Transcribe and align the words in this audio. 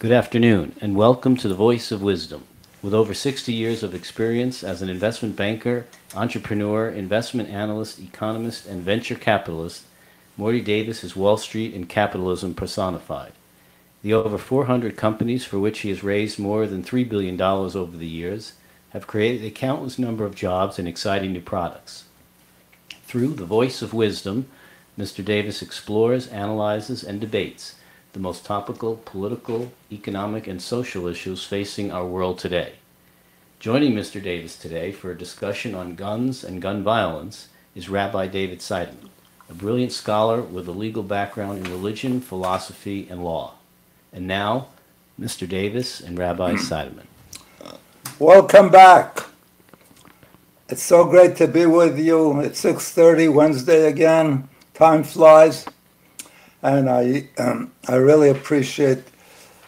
Good 0.00 0.12
afternoon, 0.12 0.74
and 0.80 0.96
welcome 0.96 1.36
to 1.36 1.46
the 1.46 1.54
Voice 1.54 1.92
of 1.92 2.00
Wisdom. 2.00 2.44
With 2.80 2.94
over 2.94 3.12
60 3.12 3.52
years 3.52 3.82
of 3.82 3.94
experience 3.94 4.64
as 4.64 4.80
an 4.80 4.88
investment 4.88 5.36
banker, 5.36 5.84
entrepreneur, 6.14 6.88
investment 6.88 7.50
analyst, 7.50 8.00
economist, 8.00 8.64
and 8.64 8.82
venture 8.82 9.14
capitalist, 9.14 9.84
Morty 10.38 10.62
Davis 10.62 11.04
is 11.04 11.14
Wall 11.14 11.36
Street 11.36 11.74
and 11.74 11.86
capitalism 11.86 12.54
personified. 12.54 13.32
The 14.00 14.14
over 14.14 14.38
400 14.38 14.96
companies 14.96 15.44
for 15.44 15.58
which 15.58 15.80
he 15.80 15.90
has 15.90 16.02
raised 16.02 16.38
more 16.38 16.66
than 16.66 16.82
$3 16.82 17.06
billion 17.06 17.38
over 17.38 17.94
the 17.94 18.08
years 18.08 18.54
have 18.94 19.06
created 19.06 19.46
a 19.46 19.50
countless 19.50 19.98
number 19.98 20.24
of 20.24 20.34
jobs 20.34 20.78
and 20.78 20.88
exciting 20.88 21.34
new 21.34 21.42
products. 21.42 22.04
Through 23.04 23.34
the 23.34 23.44
Voice 23.44 23.82
of 23.82 23.92
Wisdom, 23.92 24.46
Mr. 24.98 25.22
Davis 25.22 25.60
explores, 25.60 26.26
analyzes, 26.28 27.04
and 27.04 27.20
debates 27.20 27.74
the 28.12 28.18
most 28.18 28.44
topical 28.44 28.96
political, 29.04 29.72
economic, 29.92 30.46
and 30.46 30.60
social 30.60 31.06
issues 31.06 31.44
facing 31.44 31.92
our 31.92 32.04
world 32.04 32.38
today. 32.38 32.74
Joining 33.60 33.92
Mr. 33.92 34.22
Davis 34.22 34.56
today 34.56 34.90
for 34.90 35.10
a 35.10 35.18
discussion 35.18 35.74
on 35.74 35.94
guns 35.94 36.42
and 36.42 36.62
gun 36.62 36.82
violence 36.82 37.48
is 37.74 37.88
Rabbi 37.88 38.26
David 38.26 38.60
Seidemann, 38.60 39.10
a 39.48 39.54
brilliant 39.54 39.92
scholar 39.92 40.40
with 40.40 40.66
a 40.66 40.72
legal 40.72 41.02
background 41.02 41.64
in 41.64 41.72
religion, 41.72 42.20
philosophy, 42.20 43.06
and 43.08 43.22
law. 43.22 43.54
And 44.12 44.26
now, 44.26 44.68
Mr. 45.20 45.48
Davis 45.48 46.00
and 46.00 46.18
Rabbi 46.18 46.52
hmm. 46.52 46.56
Seidemann. 46.56 47.06
Welcome 48.18 48.70
back. 48.70 49.26
It's 50.68 50.82
so 50.82 51.04
great 51.04 51.36
to 51.36 51.46
be 51.46 51.66
with 51.66 51.98
you. 51.98 52.40
It's 52.40 52.62
6:30 52.62 53.32
Wednesday 53.32 53.88
again. 53.88 54.48
Time 54.74 55.04
flies 55.04 55.66
and 56.62 56.88
I, 56.90 57.28
um, 57.38 57.72
I 57.88 57.96
really 57.96 58.28
appreciate 58.28 59.04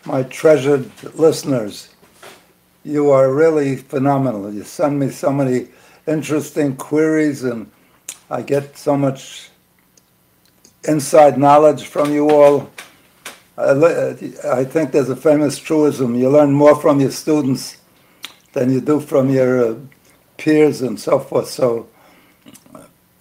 my 0.04 0.22
treasured 0.24 0.90
listeners. 1.14 1.88
You 2.84 3.10
are 3.10 3.32
really 3.32 3.76
phenomenal. 3.76 4.52
You 4.52 4.64
send 4.64 4.98
me 4.98 5.10
so 5.10 5.32
many 5.32 5.68
interesting 6.06 6.76
queries, 6.76 7.44
and 7.44 7.70
I 8.30 8.42
get 8.42 8.76
so 8.76 8.96
much 8.96 9.50
inside 10.84 11.38
knowledge 11.38 11.86
from 11.86 12.12
you 12.12 12.30
all. 12.30 12.70
I, 13.56 14.16
I 14.44 14.64
think 14.64 14.92
there's 14.92 15.10
a 15.10 15.16
famous 15.16 15.58
truism 15.58 16.18
you 16.18 16.30
learn 16.30 16.52
more 16.52 16.74
from 16.74 17.00
your 17.00 17.10
students 17.10 17.76
than 18.54 18.72
you 18.72 18.80
do 18.80 18.98
from 18.98 19.30
your 19.30 19.72
uh, 19.72 19.74
peers 20.38 20.82
and 20.82 20.98
so 20.98 21.18
forth. 21.18 21.48
So 21.48 21.88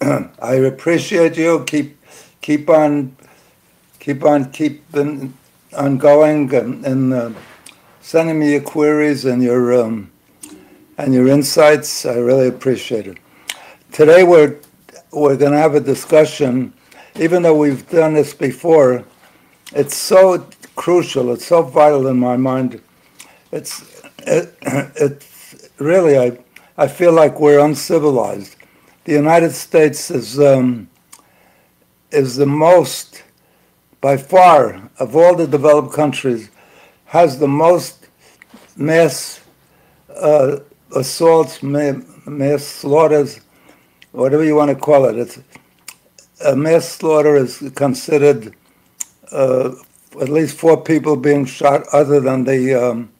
I 0.00 0.54
appreciate 0.54 1.36
you. 1.36 1.64
Keep 1.64 1.98
keep 2.40 2.68
on 2.68 3.16
keep 4.02 4.24
on 4.24 4.50
keeping 4.50 5.32
on 5.76 5.96
going 5.96 6.52
and, 6.52 6.84
and 6.84 7.12
uh, 7.14 7.30
sending 8.00 8.36
me 8.36 8.50
your 8.50 8.60
queries 8.60 9.24
and 9.26 9.40
your 9.40 9.80
um, 9.80 10.10
and 10.98 11.14
your 11.14 11.28
insights. 11.28 12.04
I 12.04 12.16
really 12.16 12.48
appreciate 12.48 13.06
it. 13.06 13.18
Today 13.92 14.24
we're 14.24 14.58
we're 15.12 15.36
going 15.36 15.52
to 15.52 15.58
have 15.58 15.76
a 15.76 15.80
discussion, 15.80 16.72
even 17.14 17.42
though 17.42 17.56
we've 17.56 17.88
done 17.90 18.14
this 18.14 18.34
before. 18.34 19.04
It's 19.72 19.96
so 19.96 20.48
crucial. 20.74 21.32
It's 21.32 21.46
so 21.46 21.62
vital 21.62 22.08
in 22.08 22.18
my 22.18 22.36
mind. 22.36 22.82
It's 23.52 24.02
it, 24.26 24.52
it's 24.96 25.70
really 25.78 26.18
I 26.18 26.38
I 26.76 26.88
feel 26.88 27.12
like 27.12 27.38
we're 27.38 27.60
uncivilized. 27.60 28.56
The 29.04 29.12
United 29.12 29.52
States 29.52 30.10
is 30.10 30.40
um, 30.40 30.88
is 32.10 32.34
the 32.34 32.46
most 32.46 33.22
by 34.02 34.16
far, 34.16 34.90
of 34.98 35.16
all 35.16 35.34
the 35.34 35.46
developed 35.46 35.94
countries, 35.94 36.50
has 37.06 37.38
the 37.38 37.48
most 37.48 38.08
mass 38.76 39.40
uh, 40.16 40.58
assaults, 40.94 41.62
mass 41.62 42.64
slaughters, 42.64 43.40
whatever 44.10 44.44
you 44.44 44.56
want 44.56 44.70
to 44.70 44.76
call 44.76 45.06
it. 45.06 45.16
It's, 45.16 45.38
a 46.44 46.56
mass 46.56 46.88
slaughter 46.88 47.36
is 47.36 47.70
considered 47.76 48.54
uh, 49.30 49.70
at 50.20 50.28
least 50.28 50.58
four 50.58 50.82
people 50.82 51.14
being 51.14 51.44
shot, 51.44 51.84
other 51.92 52.18
than 52.18 52.42
the 52.42 52.74
um, 52.74 53.12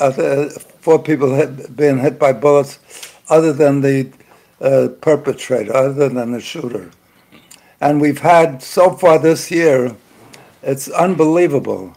other, 0.00 0.48
four 0.48 1.02
people 1.02 1.34
hit, 1.34 1.76
being 1.76 1.98
hit 1.98 2.18
by 2.18 2.32
bullets, 2.32 2.78
other 3.28 3.52
than 3.52 3.82
the 3.82 4.10
uh, 4.62 4.88
perpetrator, 5.02 5.76
other 5.76 6.08
than 6.08 6.32
the 6.32 6.40
shooter. 6.40 6.90
And 7.80 8.00
we've 8.00 8.20
had 8.20 8.62
so 8.62 8.90
far 8.90 9.18
this 9.18 9.50
year, 9.50 9.94
it's 10.62 10.88
unbelievable 10.88 11.94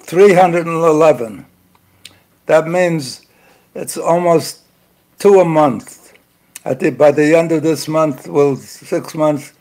311. 0.00 1.46
That 2.46 2.66
means 2.66 3.26
it's 3.74 3.96
almost 3.96 4.60
two 5.18 5.40
a 5.40 5.44
month. 5.44 6.14
I 6.64 6.74
think 6.74 6.98
by 6.98 7.12
the 7.12 7.36
end 7.36 7.52
of 7.52 7.62
this 7.62 7.86
month, 7.86 8.26
well, 8.26 8.56
six 8.56 9.14
months, 9.14 9.52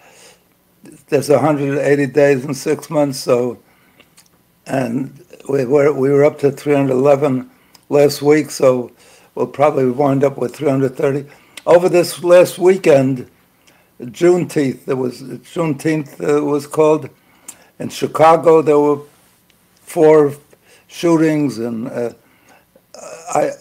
there's 1.10 1.30
180 1.30 2.06
days 2.08 2.46
in 2.46 2.54
six 2.54 2.90
months. 2.90 3.20
So, 3.20 3.60
and 4.66 5.24
we 5.48 5.66
were, 5.66 5.94
we 5.94 6.10
were 6.10 6.26
up 6.26 6.40
to 6.40 6.52
311 6.52 7.50
last 7.90 8.22
week, 8.22 8.50
so 8.50 8.92
we'll 9.36 9.48
probably 9.48 9.90
wind 9.92 10.24
up 10.24 10.38
with 10.38 10.56
330. 10.56 11.30
Over 11.66 11.90
this 11.90 12.24
last 12.24 12.58
weekend, 12.58 13.30
Juneteenth. 14.02 14.86
There 14.86 14.96
was 14.96 15.22
Juneteenth 15.22 16.22
uh, 16.22 16.44
was 16.44 16.68
called 16.68 17.10
in 17.80 17.90
Chicago. 17.90 18.62
There 18.62 18.80
were 18.80 19.00
four 19.76 20.34
shootings, 20.88 21.60
and 21.60 21.88
uh, 21.90 22.14
I 23.34 23.52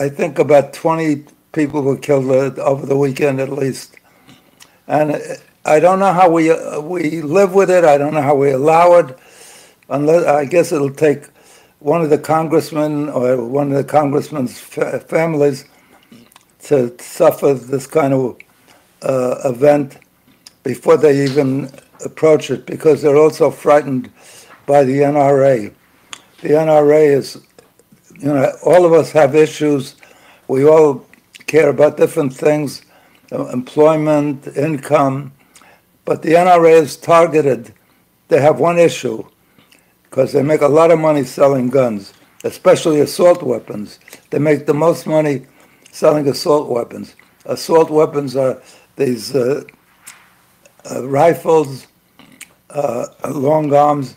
I 0.00 0.08
think 0.08 0.38
about 0.38 0.72
twenty 0.72 1.24
people 1.52 1.82
were 1.82 1.96
killed 1.98 2.30
uh, 2.30 2.60
over 2.62 2.86
the 2.86 2.96
weekend 2.96 3.40
at 3.40 3.50
least. 3.50 3.96
And 4.88 5.20
I 5.64 5.80
don't 5.80 5.98
know 6.00 6.12
how 6.12 6.30
we 6.30 6.50
uh, 6.50 6.80
we 6.80 7.22
live 7.22 7.54
with 7.54 7.70
it. 7.70 7.84
I 7.84 7.98
don't 7.98 8.14
know 8.14 8.22
how 8.22 8.34
we 8.36 8.50
allow 8.52 8.94
it. 8.98 9.18
Unless 9.88 10.26
I 10.26 10.44
guess 10.46 10.72
it'll 10.72 10.92
take 10.94 11.24
one 11.80 12.02
of 12.02 12.10
the 12.10 12.18
congressmen 12.18 13.10
or 13.10 13.44
one 13.44 13.70
of 13.72 13.78
the 13.78 13.84
congressmen's 13.84 14.58
fa- 14.58 15.00
families 15.00 15.66
to 16.64 16.96
suffer 17.00 17.54
this 17.54 17.86
kind 17.86 18.14
of 18.14 18.38
uh, 19.04 19.40
event 19.44 19.98
before 20.62 20.96
they 20.96 21.24
even 21.24 21.70
approach 22.04 22.50
it 22.50 22.66
because 22.66 23.02
they're 23.02 23.16
also 23.16 23.50
frightened 23.50 24.10
by 24.66 24.84
the 24.84 24.98
NRA. 25.00 25.72
The 26.42 26.48
NRA 26.48 27.16
is, 27.16 27.46
you 28.18 28.28
know, 28.28 28.52
all 28.64 28.84
of 28.84 28.92
us 28.92 29.12
have 29.12 29.34
issues. 29.34 29.96
We 30.48 30.66
all 30.66 31.06
care 31.46 31.68
about 31.68 31.96
different 31.96 32.34
things 32.34 32.82
uh, 33.32 33.46
employment, 33.48 34.46
income. 34.56 35.32
But 36.04 36.22
the 36.22 36.30
NRA 36.34 36.82
is 36.82 36.96
targeted. 36.96 37.74
They 38.28 38.40
have 38.40 38.60
one 38.60 38.78
issue 38.78 39.24
because 40.02 40.32
they 40.32 40.42
make 40.42 40.60
a 40.60 40.68
lot 40.68 40.90
of 40.90 40.98
money 41.00 41.24
selling 41.24 41.68
guns, 41.70 42.12
especially 42.44 43.00
assault 43.00 43.42
weapons. 43.42 43.98
They 44.30 44.38
make 44.38 44.66
the 44.66 44.74
most 44.74 45.06
money 45.06 45.46
selling 45.90 46.28
assault 46.28 46.68
weapons. 46.68 47.16
Assault 47.46 47.90
weapons 47.90 48.36
are 48.36 48.62
these 48.96 49.34
uh, 49.34 49.64
uh, 50.90 51.06
rifles, 51.08 51.86
uh, 52.70 53.06
long 53.30 53.72
arms 53.74 54.16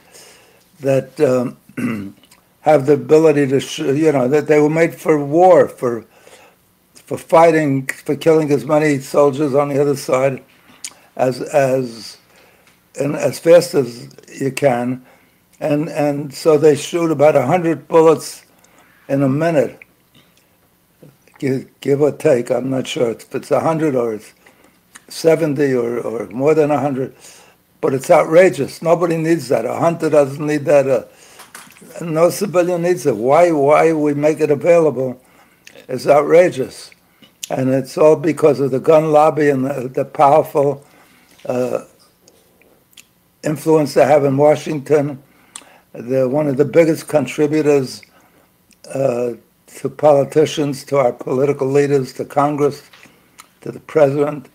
that 0.79 1.19
um, 1.21 2.15
have 2.61 2.85
the 2.85 2.93
ability 2.93 3.47
to, 3.47 3.59
sh- 3.59 3.79
you 3.79 4.11
know, 4.11 4.27
that 4.27 4.47
they 4.47 4.59
were 4.59 4.69
made 4.69 4.95
for 4.95 5.23
war, 5.23 5.67
for 5.67 6.05
for 6.95 7.17
fighting, 7.17 7.87
for 7.87 8.15
killing 8.17 8.51
as 8.51 8.65
many 8.65 8.99
soldiers 8.99 9.55
on 9.55 9.69
the 9.69 9.79
other 9.81 9.95
side 9.95 10.43
as 11.15 11.41
as 11.41 12.17
and 12.99 13.15
as 13.15 13.39
fast 13.39 13.73
as 13.75 14.09
you 14.39 14.51
can, 14.51 15.05
and 15.59 15.89
and 15.89 16.33
so 16.33 16.57
they 16.57 16.75
shoot 16.75 17.11
about 17.11 17.35
hundred 17.35 17.87
bullets 17.87 18.45
in 19.09 19.23
a 19.23 19.29
minute, 19.29 19.79
give, 21.39 21.67
give 21.81 22.01
or 22.01 22.11
take. 22.11 22.51
I'm 22.51 22.69
not 22.69 22.87
sure 22.87 23.11
if 23.11 23.33
it's 23.33 23.49
hundred 23.49 23.95
or 23.95 24.13
it's 24.15 24.33
70 25.09 25.73
or, 25.73 25.99
or 25.99 26.27
more 26.27 26.53
than 26.53 26.69
100, 26.69 27.15
but 27.81 27.93
it's 27.93 28.11
outrageous. 28.11 28.81
Nobody 28.81 29.17
needs 29.17 29.47
that. 29.49 29.65
A 29.65 29.75
hunter 29.75 30.09
doesn't 30.09 30.45
need 30.45 30.65
that. 30.65 31.09
No 32.01 32.29
civilian 32.29 32.81
needs 32.81 33.05
it. 33.05 33.15
Why, 33.15 33.51
why 33.51 33.93
we 33.93 34.13
make 34.13 34.39
it 34.39 34.51
available 34.51 35.21
is 35.87 36.07
outrageous. 36.07 36.91
And 37.49 37.69
it's 37.69 37.97
all 37.97 38.17
because 38.17 38.59
of 38.59 38.71
the 38.71 38.79
gun 38.79 39.11
lobby 39.11 39.49
and 39.49 39.65
the, 39.65 39.87
the 39.87 40.05
powerful 40.05 40.85
uh, 41.45 41.85
influence 43.43 43.93
they 43.93 44.05
have 44.05 44.25
in 44.25 44.35
Washington. 44.35 45.23
They're 45.93 46.27
one 46.27 46.47
of 46.47 46.57
the 46.57 46.65
biggest 46.65 47.07
contributors 47.07 48.01
uh, 48.93 49.33
to 49.77 49.89
politicians, 49.89 50.83
to 50.85 50.97
our 50.97 51.13
political 51.13 51.67
leaders, 51.67 52.11
to 52.13 52.25
Congress, 52.25 52.89
to 53.61 53.71
the 53.71 53.79
president 53.79 54.49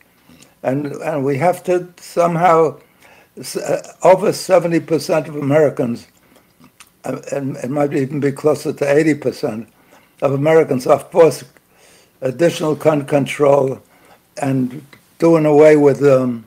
and 0.62 0.86
and 0.86 1.24
we 1.24 1.38
have 1.38 1.62
to 1.64 1.88
somehow 1.98 2.78
uh, 3.36 3.82
over 4.02 4.28
70% 4.28 5.28
of 5.28 5.36
Americans 5.36 6.06
uh, 7.04 7.20
and 7.32 7.56
it 7.56 7.70
might 7.70 7.94
even 7.94 8.20
be 8.20 8.30
closer 8.30 8.72
to 8.72 8.84
80% 8.84 9.66
of 10.20 10.32
Americans 10.32 10.86
are 10.86 11.00
for 11.00 11.32
additional 12.20 12.74
gun 12.74 13.04
control 13.04 13.82
and 14.40 14.84
doing 15.18 15.46
away 15.46 15.76
with 15.76 16.02
um, 16.04 16.46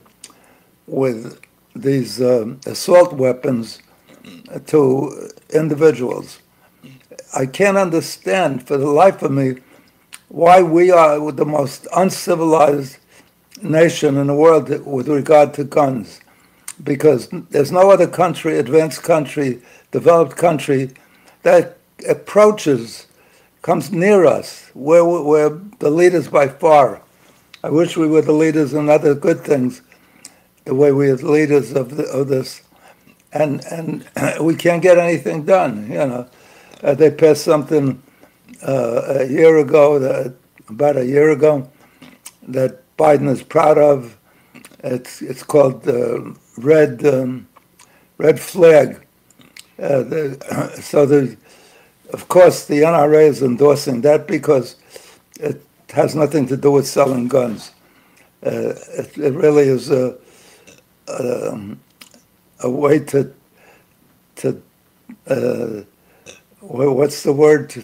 with 0.88 1.42
these 1.76 2.22
um, 2.22 2.60
assault 2.66 3.14
weapons 3.14 3.80
to 4.68 5.30
individuals. 5.54 6.40
I 7.36 7.46
can't 7.46 7.78
understand 7.78 8.66
for 8.66 8.78
the 8.78 8.88
life 8.88 9.22
of 9.22 9.32
me 9.32 9.58
why 10.30 10.62
we 10.62 10.92
are 10.92 11.32
the 11.32 11.46
most 11.46 11.88
uncivilized 11.96 12.98
nation 13.62 14.18
in 14.18 14.28
the 14.28 14.36
world 14.36 14.70
with 14.86 15.08
regard 15.08 15.54
to 15.56 15.64
guns. 15.64 16.22
Because 16.84 17.30
there's 17.50 17.72
no 17.72 17.90
other 17.90 18.08
country, 18.08 18.58
advanced 18.58 19.04
country, 19.04 19.62
developed 19.92 20.36
country, 20.36 20.92
that 21.44 21.78
approaches, 22.08 23.08
comes 23.62 23.92
near 23.92 24.26
us. 24.26 24.70
We're, 24.74 25.04
we're 25.24 25.62
the 25.80 25.90
leaders 25.90 26.28
by 26.28 26.48
far. 26.48 27.02
I 27.64 27.70
wish 27.70 27.98
we 27.98 28.08
were 28.08 28.22
the 28.22 28.32
leaders 28.32 28.74
in 28.74 28.90
other 28.90 29.16
good 29.16 29.42
things, 29.42 29.82
the 30.66 30.76
way 30.76 30.92
we 30.92 31.10
are 31.10 31.16
the 31.16 31.32
leaders 31.32 31.72
of, 31.72 31.96
the, 31.96 32.04
of 32.04 32.28
this. 32.28 32.62
And, 33.34 33.64
and 33.72 34.08
we 34.42 34.56
can't 34.56 34.84
get 34.84 34.98
anything 34.98 35.46
done, 35.46 35.90
you 35.90 35.98
know. 35.98 36.30
Uh, 36.84 36.94
they 36.94 37.10
passed 37.10 37.44
something 37.44 38.02
uh, 38.62 39.22
a 39.22 39.26
year 39.26 39.58
ago, 39.58 39.98
that, 39.98 40.36
about 40.70 40.98
a 40.98 41.06
year 41.06 41.32
ago, 41.32 41.70
that 42.48 42.84
Biden 42.98 43.30
is 43.30 43.44
proud 43.44 43.78
of. 43.78 44.18
It's 44.80 45.22
it's 45.22 45.44
called 45.44 45.84
the 45.84 46.36
red 46.58 47.06
um, 47.06 47.48
red 48.18 48.40
flag. 48.40 49.06
Uh, 49.78 50.04
the, 50.04 50.72
so 50.82 51.06
the, 51.06 51.36
of 52.14 52.28
course, 52.30 52.66
the 52.66 52.82
NRA 52.82 53.28
is 53.28 53.42
endorsing 53.42 54.02
that 54.02 54.28
because 54.28 54.78
it 55.40 55.62
has 55.90 56.16
nothing 56.16 56.48
to 56.48 56.58
do 56.58 56.72
with 56.72 56.88
selling 56.88 57.28
guns. 57.28 57.72
Uh, 58.46 58.74
it, 58.98 59.18
it, 59.18 59.34
really 59.34 59.64
is 59.64 59.90
a, 59.90 60.16
a, 61.08 61.52
um, 61.52 61.80
a 62.62 62.70
way 62.70 63.00
to 63.00 63.34
to 64.36 64.62
uh, 65.28 65.82
what's 66.62 67.24
the 67.24 67.34
word 67.34 67.70
to, 67.70 67.84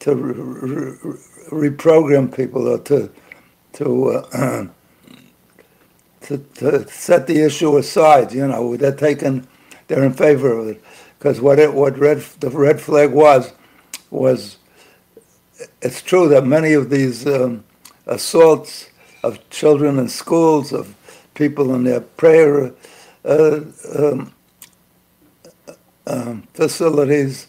to 0.00 0.14
re- 0.14 1.70
reprogram 1.70 2.34
people 2.34 2.68
or 2.68 2.78
to 2.78 3.10
to, 3.78 4.10
uh, 4.10 4.66
to 6.22 6.38
to 6.38 6.88
set 6.88 7.26
the 7.26 7.42
issue 7.42 7.76
aside. 7.76 8.32
You 8.32 8.48
know, 8.48 8.76
they're 8.76 8.92
taking 8.92 9.46
they're 9.86 10.04
in 10.04 10.12
favor 10.12 10.52
of 10.52 10.68
it 10.68 10.82
because 11.18 11.40
what 11.40 11.58
it 11.58 11.72
what 11.72 11.98
red 11.98 12.18
the 12.40 12.50
red 12.50 12.80
flag 12.80 13.12
was 13.12 13.52
was 14.10 14.56
it's 15.80 16.02
true 16.02 16.28
that 16.28 16.44
many 16.44 16.72
of 16.72 16.90
these 16.90 17.26
um, 17.26 17.64
assaults 18.06 18.90
of 19.22 19.48
children 19.50 19.98
in 19.98 20.08
schools 20.08 20.72
of 20.72 20.94
people 21.34 21.74
in 21.74 21.84
their 21.84 22.00
prayer 22.00 22.72
uh, 23.24 23.60
um, 23.96 24.32
um, 26.06 26.42
facilities 26.54 27.46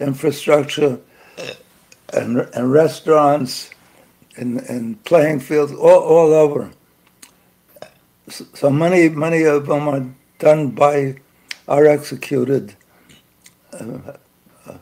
infrastructure 0.00 0.98
and, 2.12 2.38
and 2.54 2.72
restaurants 2.72 3.71
and, 4.36 4.60
and 4.60 5.02
playing 5.04 5.40
fields 5.40 5.72
all, 5.72 6.00
all 6.00 6.32
over. 6.32 6.70
So 8.28 8.70
many, 8.70 9.08
many 9.08 9.42
of 9.44 9.66
them 9.66 9.88
are 9.88 10.06
done 10.38 10.70
by, 10.70 11.16
are 11.68 11.86
executed. 11.86 12.74
Uh, 13.72 13.98
uh, 14.66 14.74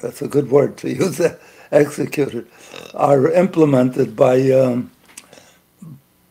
that's 0.00 0.22
a 0.22 0.28
good 0.28 0.50
word 0.50 0.76
to 0.78 0.88
use, 0.88 1.20
executed, 1.72 2.46
are 2.94 3.30
implemented 3.30 4.16
by, 4.16 4.50
um, 4.50 4.90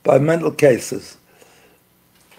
by 0.03 0.17
mental 0.17 0.51
cases. 0.51 1.17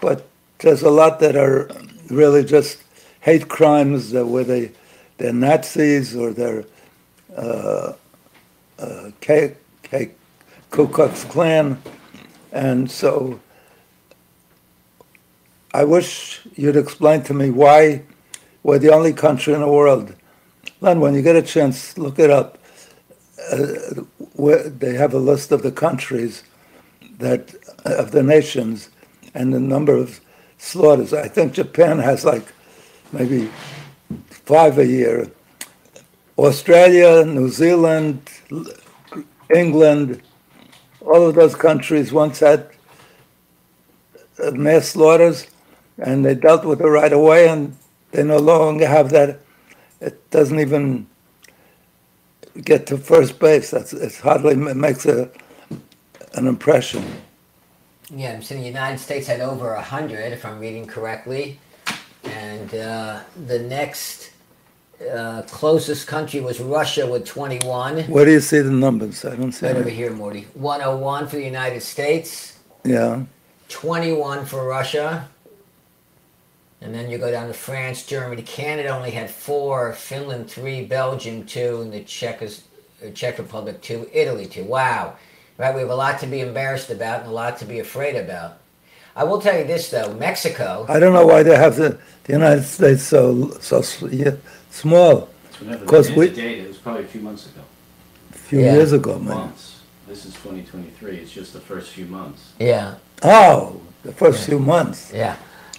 But 0.01 0.27
there's 0.59 0.81
a 0.81 0.89
lot 0.89 1.19
that 1.19 1.35
are 1.35 1.69
really 2.09 2.43
just 2.43 2.83
hate 3.21 3.47
crimes 3.47 4.11
that 4.11 4.25
where 4.25 4.43
they 4.43 4.71
they're 5.17 5.33
Nazis 5.33 6.15
or 6.15 6.33
they're 6.33 6.65
uh, 7.35 7.93
uh, 8.79 9.11
K, 9.93 10.09
Ku 10.71 10.87
Klux 10.87 11.23
Klan. 11.25 11.79
And 12.51 12.89
so 12.89 13.39
I 15.71 15.83
wish 15.83 16.41
you'd 16.55 16.75
explain 16.75 17.21
to 17.23 17.33
me 17.35 17.51
why 17.51 18.01
we're 18.63 18.79
the 18.79 18.91
only 18.91 19.13
country 19.13 19.53
in 19.53 19.61
the 19.61 19.67
world. 19.67 20.15
Len, 20.81 20.99
when 20.99 21.13
you 21.13 21.21
get 21.21 21.35
a 21.35 21.43
chance, 21.43 21.95
look 21.95 22.17
it 22.17 22.31
up. 22.31 22.57
Uh, 23.51 24.01
they 24.79 24.95
have 24.95 25.13
a 25.13 25.19
list 25.19 25.51
of 25.51 25.61
the 25.61 25.71
countries 25.71 26.43
that 27.19 27.53
of 27.85 28.11
the 28.11 28.23
nations 28.23 28.89
and 29.35 29.53
the 29.53 29.59
number 29.59 29.95
of 29.95 30.19
slaughters. 30.57 31.13
I 31.13 31.27
think 31.27 31.53
Japan 31.53 31.99
has 31.99 32.25
like 32.25 32.51
maybe 33.11 33.51
five 34.29 34.79
a 34.79 34.87
year. 34.87 35.29
Australia, 36.37 37.23
New 37.25 37.49
Zealand, 37.49 38.27
England, 39.53 40.21
all 41.01 41.27
of 41.27 41.35
those 41.35 41.55
countries 41.55 42.11
once 42.13 42.39
had 42.39 42.69
mass 44.53 44.89
slaughters, 44.89 45.47
and 45.97 46.25
they 46.25 46.35
dealt 46.35 46.65
with 46.65 46.81
it 46.81 46.87
right 46.87 47.13
away, 47.13 47.47
and 47.47 47.75
they 48.11 48.23
no 48.23 48.37
longer 48.37 48.87
have 48.87 49.09
that. 49.11 49.39
It 50.01 50.29
doesn't 50.31 50.59
even 50.59 51.07
get 52.63 52.87
to 52.87 52.97
first 52.97 53.39
base. 53.39 53.71
That's 53.71 53.93
it 53.93 54.15
hardly 54.17 54.55
makes 54.55 55.05
a 55.05 55.29
an 56.35 56.47
impression. 56.47 57.05
Yeah, 58.09 58.33
I'm 58.33 58.41
so 58.43 58.55
the 58.55 58.61
United 58.61 58.99
States 58.99 59.27
had 59.27 59.39
over 59.41 59.73
a 59.73 59.81
hundred, 59.81 60.33
if 60.33 60.45
I'm 60.45 60.59
reading 60.59 60.85
correctly, 60.85 61.59
and 62.23 62.73
uh, 62.75 63.21
the 63.47 63.59
next 63.59 64.31
uh, 65.01 65.41
closest 65.43 66.07
country 66.07 66.39
was 66.39 66.59
Russia 66.59 67.05
with 67.07 67.25
21. 67.25 68.03
Where 68.03 68.25
do 68.25 68.31
you 68.31 68.39
see 68.39 68.59
the 68.59 68.71
numbers? 68.71 69.25
I 69.25 69.35
don't 69.35 69.51
see 69.51 69.65
Right 69.67 69.75
over 69.75 69.89
here, 69.89 70.11
Morty. 70.11 70.47
101 70.53 71.27
for 71.27 71.35
the 71.35 71.43
United 71.43 71.81
States, 71.81 72.59
Yeah. 72.83 73.23
21 73.69 74.45
for 74.45 74.65
Russia. 74.67 75.27
And 76.81 76.93
then 76.93 77.09
you 77.09 77.17
go 77.17 77.31
down 77.31 77.47
to 77.47 77.53
France, 77.53 78.05
Germany, 78.05 78.41
Canada 78.41 78.89
only 78.89 79.11
had 79.11 79.29
four, 79.29 79.93
Finland 79.93 80.49
three, 80.49 80.83
Belgium 80.83 81.45
two, 81.45 81.81
and 81.81 81.93
the 81.93 82.01
Czech, 82.03 82.41
is, 82.41 82.63
uh, 83.05 83.09
Czech 83.11 83.37
Republic 83.39 83.81
two, 83.81 84.09
Italy 84.13 84.45
two. 84.45 84.65
Wow. 84.65 85.15
Right, 85.57 85.73
we 85.73 85.81
have 85.81 85.89
a 85.89 85.95
lot 85.95 86.19
to 86.19 86.27
be 86.27 86.41
embarrassed 86.41 86.89
about 86.89 87.21
and 87.21 87.29
a 87.29 87.33
lot 87.33 87.57
to 87.59 87.65
be 87.65 87.79
afraid 87.79 88.15
about. 88.15 88.57
I 89.15 89.23
will 89.23 89.39
tell 89.39 89.57
you 89.57 89.63
this 89.65 89.89
though, 89.89 90.13
Mexico. 90.15 90.85
I 90.89 90.99
don't 90.99 91.13
know 91.13 91.25
why 91.25 91.43
they 91.43 91.55
have 91.55 91.75
the, 91.75 91.99
the 92.23 92.33
United 92.33 92.63
States 92.63 93.03
so 93.03 93.51
so 93.61 93.83
yeah, 94.07 94.31
small. 94.73 95.29
Because 95.59 96.11
we 96.11 96.29
data, 96.29 96.63
it 96.63 96.67
was 96.67 96.77
probably 96.77 97.03
a 97.03 97.07
few 97.07 97.21
months 97.21 97.45
ago. 97.45 97.61
A 98.31 98.37
few 98.37 98.59
yeah. 98.59 98.73
years 98.73 98.91
ago, 98.91 99.17
man. 99.19 99.37
Months. 99.37 99.81
This 100.07 100.25
is 100.25 100.33
2023. 100.33 101.17
It's 101.17 101.31
just 101.31 101.53
the 101.53 101.59
first 101.59 101.91
few 101.91 102.05
months. 102.05 102.51
Yeah. 102.59 102.95
Oh, 103.21 103.81
the 104.03 104.11
first 104.11 104.41
yeah. 104.41 104.45
few 104.45 104.59
months. 104.59 105.11
Yeah. 105.13 105.37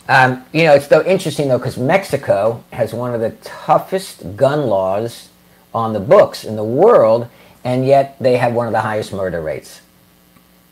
Um, 0.09 0.45
you 0.53 0.65
know, 0.65 0.75
it's 0.75 0.89
so 0.89 1.05
interesting 1.05 1.49
though 1.49 1.59
because 1.59 1.79
Mexico 1.79 2.63
has 2.73 2.93
one 2.93 3.15
of 3.15 3.21
the 3.21 3.31
toughest 3.43 4.37
gun 4.37 4.67
laws 4.67 5.31
on 5.75 5.93
the 5.93 6.01
books 6.01 6.45
in 6.45 6.57
the 6.57 6.65
world, 6.65 7.29
and 7.65 7.87
yet 7.87 8.17
they 8.21 8.37
have 8.37 8.53
one 8.53 8.67
of 8.67 8.73
the 8.73 8.81
highest 8.81 9.13
murder 9.13 9.41
rates. 9.41 9.81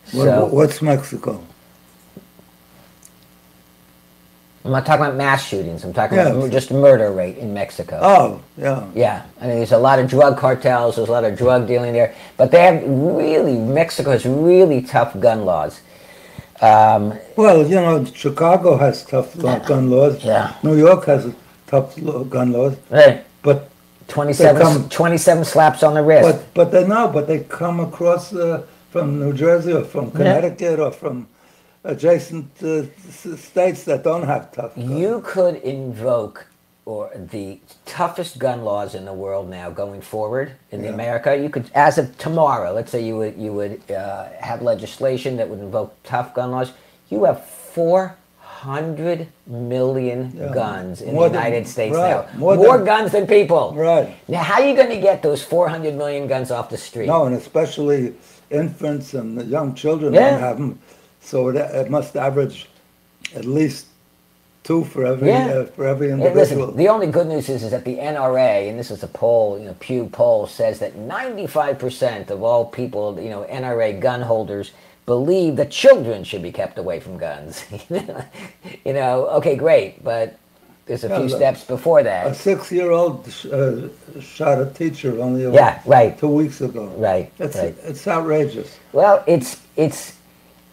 So, 0.05 0.47
what's 0.47 0.83
Mexico? 0.83 1.43
I'm 4.65 4.71
not 4.71 4.87
talking 4.87 5.05
about 5.05 5.17
mass 5.17 5.45
shootings. 5.45 5.83
I'm 5.83 5.93
talking 5.93 6.19
yeah. 6.19 6.29
about 6.29 6.51
just 6.53 6.71
murder 6.71 7.11
rate 7.11 7.37
in 7.39 7.53
Mexico. 7.53 7.99
Oh, 8.01 8.43
yeah. 8.57 8.89
Yeah. 8.95 9.27
I 9.41 9.47
mean, 9.49 9.57
there's 9.57 9.73
a 9.73 9.79
lot 9.79 9.99
of 9.99 10.09
drug 10.09 10.39
cartels. 10.39 10.97
There's 10.97 11.09
a 11.09 11.13
lot 11.13 11.25
of 11.25 11.37
drug 11.37 11.67
dealing 11.67 11.93
there. 11.93 12.15
But 12.37 12.53
they 12.53 12.63
have 12.63 12.83
really, 12.87 13.57
Mexico 13.57 14.13
has 14.13 14.25
really 14.25 14.81
tough 14.81 15.19
gun 15.19 15.45
laws. 15.45 15.81
Um, 16.61 17.19
well, 17.37 17.67
you 17.67 17.75
know, 17.75 18.05
Chicago 18.05 18.77
has 18.77 19.05
tough 19.05 19.35
yeah. 19.35 19.59
gun 19.67 19.91
laws. 19.91 20.25
Yeah. 20.25 20.55
New 20.63 20.79
York 20.79 21.07
has 21.07 21.35
tough 21.67 21.97
gun 22.31 22.53
laws. 22.53 22.77
Right. 22.89 23.25
But 23.43 23.69
27, 24.07 24.63
come, 24.63 24.89
27 24.89 25.45
slaps 25.45 25.83
on 25.83 25.95
the 25.95 26.03
wrist. 26.05 26.23
But, 26.23 26.55
but 26.55 26.71
they 26.71 26.87
know, 26.87 27.09
but 27.09 27.27
they 27.27 27.41
come 27.41 27.81
across 27.81 28.33
uh, 28.33 28.65
from 28.91 29.19
New 29.19 29.33
Jersey 29.33 29.73
or 29.73 29.83
from 29.83 30.13
Connecticut 30.13 30.79
yeah. 30.79 30.85
or 30.85 30.93
from 30.93 31.27
adjacent 31.85 32.51
uh, 32.63 32.85
states 33.37 33.85
that 33.85 34.03
don't 34.05 34.25
have 34.25 34.53
tough 34.53 34.75
guns. 34.77 34.91
You 34.91 35.21
could 35.25 35.57
invoke 35.57 36.47
or 36.85 37.11
the 37.15 37.61
toughest 37.87 38.39
gun 38.39 38.63
laws 38.65 38.95
in 38.97 39.05
the 39.05 39.13
world 39.13 39.49
now 39.49 39.71
going 39.71 40.01
forward 40.01 40.53
in 40.73 40.83
yeah. 40.83 40.91
America. 40.91 41.37
You 41.37 41.49
could, 41.49 41.71
as 41.75 41.97
of 41.97 42.17
tomorrow, 42.19 42.73
let's 42.73 42.91
say 42.91 43.05
you 43.05 43.17
would 43.19 43.37
you 43.37 43.53
would 43.53 43.89
uh, 43.91 44.29
have 44.41 44.63
legislation 44.63 45.37
that 45.37 45.49
would 45.49 45.61
invoke 45.61 45.95
tough 46.03 46.35
gun 46.35 46.51
laws. 46.51 46.73
You 47.09 47.25
have 47.25 47.45
400 47.45 49.29
million 49.47 50.33
Yeah. 50.35 50.53
guns 50.53 51.03
in 51.03 51.15
More 51.15 51.29
the 51.29 51.35
than- 51.35 51.45
United 51.45 51.69
States 51.69 51.95
right. 51.97 52.11
now. 52.33 52.39
More 52.39 52.57
More, 52.57 52.79
than- 52.79 52.87
guns 52.87 53.13
than 53.13 53.27
people. 53.29 53.75
Right. 53.77 54.17
Now, 54.29 54.43
how 54.43 54.61
are 54.61 54.67
you 54.67 54.75
going 54.75 54.89
to 54.91 55.01
get 55.01 55.23
those 55.23 55.43
400 55.43 55.95
million 55.95 56.27
guns 56.27 56.51
off 56.51 56.69
the 56.69 56.79
street? 56.79 57.07
No, 57.07 57.27
and 57.27 57.37
especially 57.37 58.15
infants 58.51 59.15
and 59.15 59.39
the 59.39 59.45
young 59.45 59.75
children 59.75 60.13
Yeah. 60.15 60.31
don't 60.31 60.41
have 60.41 60.57
them. 60.59 60.79
So 61.23 61.49
it, 61.49 61.57
it 61.57 61.91
must 61.91 62.17
average 62.17 62.69
at 63.35 63.45
least 63.45 63.87
two 64.65 64.85
for 64.85 65.07
every 65.07 65.29
Yeah. 65.29 65.47
uh, 65.47 65.65
for 65.67 65.87
every 65.87 66.11
individual. 66.11 66.69
listen, 66.69 66.77
the 66.77 66.89
only 66.89 67.07
good 67.09 67.27
news 67.27 67.49
is, 67.49 67.63
is 67.65 67.71
that 67.71 67.85
the 67.85 67.97
NRA, 67.99 68.69
and 68.69 68.79
this 68.79 68.91
is 68.91 69.03
a 69.03 69.09
poll, 69.09 69.59
you 69.59 69.67
know, 69.67 69.77
Pew 69.81 70.07
poll, 70.13 70.47
says 70.47 70.79
that 70.81 70.95
95% 70.97 72.31
of 72.31 72.43
all 72.43 72.65
people, 72.67 73.19
you 73.21 73.31
know, 73.31 73.45
NRA 73.51 73.99
gun 74.01 74.21
holders 74.23 74.73
believe 75.07 75.57
that 75.57 75.71
children 75.71 76.23
should 76.25 76.43
be 76.43 76.53
kept 76.53 76.79
away 76.79 77.01
from 77.01 77.19
guns. 77.19 77.65
you 78.85 78.93
know, 78.93 79.27
okay, 79.39 79.57
great, 79.57 80.03
but 80.05 80.39
there's 80.87 81.05
a 81.05 81.09
Yeah, 81.09 81.17
few 81.19 81.27
look, 81.29 81.39
steps 81.39 81.65
before 81.65 82.03
that. 82.05 82.27
a 82.29 82.35
six-year-old 82.35 83.27
sh- 83.33 83.47
uh, 83.47 83.89
shot 84.21 84.61
a 84.63 84.67
teacher 84.67 85.21
only 85.21 85.43
Yeah, 85.53 85.81
right, 85.87 86.17
two 86.19 86.29
weeks 86.29 86.61
ago. 86.61 86.87
right, 86.99 87.33
It's 87.41 87.57
right. 87.57 87.75
it's 87.85 88.07
outrageous. 88.07 88.79
Well, 88.93 89.25
it's 89.27 89.61
it's. 89.77 90.15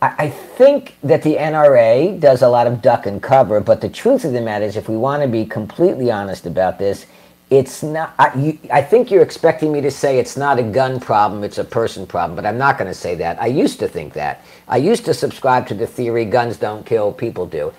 I 0.01 0.29
think 0.29 0.95
that 1.03 1.23
the 1.23 1.35
NRA 1.35 2.19
does 2.19 2.41
a 2.41 2.49
lot 2.49 2.67
of 2.67 2.81
duck 2.81 3.05
and 3.05 3.21
cover, 3.21 3.59
but 3.59 3.81
the 3.81 3.89
truth 3.89 4.23
of 4.25 4.33
the 4.33 4.41
matter 4.41 4.65
is, 4.65 4.77
if 4.77 4.87
we 4.89 4.95
want 4.97 5.23
to 5.23 5.27
be 5.27 5.45
completely 5.45 6.09
honest 6.11 6.45
about 6.45 6.79
this, 6.79 7.05
it's 7.49 7.83
not. 7.83 8.13
I, 8.19 8.33
you, 8.37 8.59
I 8.71 8.81
think 8.81 9.11
you're 9.11 9.23
expecting 9.23 9.71
me 9.73 9.81
to 9.81 9.91
say 9.91 10.19
it's 10.19 10.37
not 10.37 10.59
a 10.59 10.63
gun 10.63 10.99
problem; 11.01 11.43
it's 11.43 11.57
a 11.57 11.63
person 11.65 12.07
problem. 12.07 12.35
But 12.35 12.45
I'm 12.45 12.57
not 12.57 12.77
going 12.77 12.87
to 12.89 12.93
say 12.95 13.15
that. 13.15 13.41
I 13.41 13.47
used 13.47 13.79
to 13.79 13.87
think 13.89 14.13
that. 14.13 14.43
I 14.67 14.77
used 14.77 15.03
to 15.05 15.13
subscribe 15.13 15.67
to 15.67 15.73
the 15.73 15.87
theory: 15.87 16.25
guns 16.25 16.57
don't 16.57 16.85
kill, 16.85 17.11
people 17.11 17.45
do. 17.47 17.73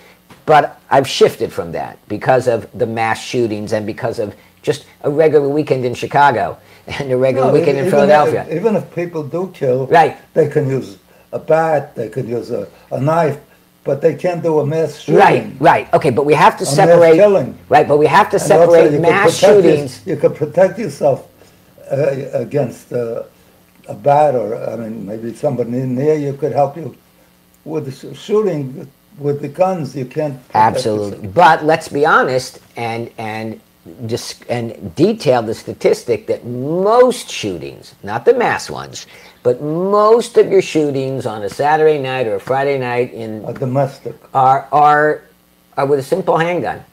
But 0.45 0.79
I've 0.91 1.07
shifted 1.07 1.53
from 1.53 1.71
that 1.73 1.97
because 2.07 2.47
of 2.47 2.69
the 2.77 2.85
mass 2.85 3.23
shootings 3.23 3.73
and 3.73 3.85
because 3.85 4.19
of 4.19 4.35
just 4.61 4.85
a 5.03 5.09
regular 5.09 5.47
weekend 5.49 5.85
in 5.85 5.93
Chicago 5.95 6.57
and 6.87 7.11
a 7.11 7.17
regular 7.17 7.47
No, 7.47 7.53
weekend 7.53 7.77
e- 7.77 7.79
in 7.81 7.85
even 7.87 7.91
Philadelphia. 7.91 8.45
If, 8.49 8.57
even 8.57 8.75
if 8.75 8.93
people 8.93 9.23
do 9.23 9.51
kill, 9.53 9.87
Right. 9.87 10.17
they 10.33 10.49
can 10.49 10.69
use 10.69 10.97
a 11.31 11.39
bat, 11.39 11.95
they 11.95 12.09
could 12.09 12.27
use 12.27 12.51
a, 12.51 12.67
a 12.91 12.99
knife, 12.99 13.39
but 13.83 14.01
they 14.01 14.15
can't 14.15 14.43
do 14.43 14.59
a 14.59 14.65
mass 14.65 14.99
shooting. 14.99 15.15
Right, 15.19 15.53
right. 15.59 15.93
Okay, 15.93 16.09
but 16.11 16.25
we 16.25 16.33
have 16.33 16.57
to 16.57 16.65
mass 16.65 16.75
separate. 16.75 17.15
killing. 17.15 17.57
Right, 17.69 17.87
but 17.87 17.97
we 17.97 18.05
have 18.07 18.29
to 18.31 18.37
And 18.37 18.43
separate 18.45 18.99
mass 19.01 19.39
protect 19.39 19.41
your- 19.65 19.73
shootings. 19.73 20.01
you 20.05 20.17
could 20.17 20.35
protect 20.35 20.77
yourself 20.79 21.27
uh, 21.91 21.95
against 22.33 22.91
uh, 22.93 23.23
a 23.87 23.93
bat, 23.93 24.35
or 24.35 24.55
I 24.69 24.75
mean, 24.75 25.05
maybe 25.05 25.33
somebody 25.33 25.71
near 25.71 26.15
you 26.15 26.33
could 26.33 26.51
help 26.53 26.77
you 26.77 26.95
with 27.65 27.85
the 27.85 27.91
sh- 27.91 28.17
shooting 28.17 28.87
with 29.17 29.41
the 29.41 29.47
guns. 29.47 29.95
You 29.95 30.05
can't. 30.05 30.39
Absolutely. 30.53 31.17
yourself. 31.17 31.33
But 31.33 31.65
let's 31.65 31.87
be 31.89 32.05
honest 32.05 32.59
and 32.77 33.09
and 33.17 33.59
just 34.05 34.45
and 34.47 34.93
detail 34.95 35.41
the 35.41 35.55
statistic 35.55 36.27
that 36.27 36.45
most 36.45 37.29
shootings, 37.29 37.95
not 38.03 38.25
the 38.25 38.33
mass 38.35 38.69
ones, 38.69 39.07
but 39.43 39.61
most 39.61 40.37
of 40.37 40.49
your 40.51 40.61
shootings 40.61 41.25
on 41.25 41.43
a 41.43 41.49
Saturday 41.49 41.97
night 41.99 42.27
or 42.27 42.35
a 42.35 42.39
Friday 42.39 42.77
night 42.77 43.11
in 43.13 43.43
A 43.45 43.53
domestic. 43.53 44.15
are 44.33 44.67
are 44.71 45.23
are 45.77 45.85
with 45.85 45.99
a 45.99 46.03
simple 46.03 46.37
handgun. 46.37 46.83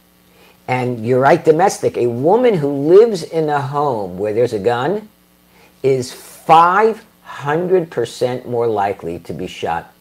And 0.66 1.06
you're 1.06 1.20
right, 1.20 1.42
domestic. 1.44 1.96
A 1.96 2.06
woman 2.06 2.54
who 2.54 2.68
lives 2.68 3.22
in 3.22 3.48
a 3.48 3.60
home 3.60 4.18
where 4.18 4.32
there's 4.34 4.52
a 4.52 4.58
gun 4.58 5.08
is 5.82 6.12
500% 6.12 8.44
more 8.46 8.66
likely 8.66 9.18
to 9.20 9.32
be 9.32 9.46
shot 9.46 9.92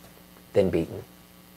than 0.54 0.70
beaten. 0.70 1.04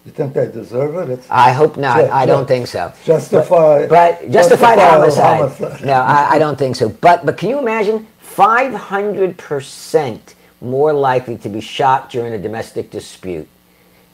You 0.06 0.12
think 0.12 0.32
they 0.34 0.46
deserve 0.50 0.94
it? 0.96 1.10
It's 1.12 1.26
I 1.30 1.52
hope 1.52 1.76
not. 1.76 2.06
Ju- 2.06 2.10
I 2.12 2.24
don't 2.24 2.46
think 2.46 2.66
so. 2.68 2.90
justify. 3.04 3.86
But 3.86 4.30
justified 4.30 4.78
justify 4.78 5.36
homicide. 5.36 5.84
No, 5.84 5.92
I, 5.92 6.30
I 6.34 6.38
don't 6.38 6.56
think 6.58 6.76
so. 6.76 6.88
But 6.88 7.26
but 7.26 7.36
can 7.36 7.50
you 7.50 7.58
imagine 7.58 8.06
500% 8.24 10.18
more 10.60 10.92
likely 10.92 11.36
to 11.38 11.48
be 11.48 11.60
shot 11.60 12.10
during 12.10 12.32
a 12.32 12.38
domestic 12.38 12.90
dispute 12.90 13.48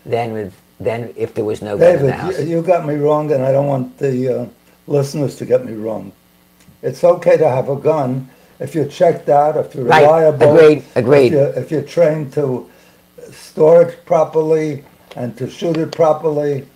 than 0.04 0.32
with 0.32 0.54
than 0.78 1.12
if 1.16 1.34
there 1.34 1.44
was 1.44 1.62
no 1.62 1.76
gun 1.78 1.86
in 1.88 1.92
the 1.96 2.12
David, 2.12 2.14
house? 2.20 2.38
you, 2.40 2.46
you 2.46 2.62
got 2.62 2.86
me 2.86 2.94
wrong, 2.96 3.32
and 3.32 3.42
I 3.42 3.50
don't 3.52 3.66
want 3.66 3.96
the 3.98 4.42
uh, 4.42 4.46
listeners 4.86 5.36
to 5.36 5.46
get 5.46 5.64
me 5.64 5.72
wrong. 5.72 6.12
It's 6.82 7.02
okay 7.02 7.36
to 7.38 7.48
have 7.48 7.68
a 7.70 7.76
gun 7.76 8.28
if 8.60 8.74
you're 8.74 8.86
checked 8.86 9.28
out, 9.30 9.56
if 9.56 9.74
you're 9.74 9.84
Right. 9.84 10.02
reliable. 10.02 10.54
Agreed. 10.56 10.84
Agreed. 10.94 11.26
If 11.26 11.32
you're, 11.32 11.52
if 11.62 11.70
you're 11.70 11.82
trained 11.82 12.32
to 12.34 12.68
store 13.32 13.82
it 13.82 14.04
properly 14.04 14.84
and 15.16 15.36
to 15.38 15.48
shoot 15.48 15.76
it 15.78 15.92
properly. 15.92 16.66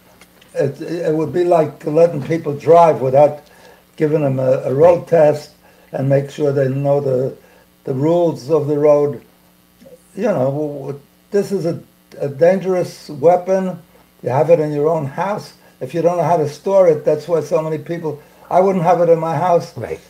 It, 0.54 0.80
it 0.80 1.14
would 1.14 1.32
be 1.32 1.44
like 1.44 1.84
letting 1.86 2.22
people 2.22 2.54
drive 2.54 3.00
without 3.00 3.42
giving 3.96 4.22
them 4.22 4.38
a, 4.40 4.62
a 4.64 4.74
road 4.74 5.06
test 5.06 5.50
and 5.92 6.08
make 6.08 6.30
sure 6.30 6.52
they 6.52 6.68
know 6.68 7.00
the 7.00 7.36
the 7.84 7.94
rules 7.94 8.50
of 8.50 8.66
the 8.66 8.78
road. 8.78 9.22
You 10.16 10.24
know, 10.24 11.00
this 11.30 11.52
is 11.52 11.66
a, 11.66 11.80
a 12.18 12.28
dangerous 12.28 13.08
weapon. 13.08 13.78
You 14.22 14.30
have 14.30 14.50
it 14.50 14.60
in 14.60 14.72
your 14.72 14.88
own 14.88 15.06
house. 15.06 15.54
If 15.80 15.94
you 15.94 16.02
don't 16.02 16.16
know 16.18 16.24
how 16.24 16.36
to 16.36 16.48
store 16.48 16.88
it, 16.88 17.04
that's 17.04 17.26
why 17.28 17.40
so 17.40 17.62
many 17.62 17.78
people. 17.78 18.20
I 18.50 18.60
wouldn't 18.60 18.84
have 18.84 19.00
it 19.00 19.08
in 19.08 19.18
my 19.18 19.36
house 19.36 19.76
Right. 19.76 20.00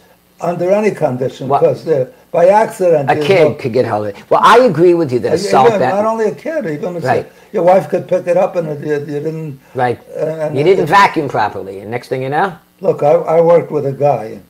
under 0.40 0.70
any 0.70 0.90
condition 0.92 1.48
Well- 1.48 1.60
because 1.60 1.86
uh, 1.86 2.10
by 2.32 2.46
accident. 2.48 3.10
A 3.10 3.16
kid 3.16 3.58
could 3.58 3.72
get 3.72 3.84
hold 3.86 4.06
of 4.06 4.16
it. 4.16 4.30
Well, 4.30 4.40
I 4.42 4.60
agree 4.60 4.94
with 4.94 5.12
you 5.12 5.18
that 5.20 5.34
even- 5.34 5.46
assault 5.46 5.78
not 5.80 6.04
only 6.06 6.26
a 6.26 6.34
kid, 6.34 6.64
even 6.66 6.96
if 6.96 7.04
Right. 7.04 7.30
your 7.52 7.62
wife 7.64 7.88
could 7.88 8.08
pick 8.08 8.26
it 8.26 8.36
up 8.36 8.56
and 8.56 8.68
it, 8.68 8.80
you, 8.86 8.94
you 8.94 9.20
didn't. 9.20 9.60
right. 9.74 10.00
uh, 10.16 10.20
and 10.46 10.56
You 10.56 10.64
didn't 10.64 10.84
it- 10.84 10.88
vacuum 10.88 11.28
properly, 11.28 11.80
and 11.80 11.90
next 11.90 12.08
thing 12.08 12.22
you 12.22 12.28
know, 12.30 12.56
Look, 12.80 13.02
I, 13.02 13.12
I 13.12 13.40
worked 13.42 13.70
with 13.70 13.84
a 13.84 13.92
guy. 13.92 14.40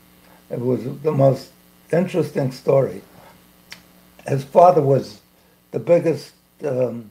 It 0.51 0.61
was 0.61 0.81
the 1.03 1.11
most 1.13 1.49
interesting 1.93 2.53
story. 2.53 3.03
His 4.29 4.45
father 4.45 4.81
was 4.83 5.19
the 5.71 5.79
biggest 5.79 6.33
um, 6.67 7.11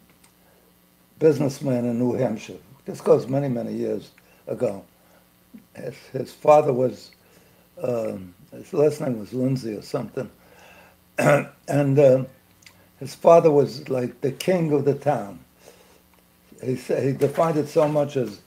businessman 1.18 1.86
in 1.86 2.00
New 2.00 2.14
Hampshire. 2.14 2.58
This 2.86 3.02
goes 3.02 3.28
many, 3.28 3.50
many 3.50 3.74
years 3.74 4.12
ago. 4.48 4.84
His, 5.76 5.96
his 6.12 6.34
father 6.34 6.74
was, 6.74 7.12
um, 7.82 8.34
his 8.52 8.74
last 8.74 9.02
name 9.02 9.20
was 9.20 9.34
Lindsay 9.34 9.76
or 9.76 9.82
something. 9.82 10.30
and 11.18 12.00
uh, 12.00 12.26
his 13.00 13.16
father 13.16 13.52
was 13.52 13.90
like 13.90 14.22
the 14.22 14.32
king 14.32 14.72
of 14.74 14.86
the 14.86 14.96
town. 14.96 15.40
He, 16.64 16.76
he 16.76 17.14
defined 17.14 17.58
it 17.58 17.70
so 17.70 17.88
much 17.88 18.18
as 18.18 18.42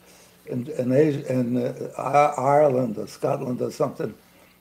in, 0.46 0.66
in, 0.72 0.92
Asia, 0.92 1.32
in 1.32 1.56
uh, 1.56 2.34
Ireland 2.36 2.98
or 2.98 3.06
Scotland 3.06 3.62
or 3.62 3.70
something, 3.70 4.14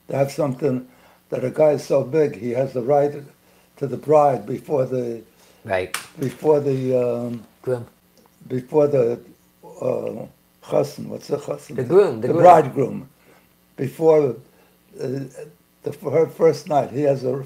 to 0.08 0.16
have 0.16 0.32
something 0.32 0.88
that 1.28 1.44
a 1.44 1.50
guy 1.50 1.70
is 1.70 1.84
so 1.84 2.04
big 2.04 2.36
he 2.36 2.50
has 2.50 2.72
the 2.72 2.82
right 2.82 3.22
to 3.76 3.86
the 3.86 3.96
bride 3.96 4.46
before 4.46 4.86
the 4.86 5.22
right. 5.64 5.96
before 6.20 6.60
the 6.60 6.96
um, 6.98 7.44
Groom. 7.62 7.86
before 8.48 8.88
the 8.88 9.20
uh. 9.82 10.26
What's 11.08 11.28
the 11.28 11.38
chassan? 11.38 11.76
The 11.76 11.84
groom, 11.84 12.20
the 12.20 12.28
The, 12.28 12.34
groom. 12.34 12.42
bridegroom. 12.42 13.08
Before 13.76 14.36
uh, 15.00 15.20
the 15.82 15.92
her 16.10 16.26
first 16.28 16.68
night, 16.68 16.90
he 16.92 17.02
has 17.02 17.24
a 17.24 17.44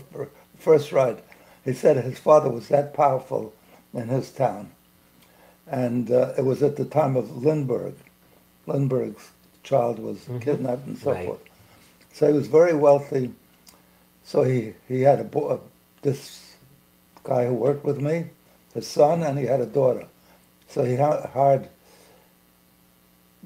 first 0.58 0.92
ride. 0.92 1.23
He 1.64 1.73
said 1.73 1.96
his 2.04 2.18
father 2.18 2.50
was 2.50 2.68
that 2.68 2.94
powerful 2.94 3.52
in 3.94 4.08
his 4.08 4.30
town, 4.30 4.70
and 5.66 6.11
uh, 6.11 6.35
it 6.38 6.44
was 6.44 6.62
at 6.62 6.76
the 6.76 6.85
time 6.85 7.16
of 7.16 7.44
Lindbergh. 7.44 7.94
Lindbergh's 8.66 9.30
child 9.64 9.99
was 9.99 10.28
kidnapped 10.40 10.87
and 10.87 10.99
so 10.99 11.12
Right. 11.12 11.26
forth. 11.26 11.40
So 12.12 12.28
he 12.28 12.32
was 12.32 12.49
very 12.49 12.75
wealthy. 12.75 13.32
So 14.25 14.42
he, 14.44 14.75
he 14.88 15.02
had 15.02 15.20
a 15.20 15.25
boy, 15.25 15.58
this 16.02 16.45
guy 17.26 17.47
who 17.47 17.54
worked 17.54 17.85
with 17.85 18.00
me, 18.00 18.26
his 18.73 18.87
son, 18.87 19.23
and 19.23 19.38
he 19.38 19.47
had 19.47 19.61
a 19.61 19.66
daughter. 19.66 20.06
So 20.68 20.85
he 20.85 20.97
hired 20.97 21.68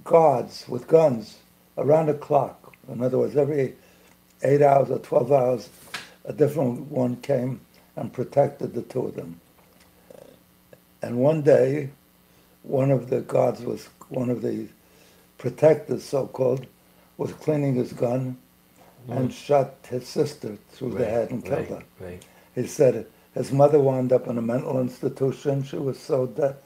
guards 0.04 0.66
with 0.68 0.86
guns 0.86 1.38
around 1.78 2.06
the 2.06 2.14
clock. 2.14 2.74
In 2.88 3.02
other 3.02 3.18
words, 3.18 3.36
every 3.36 3.74
eight 4.42 4.62
hours 4.62 4.90
or 4.90 4.98
12 4.98 5.32
hours, 5.32 5.68
a 6.24 6.32
different 6.32 6.90
one 6.90 7.16
came 7.16 7.60
and 7.96 8.12
protected 8.12 8.74
the 8.74 8.82
two 8.82 9.06
of 9.06 9.16
them. 9.16 9.40
And 11.02 11.16
one 11.16 11.42
day, 11.42 11.90
one 12.62 12.90
of 12.90 13.08
the 13.08 13.20
guards 13.20 13.62
was, 13.62 13.88
one 14.08 14.28
of 14.28 14.42
the 14.42 14.68
protectors, 15.38 16.04
so-called, 16.04 16.66
was 17.16 17.32
cleaning 17.32 17.74
his 17.74 17.92
gun 17.92 18.36
and 19.08 19.30
mm. 19.30 19.32
shot 19.32 19.74
his 19.88 20.06
sister 20.06 20.58
through 20.72 20.92
the 20.92 21.04
head 21.04 21.30
and 21.30 21.44
killed 21.44 21.66
her. 21.68 21.82
Right. 21.98 22.22
He 22.54 22.66
said 22.66 23.06
his 23.34 23.52
mother 23.52 23.78
wound 23.80 24.12
up 24.12 24.26
in 24.28 24.38
a 24.38 24.42
mental 24.42 24.80
institution. 24.80 25.62
She 25.64 25.76
was 25.76 25.98
so 25.98 26.26
de- 26.26 26.56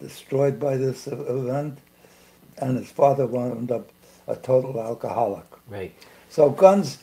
destroyed 0.00 0.58
by 0.60 0.76
this 0.76 1.06
event. 1.06 1.78
And 2.58 2.78
his 2.78 2.90
father 2.90 3.26
wound 3.26 3.70
up 3.72 3.90
a 4.28 4.36
total 4.36 4.80
alcoholic. 4.80 5.46
Right. 5.68 5.94
So 6.28 6.50
guns, 6.50 6.98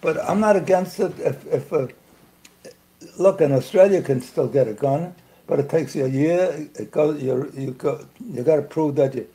but 0.00 0.18
I'm 0.28 0.40
not 0.40 0.56
against 0.56 1.00
it. 1.00 1.18
If, 1.20 1.46
if 1.46 1.72
a, 1.72 1.88
look, 3.18 3.40
in 3.40 3.52
Australia 3.52 3.98
you 3.98 4.04
can 4.04 4.20
still 4.20 4.48
get 4.48 4.68
a 4.68 4.74
gun. 4.74 5.14
but 5.48 5.58
it 5.58 5.68
takes 5.68 5.96
you 5.96 6.04
a 6.04 6.08
year. 6.08 6.68
It 6.76 6.90
goes, 6.92 7.22
you 7.22 7.52
you 7.56 7.72
go, 7.72 8.06
you 8.20 8.42
got 8.44 8.56
to 8.56 8.62
prove 8.62 8.96
that 8.96 9.14
you 9.14 9.26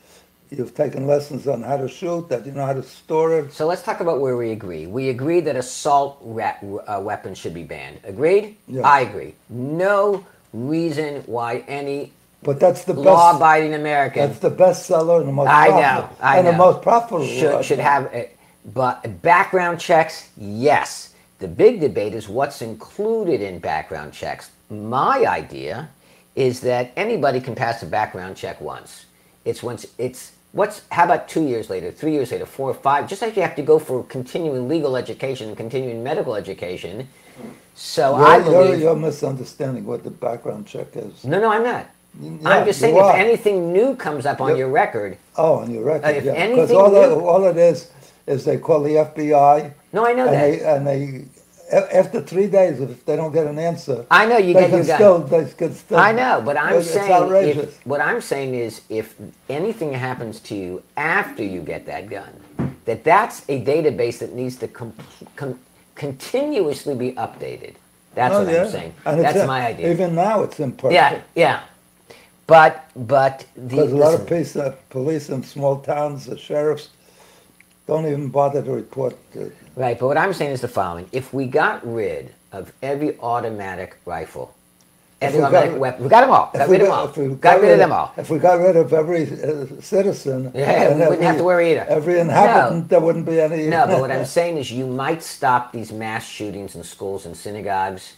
you've 0.58 0.76
taken 0.76 1.08
lessons 1.08 1.48
on 1.48 1.64
how 1.64 1.78
to 1.78 1.88
shoot, 1.88 2.30
that 2.30 2.46
you 2.46 2.52
know 2.52 2.66
how 2.66 2.74
to 2.74 2.84
store 2.84 3.40
it. 3.40 3.54
So 3.54 3.66
let's 3.66 3.82
talk 3.82 4.00
about 4.00 4.20
where 4.20 4.38
we 4.38 4.52
agree. 4.52 4.88
We 4.88 5.10
agree 5.10 5.40
that 5.42 5.56
assault 5.56 6.22
uh, 6.24 7.00
weapons 7.02 7.38
should 7.38 7.54
be 7.54 7.64
banned. 7.64 8.00
Agreed? 8.04 8.58
Yeah. 8.68 8.82
I 8.82 9.02
agree. 9.02 9.34
No 9.50 10.26
reason 10.54 11.24
why 11.26 11.64
any 11.68 12.14
But 12.44 12.60
that's 12.60 12.84
the 12.84 12.94
best. 12.94 13.06
law-abiding 13.06 13.74
American 13.74 14.28
That's 14.28 14.40
the 14.40 14.50
best 14.50 14.86
seller 14.86 15.20
and 15.20 15.28
the 15.28 15.32
most 15.34 15.50
I 15.50 15.68
know, 15.68 15.72
profitable, 15.74 16.18
I 16.22 16.38
and 16.38 16.46
know. 16.46 16.52
the 16.52 16.58
most 16.58 16.82
profitable. 16.82 17.26
should, 17.26 17.66
should 17.66 17.80
have 17.80 18.06
a, 18.14 18.30
but 18.74 19.22
background 19.22 19.80
checks 19.80 20.30
yes 20.38 21.14
the 21.40 21.48
big 21.48 21.82
debate 21.82 22.14
is 22.14 22.30
what's 22.30 22.62
included 22.62 23.42
in 23.42 23.60
background 23.60 24.14
checks 24.14 24.52
my 24.70 25.26
idea 25.26 25.90
is 26.36 26.62
that 26.62 26.92
anybody 26.96 27.42
can 27.42 27.56
pass 27.56 27.82
a 27.84 27.86
background 27.86 28.38
check 28.38 28.62
once 28.62 29.06
it's 29.46 29.62
once 29.64 29.86
it's 29.98 30.34
what's 30.54 30.82
how 30.92 31.04
about 31.06 31.28
two 31.28 31.46
years 31.48 31.70
later 31.70 31.92
three 31.92 32.14
years 32.14 32.32
later 32.32 32.46
four 32.46 32.70
or 32.70 32.74
five 32.76 33.10
just 33.10 33.22
like 33.22 33.36
you 33.36 33.42
have 33.42 33.56
to 33.56 33.62
go 33.64 33.80
for 33.80 34.04
continuing 34.04 34.68
legal 34.70 34.96
education 34.96 35.48
and 35.50 35.58
continuing 35.58 36.04
medical 36.04 36.36
education 36.36 37.08
so 37.76 38.14
i 38.16 38.38
You're, 38.38 38.46
you're, 38.52 38.64
believe 38.64 38.80
you're 38.82 38.96
misunderstanding 38.96 39.84
what 39.86 40.04
the 40.04 40.12
background 40.12 40.68
check 40.68 40.96
is. 40.96 41.24
no 41.26 41.40
no 41.40 41.50
i'm 41.52 41.64
not 41.64 41.88
Yeah, 42.22 42.50
i'm 42.50 42.66
just 42.68 42.80
saying 42.80 42.96
if 42.96 43.02
are. 43.02 43.16
anything 43.16 43.74
new 43.74 43.96
comes 43.96 44.26
up 44.28 44.40
on 44.42 44.50
Yep. 44.50 44.58
your 44.60 44.70
record 44.70 45.18
Oh, 45.36 45.56
on 45.56 45.72
your 45.72 45.84
record, 45.84 46.06
Uh, 46.06 46.10
if 46.20 46.24
yeah. 46.26 46.34
Because 46.34 46.70
anything 46.70 46.78
all, 46.78 46.92
new- 46.92 47.26
all 47.28 47.44
it 47.46 47.58
is 47.58 47.90
is 48.28 48.46
they 48.46 48.58
call 48.58 48.82
the 48.84 48.96
FBI. 49.10 49.74
no 49.92 50.06
i 50.06 50.14
know 50.14 50.28
and 50.28 50.34
that 50.36 50.42
they 50.42 50.60
and 50.64 50.86
they 50.88 51.26
after 51.74 52.22
three 52.22 52.48
days, 52.48 52.80
if 52.82 53.06
they 53.06 53.16
don't 53.16 53.34
get 53.34 53.48
an 53.48 53.60
answer, 53.60 54.06
i 54.12 54.26
know 54.26 54.38
you 54.38 54.54
they 54.54 54.62
get 54.62 54.70
can 54.72 54.86
your 54.86 54.96
still 54.96 55.20
they 55.20 55.46
can 55.52 55.74
still. 55.74 55.98
I 55.98 56.12
know, 56.14 56.42
but 56.46 56.58
I'm 56.58 56.78
it's 56.80 56.90
saying 56.92 57.12
outrageous. 57.12 57.78
if, 57.78 57.86
what 57.88 58.02
I'm 58.02 58.22
saying 58.22 58.56
is 58.56 58.82
if 58.90 59.16
anything 59.50 59.94
happens 59.94 60.40
to 60.42 60.56
you 60.56 60.84
after 60.98 61.44
you 61.44 61.62
get 61.62 61.86
that 61.88 62.10
gun, 62.10 62.34
that 62.86 63.04
that's 63.04 63.44
a 63.50 63.64
database 63.64 64.20
that 64.20 64.34
needs 64.34 64.58
to 64.58 64.68
com- 64.68 64.94
com- 65.36 65.60
continuously 65.96 66.96
be 66.96 67.14
updated. 67.14 67.76
That's 68.16 68.36
Oh, 68.36 68.44
what 68.46 68.54
yeah. 68.54 68.64
I'm 68.64 68.72
saying. 68.72 68.94
And 69.06 69.22
That's 69.22 69.48
my 69.48 69.68
idea. 69.68 69.92
Even 69.92 70.16
now, 70.16 70.44
it's 70.44 70.60
imperfect. 70.60 70.94
yeah, 70.94 71.22
yeah. 71.36 71.62
But 72.48 72.86
but 72.96 73.46
the 73.56 73.62
Because 73.70 73.92
a 73.94 73.96
lot 73.98 74.14
of 74.16 74.28
police, 74.28 74.56
uh, 74.56 74.76
police 74.90 75.30
in 75.30 75.44
small 75.44 75.80
towns, 75.82 76.26
the 76.26 76.38
sheriffs, 76.38 76.90
don't 77.88 78.06
even 78.08 78.30
bother 78.30 78.62
to 78.64 78.72
report. 78.72 79.16
Uh, 79.36 79.46
right. 79.76 79.98
But 80.00 80.08
what 80.08 80.18
I'm 80.18 80.34
saying 80.34 80.52
is 80.52 80.62
the 80.62 80.68
following: 80.68 81.08
if 81.12 81.34
we 81.34 81.46
got 81.48 81.86
rid 81.86 82.34
of 82.52 82.72
every 82.82 83.20
automatic 83.20 83.98
rifle, 84.06 84.54
If 85.22 85.30
every 85.30 85.40
we 85.40 85.42
got- 85.44 85.54
automatic 85.56 85.80
weapon, 85.82 86.04
we 86.04 86.10
got 86.10 86.22
them 86.22 86.32
all. 86.32 86.52
Got 86.54 86.70
rid 86.70 86.82
of 86.82 86.88
them 86.88 86.90
got- 86.90 87.00
all. 87.00 87.08
if 87.10 87.18
we 87.18 87.36
Got 87.36 87.62
rid 87.62 87.72
of 87.72 87.80
them 87.80 87.92
all. 87.92 88.14
If 88.18 88.30
we 88.30 88.40
got 88.40 88.60
rid 88.60 88.76
of 88.76 88.94
every 88.94 89.24
uh, 89.24 89.82
citizen, 89.82 90.52
Yeah, 90.54 90.94
we 90.94 91.00
wouldn't 91.02 91.22
have 91.24 91.38
to 91.38 91.44
worry 91.44 91.72
either. 91.72 91.86
Every 91.88 92.20
inhabitant, 92.20 92.90
there 92.90 93.00
wouldn't 93.00 93.26
be 93.26 93.40
any. 93.40 93.68
No, 93.68 93.88
but 93.88 94.00
what 94.00 94.12
I'm 94.18 94.26
saying 94.26 94.58
is 94.58 94.72
you 94.72 94.86
might 94.88 95.24
stop 95.24 95.72
these 95.72 95.92
mass 95.92 96.26
shootings 96.28 96.76
in 96.76 96.84
schools 96.84 97.26
and 97.26 97.36
synagogues. 97.36 98.14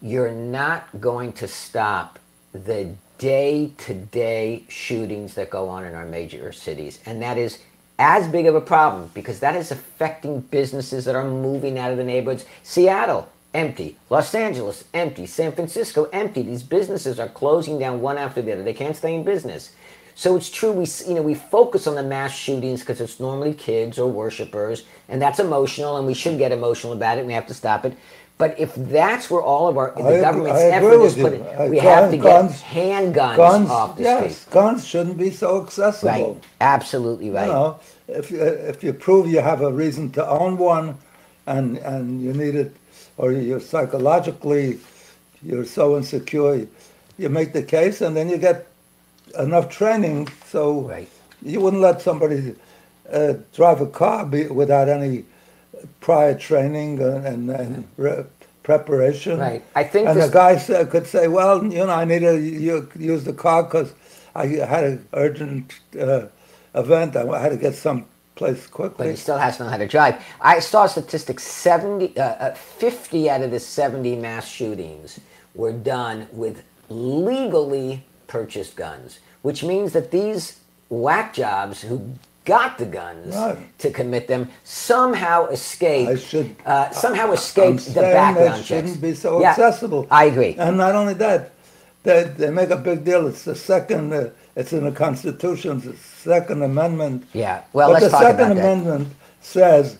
You're 0.00 0.30
not 0.32 0.88
going 1.00 1.32
to 1.34 1.48
stop 1.48 2.18
the 2.52 2.94
day 3.18 3.72
to 3.78 3.94
day 3.94 4.64
shootings 4.68 5.34
that 5.34 5.50
go 5.50 5.68
on 5.68 5.84
in 5.84 5.94
our 5.94 6.06
major 6.06 6.52
cities. 6.52 7.00
And 7.04 7.20
that 7.20 7.36
is 7.36 7.58
as 7.98 8.28
big 8.28 8.46
of 8.46 8.54
a 8.54 8.60
problem 8.60 9.10
because 9.14 9.40
that 9.40 9.56
is 9.56 9.70
affecting 9.70 10.40
businesses 10.40 11.04
that 11.04 11.16
are 11.16 11.28
moving 11.28 11.78
out 11.78 11.90
of 11.90 11.98
the 11.98 12.04
neighborhoods. 12.04 12.46
Seattle, 12.62 13.28
empty. 13.54 13.96
Los 14.10 14.34
Angeles, 14.34 14.84
empty. 14.94 15.26
San 15.26 15.52
Francisco, 15.52 16.04
empty. 16.12 16.42
These 16.42 16.62
businesses 16.62 17.18
are 17.18 17.28
closing 17.28 17.78
down 17.78 18.00
one 18.00 18.18
after 18.18 18.40
the 18.40 18.52
other. 18.52 18.62
They 18.62 18.74
can't 18.74 18.96
stay 18.96 19.14
in 19.14 19.24
business. 19.24 19.72
So 20.14 20.36
it's 20.36 20.50
true. 20.50 20.72
We 20.72 20.86
you 21.06 21.14
know 21.14 21.22
we 21.22 21.34
focus 21.34 21.86
on 21.86 21.94
the 21.94 22.02
mass 22.02 22.34
shootings 22.34 22.80
because 22.80 23.00
it's 23.00 23.20
normally 23.20 23.54
kids 23.54 24.00
or 24.00 24.10
worshipers, 24.10 24.82
and 25.08 25.22
that's 25.22 25.38
emotional, 25.38 25.96
and 25.96 26.08
we 26.08 26.14
should 26.14 26.38
get 26.38 26.50
emotional 26.50 26.92
about 26.92 27.18
it. 27.18 27.26
We 27.26 27.34
have 27.34 27.46
to 27.46 27.54
stop 27.54 27.84
it. 27.84 27.96
But 28.38 28.58
if 28.58 28.72
that's 28.76 29.28
where 29.30 29.42
all 29.42 29.66
of 29.68 29.76
our 29.76 29.92
the 29.96 30.04
agree- 30.06 30.20
government's 30.20 30.60
I 30.60 30.64
effort 30.66 31.02
is 31.02 31.14
put, 31.16 31.32
Uh, 31.34 31.66
we 31.68 31.78
have 31.78 32.10
to 32.12 32.16
guns- 32.16 32.52
get 32.52 32.60
handguns 32.70 33.36
guns, 33.36 33.70
off 33.70 33.96
the 33.96 34.02
yes, 34.04 34.36
street. 34.36 34.52
guns 34.52 34.86
shouldn't 34.86 35.18
be 35.18 35.30
so 35.32 35.60
accessible. 35.62 36.08
Right. 36.34 36.36
Absolutely 36.60 37.30
right. 37.30 37.46
You 37.48 37.52
know, 37.52 37.76
if 38.06 38.30
you, 38.30 38.40
if 38.42 38.84
you 38.84 38.92
prove 38.92 39.26
you 39.26 39.40
have 39.40 39.60
a 39.60 39.72
reason 39.72 40.10
to 40.12 40.26
own 40.28 40.56
one, 40.56 40.94
and 41.46 41.78
and 41.78 42.22
you 42.22 42.32
need 42.32 42.54
it, 42.54 42.70
or 43.16 43.32
you're 43.32 43.60
psychologically, 43.60 44.78
you're 45.42 45.64
so 45.64 45.96
insecure, 45.96 46.66
you 47.18 47.28
make 47.28 47.52
the 47.52 47.62
case, 47.62 48.00
and 48.02 48.16
then 48.16 48.28
you 48.28 48.36
get 48.38 48.66
enough 49.38 49.68
training, 49.68 50.28
so 50.46 50.82
Right. 50.82 51.08
you 51.42 51.60
wouldn't 51.60 51.82
let 51.82 52.00
somebody 52.00 52.54
uh, 53.12 53.32
drive 53.54 53.80
a 53.80 53.86
car 53.86 54.24
be, 54.26 54.46
without 54.46 54.88
any 54.88 55.24
prior 56.00 56.34
training 56.38 57.00
and, 57.00 57.26
and, 57.26 57.50
and 57.50 57.88
re- 57.96 58.24
preparation. 58.62 59.38
Right. 59.38 59.62
I 59.74 59.84
think 59.84 60.08
And 60.08 60.18
this- 60.18 60.26
the 60.26 60.32
guy 60.32 60.56
sa- 60.58 60.84
could 60.84 61.06
say, 61.06 61.28
"Well, 61.28 61.64
you 61.64 61.86
know, 61.86 61.90
I 61.90 62.04
need 62.04 62.20
to 62.20 62.38
use 62.98 63.24
the 63.24 63.32
car 63.32 63.62
because 63.62 63.92
I 64.34 64.46
had 64.46 64.84
an 64.84 65.06
urgent 65.14 65.72
uh, 65.98 66.26
event. 66.74 67.16
I 67.16 67.38
had 67.40 67.50
to 67.50 67.56
get 67.56 67.74
someplace 67.74 68.62
but 68.66 68.70
quickly." 68.70 69.10
he 69.10 69.16
still 69.16 69.38
has 69.38 69.56
to 69.56 69.64
know 69.64 69.70
how 69.70 69.78
to 69.78 69.86
drive. 69.88 70.22
I 70.40 70.60
saw 70.60 70.86
statistics 70.86 71.44
70, 71.44 72.16
uh, 72.18 72.22
uh, 72.22 72.54
50 72.54 73.30
out 73.30 73.42
of 73.42 73.50
the 73.50 73.60
70 73.60 74.16
mass 74.16 74.46
shootings 74.48 75.18
were 75.54 75.72
done 75.72 76.28
with 76.32 76.62
legally 76.90 78.04
purchased 78.26 78.76
guns, 78.76 79.18
which 79.42 79.64
means 79.64 79.92
that 79.92 80.10
these 80.10 80.60
whack 80.90 81.32
jobs 81.34 81.82
who 81.82 82.14
got 82.48 82.78
the 82.78 82.86
guns 82.86 83.34
Right. 83.36 83.58
to 83.78 83.90
commit 83.90 84.26
them 84.26 84.48
somehow 84.64 85.46
escape. 85.58 86.08
I 86.08 86.16
should- 86.16 86.56
uh, 86.64 86.90
somehow 86.90 87.24
I'm 87.26 87.32
the 87.94 88.00
background 88.00 88.36
they 88.54 88.56
checks. 88.56 88.66
shouldn't 88.66 89.00
be 89.00 89.14
so 89.14 89.40
Yeah, 89.40 89.50
accessible. 89.50 90.06
I 90.10 90.24
agree. 90.32 90.56
And 90.58 90.76
not 90.78 90.94
only 90.94 91.14
that, 91.14 91.50
they, 92.04 92.24
they 92.38 92.50
make 92.50 92.70
a 92.70 92.76
big 92.76 93.04
deal. 93.04 93.26
It's 93.26 93.44
the 93.44 93.54
second. 93.54 94.12
Uh, 94.12 94.30
it's 94.56 94.72
in 94.72 94.84
the 94.84 94.92
Constitution. 94.92 95.80
the 95.80 95.94
Second 96.30 96.62
Amendment. 96.62 97.24
Yeah. 97.32 97.60
Well, 97.72 97.88
but 97.88 97.94
let's 97.94 98.04
the 98.06 98.10
talk 98.10 98.22
Second 98.22 98.40
about 98.52 98.54
that. 98.56 98.72
Amendment 98.72 99.08
says 99.40 99.98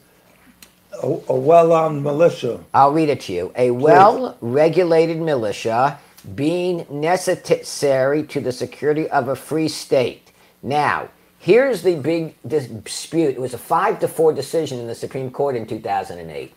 a, 1.02 1.06
a 1.06 1.36
well-armed 1.50 2.02
militia. 2.02 2.60
I'll 2.74 2.92
read 2.92 3.08
it 3.08 3.20
to 3.26 3.32
you. 3.32 3.52
A 3.56 3.70
well 3.70 4.36
regulated 4.40 5.18
militia 5.20 5.98
being 6.34 6.86
necessary 6.90 8.22
to 8.24 8.40
the 8.40 8.52
security 8.52 9.08
of 9.10 9.28
a 9.28 9.36
free 9.36 9.68
state. 9.68 10.32
Now, 10.62 11.08
here's 11.38 11.82
the 11.82 11.96
big 11.96 12.34
dispute. 12.46 13.30
It 13.30 13.40
was 13.40 13.54
a 13.54 13.58
five 13.58 14.00
to 14.00 14.08
four 14.08 14.32
decision 14.32 14.78
in 14.78 14.86
the 14.86 14.94
Supreme 14.94 15.30
Court 15.30 15.56
in 15.56 15.66
2008. 15.66 16.54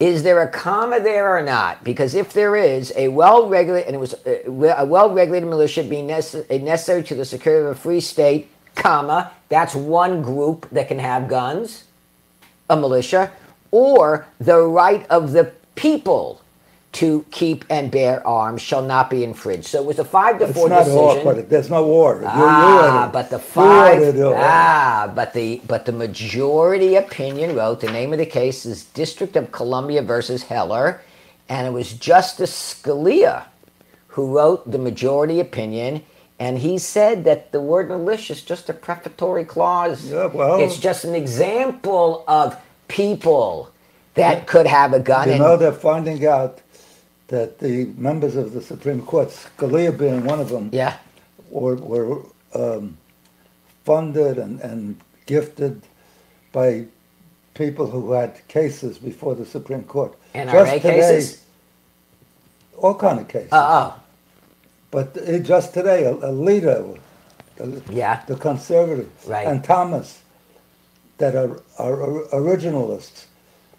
Is 0.00 0.22
there 0.24 0.42
a 0.42 0.48
comma 0.48 1.00
there 1.00 1.36
or 1.36 1.42
not? 1.42 1.84
Because 1.84 2.14
if 2.14 2.32
there 2.32 2.56
is, 2.56 2.92
a 2.96 3.08
well-regulated 3.08 3.86
and 3.86 3.94
it 3.94 4.00
was 4.00 4.14
uh, 4.26 4.74
a 4.76 4.84
well-regulated 4.84 5.48
militia 5.48 5.84
being 5.84 6.08
nece- 6.08 6.62
necessary 6.62 7.04
to 7.04 7.14
the 7.14 7.24
security 7.24 7.64
of 7.64 7.70
a 7.70 7.74
free 7.78 8.00
state, 8.00 8.50
comma, 8.74 9.30
that's 9.48 9.74
one 9.74 10.22
group 10.22 10.68
that 10.70 10.88
can 10.88 10.98
have 10.98 11.28
guns 11.28 11.84
a 12.68 12.76
militia, 12.76 13.30
or 13.70 14.26
the 14.40 14.60
right 14.60 15.06
of 15.08 15.32
the 15.32 15.52
people 15.74 16.41
to 16.92 17.24
keep 17.30 17.64
and 17.70 17.90
bear 17.90 18.26
arms 18.26 18.60
shall 18.60 18.82
not 18.82 19.08
be 19.08 19.24
infringed. 19.24 19.66
So 19.66 19.78
it 19.80 19.86
was 19.86 19.98
a 19.98 20.04
five 20.04 20.38
to 20.40 20.44
It's 20.46 20.54
four 20.58 20.68
not 20.68 20.86
war, 20.88 21.14
decision. 21.14 21.34
but 21.36 21.48
there's 21.50 21.70
no 21.70 21.86
war. 21.86 22.22
Ah, 22.26 23.08
but 23.12 23.30
the 23.30 23.38
five. 23.38 24.02
Ah, 24.36 25.10
but 25.14 25.32
the 25.32 25.60
but 25.66 25.86
the 25.86 25.92
majority 25.92 26.96
opinion 26.96 27.56
wrote 27.56 27.80
the 27.80 27.90
name 27.90 28.12
of 28.12 28.18
the 28.18 28.26
case 28.26 28.66
is 28.66 28.84
District 28.84 29.36
of 29.36 29.50
Columbia 29.52 30.02
versus 30.02 30.42
Heller, 30.44 31.00
and 31.48 31.66
it 31.66 31.70
was 31.70 31.92
Justice 31.94 32.52
Scalia 32.74 33.44
who 34.08 34.36
wrote 34.36 34.70
the 34.70 34.78
majority 34.78 35.40
opinion, 35.40 36.02
and 36.38 36.58
he 36.58 36.76
said 36.76 37.24
that 37.24 37.50
the 37.52 37.60
word 37.62 37.88
malicious 37.88 38.38
is 38.40 38.44
just 38.44 38.68
a 38.68 38.74
prefatory 38.74 39.44
clause. 39.44 40.10
Yeah, 40.10 40.26
well- 40.26 40.60
it's 40.60 40.76
just 40.76 41.04
an 41.04 41.14
example 41.14 42.22
of 42.28 42.56
people 42.88 43.70
that 44.14 44.46
could 44.46 44.66
have 44.66 44.92
a 44.92 45.00
gun. 45.00 45.30
You 45.30 45.38
know, 45.38 45.56
they're 45.56 45.72
finding 45.72 46.26
out 46.26 46.60
that 47.32 47.58
the 47.58 47.86
members 47.96 48.36
of 48.36 48.52
the 48.52 48.60
Supreme 48.60 49.00
Court, 49.00 49.28
Scalia 49.30 49.90
being 49.96 50.22
one 50.24 50.38
of 50.38 50.50
them, 50.50 50.68
yeah, 50.70 50.98
were, 51.48 51.76
were 51.76 52.20
um, 52.54 52.98
funded 53.84 54.36
and, 54.36 54.60
and 54.60 55.00
gifted 55.24 55.80
by 56.52 56.84
people 57.54 57.86
who 57.90 58.12
had 58.12 58.46
cases 58.48 58.98
before 58.98 59.34
the 59.34 59.46
Supreme 59.46 59.82
Court. 59.84 60.14
NRA 60.34 60.78
cases. 60.82 61.42
All 62.76 62.94
kind 62.94 63.18
of 63.20 63.28
cases. 63.28 63.50
Uh, 63.50 63.94
oh, 63.96 64.00
But 64.90 65.16
uh, 65.16 65.38
just 65.38 65.72
today, 65.72 66.04
a, 66.04 66.12
a 66.12 66.32
leader, 66.32 66.84
the, 67.56 67.82
Yeah. 67.90 68.20
the 68.26 68.36
conservative, 68.36 69.10
Right. 69.26 69.46
and 69.46 69.64
Thomas, 69.64 70.20
that 71.16 71.34
are, 71.34 71.62
are 71.78 71.96
originalists. 72.40 73.24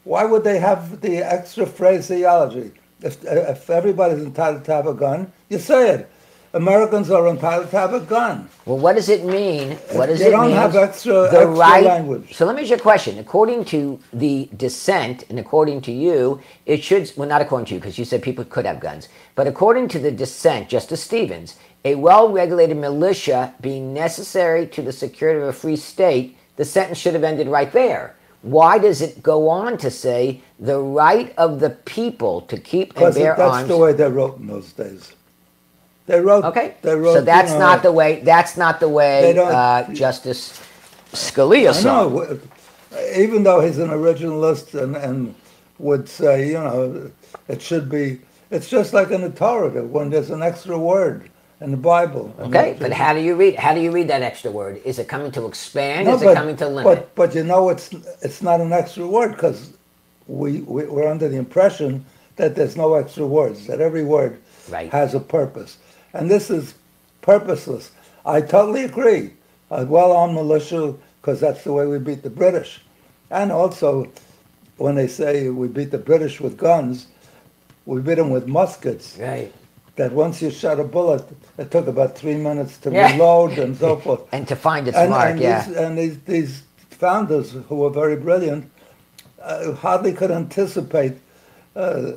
Why 0.05 0.25
would 0.25 0.43
they 0.43 0.57
have 0.59 1.01
the 1.01 1.17
extra 1.19 1.67
phraseology? 1.67 2.71
If, 3.03 3.23
if 3.25 3.69
everybody's 3.69 4.23
entitled 4.23 4.65
to 4.65 4.73
have 4.73 4.87
a 4.87 4.93
gun, 4.93 5.31
You 5.49 5.59
say 5.59 5.89
it. 5.91 6.09
Americans 6.55 7.09
are 7.09 7.27
entitled 7.27 7.71
to 7.71 7.77
have 7.77 7.93
a 7.95 7.99
gun. 7.99 8.47
Well, 8.65 8.77
what 8.77 8.95
does 8.95 9.09
it 9.09 9.25
mean? 9.25 9.71
What 9.93 10.05
does 10.05 10.19
They 10.19 10.27
it 10.27 10.31
don't 10.31 10.47
mean? 10.47 10.55
have 10.55 10.75
extra- 10.75 11.13
the 11.13 11.25
extra 11.25 11.47
right. 11.47 11.83
language. 11.83 12.35
So 12.35 12.45
let 12.45 12.55
me 12.55 12.61
ask 12.61 12.69
you 12.69 12.75
a 12.75 12.79
question. 12.79 13.17
According 13.17 13.65
to 13.65 13.99
the 14.13 14.47
dissent, 14.55 15.23
and 15.29 15.39
according 15.39 15.81
to 15.81 15.91
you, 15.91 16.41
it 16.67 16.83
should. 16.83 17.11
Well, 17.17 17.27
not 17.27 17.41
according 17.41 17.65
to 17.67 17.73
you, 17.73 17.79
because 17.79 17.97
you 17.97 18.05
said 18.05 18.21
people 18.21 18.45
could 18.45 18.67
have 18.67 18.79
guns. 18.79 19.09
But 19.33 19.47
according 19.47 19.87
to 19.89 19.99
the 19.99 20.11
dissent, 20.11 20.69
Justice 20.69 21.01
Stevens, 21.03 21.55
a 21.85 21.95
well-regulated 21.95 22.77
militia 22.77 23.53
being 23.59 23.91
necessary 23.91 24.67
to 24.67 24.81
the 24.83 24.93
security 24.93 25.41
of 25.41 25.47
a 25.47 25.53
free 25.53 25.75
state, 25.75 26.37
the 26.55 26.65
sentence 26.65 26.99
should 26.99 27.15
have 27.15 27.23
ended 27.23 27.47
right 27.47 27.71
there. 27.71 28.15
Why 28.43 28.77
does 28.77 29.01
it 29.01 29.23
go 29.23 29.47
on 29.47 29.77
to 29.77 29.89
say 29.89 30.41
the 30.59 30.77
right 30.77 31.33
of 31.37 31.61
the 31.61 31.69
people 31.71 32.41
to 32.41 32.57
keep 32.57 32.97
and 32.97 33.15
bear 33.15 33.35
that's 33.37 33.39
arms? 33.39 33.67
That's 33.67 33.69
the 33.69 33.77
way 33.77 33.93
they 33.93 34.09
wrote 34.09 34.37
in 34.37 34.47
those 34.47 34.73
days. 34.73 35.13
They 36.07 36.19
wrote. 36.19 36.43
Okay, 36.43 36.75
They 36.81 36.95
wrote. 36.95 37.13
so 37.13 37.21
that's 37.21 37.51
you 37.53 37.59
know, 37.59 37.65
not 37.65 37.83
the 37.83 37.91
way. 37.93 38.19
That's 38.21 38.57
not 38.57 38.81
the 38.81 38.89
way 38.89 39.37
uh, 39.37 39.91
Justice 39.93 40.61
Scalia 41.13 41.73
saw. 41.73 42.09
know. 42.09 42.39
Even 43.15 43.43
though 43.43 43.61
he's 43.61 43.77
an 43.77 43.89
originalist 43.89 44.79
and, 44.79 44.97
and 44.97 45.33
would 45.79 46.09
say, 46.09 46.47
you 46.47 46.53
know, 46.55 47.11
it 47.47 47.61
should 47.61 47.89
be. 47.89 48.19
It's 48.51 48.69
just 48.69 48.93
like 48.93 49.09
in 49.11 49.21
the 49.21 49.29
Torah 49.31 49.83
when 49.83 50.09
there's 50.09 50.29
an 50.29 50.43
extra 50.43 50.77
word 50.77 51.29
in 51.63 51.71
the 51.71 51.77
Bible. 51.77 52.33
Okay, 52.39 52.75
but 52.79 52.91
how 52.91 53.13
do 53.13 53.21
you 53.21 53.35
read? 53.35 53.55
How 53.55 53.73
do 53.73 53.79
you 53.81 53.91
read 53.91 54.09
that 54.09 54.21
extra 54.21 54.51
word? 54.51 54.81
Is 54.85 54.99
it 54.99 55.07
coming 55.07 55.31
to 55.31 55.45
expand? 55.45 56.07
No, 56.07 56.15
is 56.15 56.21
it 56.21 56.25
but- 56.25 56.35
coming 56.35 56.57
to 56.57 56.67
limit? 56.67 56.83
But 56.83 57.15
but 57.15 57.35
you 57.35 57.43
know 57.43 57.69
it's 57.69 57.89
it's 58.21 58.41
not 58.41 58.61
an 58.61 58.73
extra 58.73 59.07
word 59.07 59.31
because 59.31 59.73
we, 60.27 60.61
we 60.61 60.85
we're 60.85 61.07
under 61.09 61.27
the 61.29 61.37
impression 61.37 62.05
that 62.35 62.55
there's 62.55 62.75
no 62.77 62.93
extra 62.95 63.25
words 63.25 63.67
that 63.67 63.79
every 63.81 64.03
word 64.03 64.39
Right. 64.69 64.91
has 64.91 65.13
a 65.13 65.19
purpose, 65.19 65.77
and 66.13 66.29
this 66.31 66.49
is 66.49 66.73
purposeless. 67.21 67.91
I 68.25 68.41
totally 68.41 68.83
agree. 68.83 69.31
Uh, 69.71 69.75
a 69.81 69.85
well-armed 69.85 70.35
militia 70.35 70.93
because 71.21 71.39
that's 71.39 71.63
the 71.63 71.73
way 71.73 71.85
we 71.87 71.97
beat 71.99 72.21
the 72.23 72.29
British, 72.29 72.81
and 73.31 73.51
also 73.51 74.11
when 74.77 74.95
they 74.95 75.07
say 75.07 75.49
we 75.49 75.67
beat 75.67 75.91
the 75.91 75.97
British 75.97 76.39
with 76.41 76.57
guns, 76.57 77.07
we 77.85 78.01
beat 78.01 78.15
them 78.15 78.29
with 78.29 78.47
muskets. 78.47 79.17
right. 79.19 79.53
That 79.95 80.11
once 80.13 80.41
you 80.41 80.51
shot 80.51 80.79
a 80.79 80.83
bullet, 80.83 81.23
it 81.57 81.71
took 81.71 81.87
about 81.87 82.17
three 82.17 82.35
minutes 82.35 82.77
to 82.79 82.91
Yeah. 82.91 83.11
reload 83.13 83.59
and 83.59 83.77
so 83.77 83.97
forth 84.05 84.21
And 84.33 84.47
to 84.47 84.55
find 84.55 84.87
its 84.87 84.97
and, 84.97 85.09
mark, 85.11 85.31
and 85.31 85.39
yeah. 85.41 85.65
these, 85.65 85.75
and 85.77 85.97
these, 85.97 86.19
these 86.21 86.63
founders 86.89 87.51
who 87.69 87.75
were 87.75 87.91
very 87.91 88.15
brilliant 88.15 88.71
uh, 89.41 89.73
hardly 89.73 90.13
could 90.13 90.31
anticipate 90.31 91.13
uh, 91.75 92.13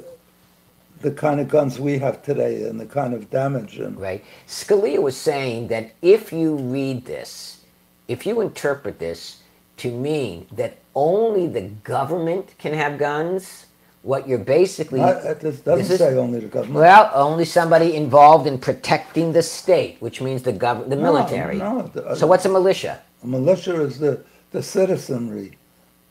the 1.03 1.11
kind 1.11 1.41
of 1.41 1.49
guns 1.49 1.79
we 1.79 1.99
have 1.99 2.23
today 2.23 2.65
and 2.65 2.81
the 2.81 2.87
kind 2.87 3.15
of 3.15 3.31
damage 3.31 3.79
and 3.79 4.01
Right. 4.01 4.25
Scalia 4.49 5.03
was 5.03 5.17
saying 5.17 5.69
that 5.69 5.95
if 6.03 6.33
you 6.33 6.57
read 6.57 7.05
this, 7.07 7.63
if 8.09 8.27
you 8.27 8.41
interpret 8.41 8.99
this 8.99 9.43
to 9.79 9.91
mean 9.91 10.47
that 10.53 10.79
only 10.95 11.47
the 11.47 11.63
government 11.85 12.55
can 12.59 12.75
have 12.75 12.99
guns, 12.99 13.66
what 14.07 14.29
you're 14.29 14.39
basically 14.61 15.01
I- 15.01 15.19
it 15.33 15.41
doesn't 15.43 15.89
This 15.89 15.99
say 15.99 16.17
only 16.17 16.39
the 16.41 16.47
government. 16.47 16.79
well, 16.79 17.11
only 17.13 17.45
somebody 17.45 17.97
involved 17.97 18.47
in 18.47 18.57
protecting 18.59 19.33
the 19.33 19.43
state, 19.43 19.97
which 19.99 20.21
means 20.21 20.43
the 20.43 20.53
gov- 20.53 20.89
the 20.89 20.95
No, 20.97 21.03
military. 21.13 21.57
no, 21.59 21.91
the- 21.93 22.15
so 22.15 22.27
what's 22.29 22.45
a 22.45 22.49
militia? 22.49 23.01
A 23.25 23.27
militia 23.27 23.75
is 23.83 23.99
the, 23.99 24.21
the 24.53 24.63
citizenry 24.63 25.59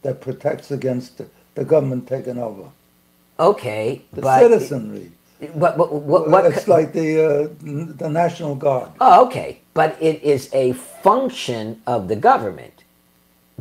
that 0.02 0.20
protects 0.20 0.72
against 0.72 1.18
the, 1.20 1.26
the 1.56 1.64
government 1.64 2.06
taking 2.08 2.38
over. 2.38 2.66
Okay, 3.40 4.02
The 4.14 4.22
but 4.22 4.40
citizenry. 4.42 5.12
But, 5.56 5.78
but 5.78 5.92
what, 5.92 6.30
what 6.30 6.46
it's 6.46 6.68
like 6.68 6.92
the 6.94 7.10
uh, 7.26 7.48
the 8.04 8.10
National 8.10 8.56
Guard. 8.56 8.90
Oh, 9.02 9.26
okay. 9.26 9.60
But 9.74 9.98
it 10.02 10.24
is 10.24 10.50
a 10.54 10.72
function 11.04 11.82
of 11.86 12.08
the 12.08 12.16
government. 12.16 12.75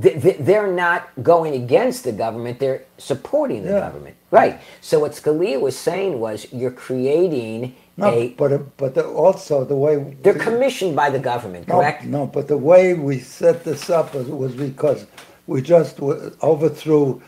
Th- 0.00 0.20
th- 0.20 0.38
They're 0.40 0.72
not 0.72 1.08
going 1.22 1.54
against 1.54 2.02
the 2.04 2.12
government, 2.12 2.58
they're 2.58 2.82
supporting 2.98 3.62
the 3.64 3.70
Yeah. 3.72 3.80
government. 3.80 4.16
Right. 4.30 4.58
So 4.80 4.98
what 4.98 5.12
Scalia 5.12 5.60
was 5.60 5.76
saying 5.78 6.18
was 6.18 6.46
you're 6.52 6.72
creating 6.72 7.74
No, 7.96 8.08
a. 8.08 8.28
but 8.36 8.76
but 8.76 8.94
the, 8.94 9.06
also 9.06 9.64
the 9.64 9.76
way 9.76 10.16
They're 10.22 10.34
commissioned 10.34 10.96
by 10.96 11.10
the 11.10 11.20
government, 11.20 11.68
No, 11.68 11.76
correct? 11.76 12.04
No, 12.04 12.26
but 12.26 12.48
the 12.48 12.56
way 12.58 12.94
we 12.94 13.20
set 13.20 13.62
this 13.62 13.88
up 13.88 14.14
was, 14.14 14.26
was 14.26 14.52
because 14.54 15.06
we 15.46 15.62
just 15.62 16.00
overthrew. 16.42 17.22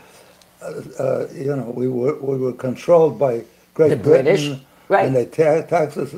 Uh, 0.61 0.81
uh, 0.99 1.27
you 1.33 1.55
know, 1.55 1.71
we 1.73 1.87
were 1.87 2.15
we 2.19 2.35
were 2.37 2.51
controlled 2.53 3.17
by 3.17 3.43
Great 3.75 3.89
The 3.89 3.95
British, 3.95 4.47
Britain, 4.47 4.65
right. 4.89 5.05
And 5.05 5.15
they 5.15 5.25
ta- 5.25 5.61
taxed 5.61 5.97
us, 5.97 6.13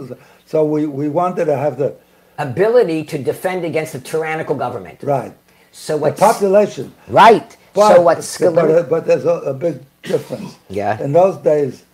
so 0.46 0.64
we, 0.64 0.86
we 0.88 1.10
wanted 1.10 1.46
to 1.46 1.58
have 1.58 1.78
the 1.78 1.94
Ability 2.40 3.04
to 3.04 3.18
defend 3.18 3.66
against 3.66 3.94
a 3.96 4.00
tyrannical 4.00 4.56
government. 4.56 5.04
right 5.04 5.34
So 5.72 5.96
the 5.96 6.02
what? 6.02 6.18
population. 6.18 6.94
Right. 7.08 7.56
But, 7.74 7.96
so 7.96 8.02
what 8.02 8.18
but, 8.18 8.24
Scalia. 8.24 8.90
but 8.90 9.06
there's 9.08 9.26
a, 9.26 9.30
a 9.30 9.54
big 9.54 9.82
difference. 10.04 10.58
Yeah. 10.70 11.02
In 11.02 11.14
those 11.14 11.38
days, 11.38 11.86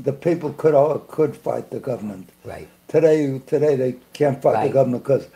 the 0.00 0.12
people 0.12 0.52
could 0.54 0.74
all, 0.74 0.98
could 1.00 1.36
fight 1.36 1.70
the 1.70 1.80
government. 1.80 2.30
Right. 2.44 2.68
Today, 2.88 3.40
today 3.46 3.76
they 3.76 3.96
can't 4.12 4.40
fight 4.42 4.54
Right. 4.54 4.68
the 4.68 4.72
government 4.74 5.04
because 5.04 5.28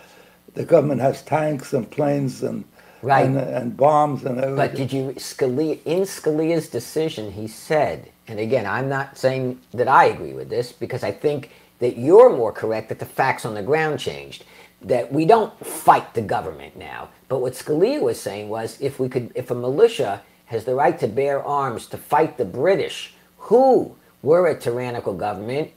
the 0.54 0.64
government 0.64 1.00
has 1.00 1.22
tanks 1.22 1.72
and 1.72 1.90
planes 1.90 2.42
and 2.42 2.64
Right. 3.02 3.26
and, 3.26 3.36
and 3.38 3.76
bombs 3.76 4.24
and 4.24 4.38
everything. 4.38 4.56
But 4.56 4.74
did 4.74 4.92
you 4.92 5.12
Scalia 5.18 5.78
in 5.84 6.00
Scalia's 6.02 6.68
decision? 6.68 7.32
He 7.32 7.46
said, 7.46 8.10
and 8.26 8.40
again, 8.40 8.66
I'm 8.66 8.88
not 8.88 9.18
saying 9.18 9.60
that 9.74 9.86
I 9.88 10.06
agree 10.06 10.32
with 10.32 10.48
this 10.48 10.72
because 10.72 11.04
I 11.04 11.12
think 11.12 11.50
that 11.78 11.98
you're 11.98 12.30
more 12.30 12.52
correct 12.52 12.88
that 12.88 12.98
the 12.98 13.06
facts 13.06 13.44
on 13.44 13.54
the 13.54 13.62
ground 13.62 14.00
changed. 14.00 14.44
That 14.86 15.12
we 15.12 15.26
don't 15.26 15.52
fight 15.64 16.14
the 16.14 16.22
government 16.22 16.76
now. 16.76 17.10
But 17.28 17.40
what 17.40 17.52
Scalia 17.52 18.00
was 18.00 18.20
saying 18.20 18.48
was, 18.48 18.80
if 18.80 18.98
we 18.98 19.08
could, 19.08 19.32
if 19.34 19.50
a 19.50 19.54
militia 19.54 20.22
has 20.46 20.64
the 20.64 20.74
right 20.74 20.98
to 21.00 21.08
bear 21.08 21.42
arms 21.42 21.86
to 21.88 21.98
fight 21.98 22.38
the 22.38 22.44
British, 22.44 23.14
who 23.36 23.96
were 24.22 24.46
a 24.46 24.58
tyrannical 24.58 25.14
government, 25.14 25.70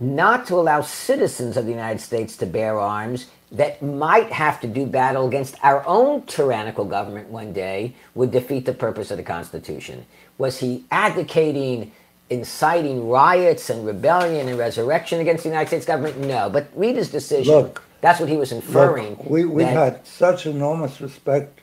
not 0.00 0.46
to 0.48 0.56
allow 0.56 0.80
citizens 0.80 1.56
of 1.56 1.64
the 1.64 1.70
United 1.70 2.00
States 2.00 2.36
to 2.36 2.46
bear 2.46 2.78
arms 2.78 3.28
that 3.52 3.82
might 3.82 4.32
have 4.32 4.60
to 4.60 4.66
do 4.66 4.86
battle 4.86 5.28
against 5.28 5.56
our 5.62 5.86
own 5.86 6.22
tyrannical 6.22 6.84
government 6.84 7.28
one 7.28 7.52
day 7.52 7.94
would 8.14 8.32
defeat 8.32 8.64
the 8.64 8.72
purpose 8.72 9.10
of 9.10 9.18
the 9.18 9.22
Constitution. 9.22 10.04
Was 10.38 10.58
he 10.58 10.84
advocating 10.90 11.92
inciting 12.30 13.08
riots 13.08 13.70
and 13.70 13.86
rebellion 13.86 14.48
and 14.48 14.58
resurrection 14.58 15.20
against 15.20 15.44
the 15.44 15.50
United 15.50 15.68
States 15.68 15.86
government? 15.86 16.18
No. 16.18 16.50
But 16.50 16.68
read 16.74 16.96
his 16.96 17.10
decision. 17.10 17.54
Look, 17.54 17.82
That's 18.02 18.20
what 18.20 18.30
he 18.30 18.38
was 18.38 18.52
inferring. 18.52 19.10
Look, 19.10 19.30
we 19.30 19.46
we 19.46 19.64
had 19.64 20.06
such 20.06 20.46
enormous 20.46 21.00
respect 21.02 21.60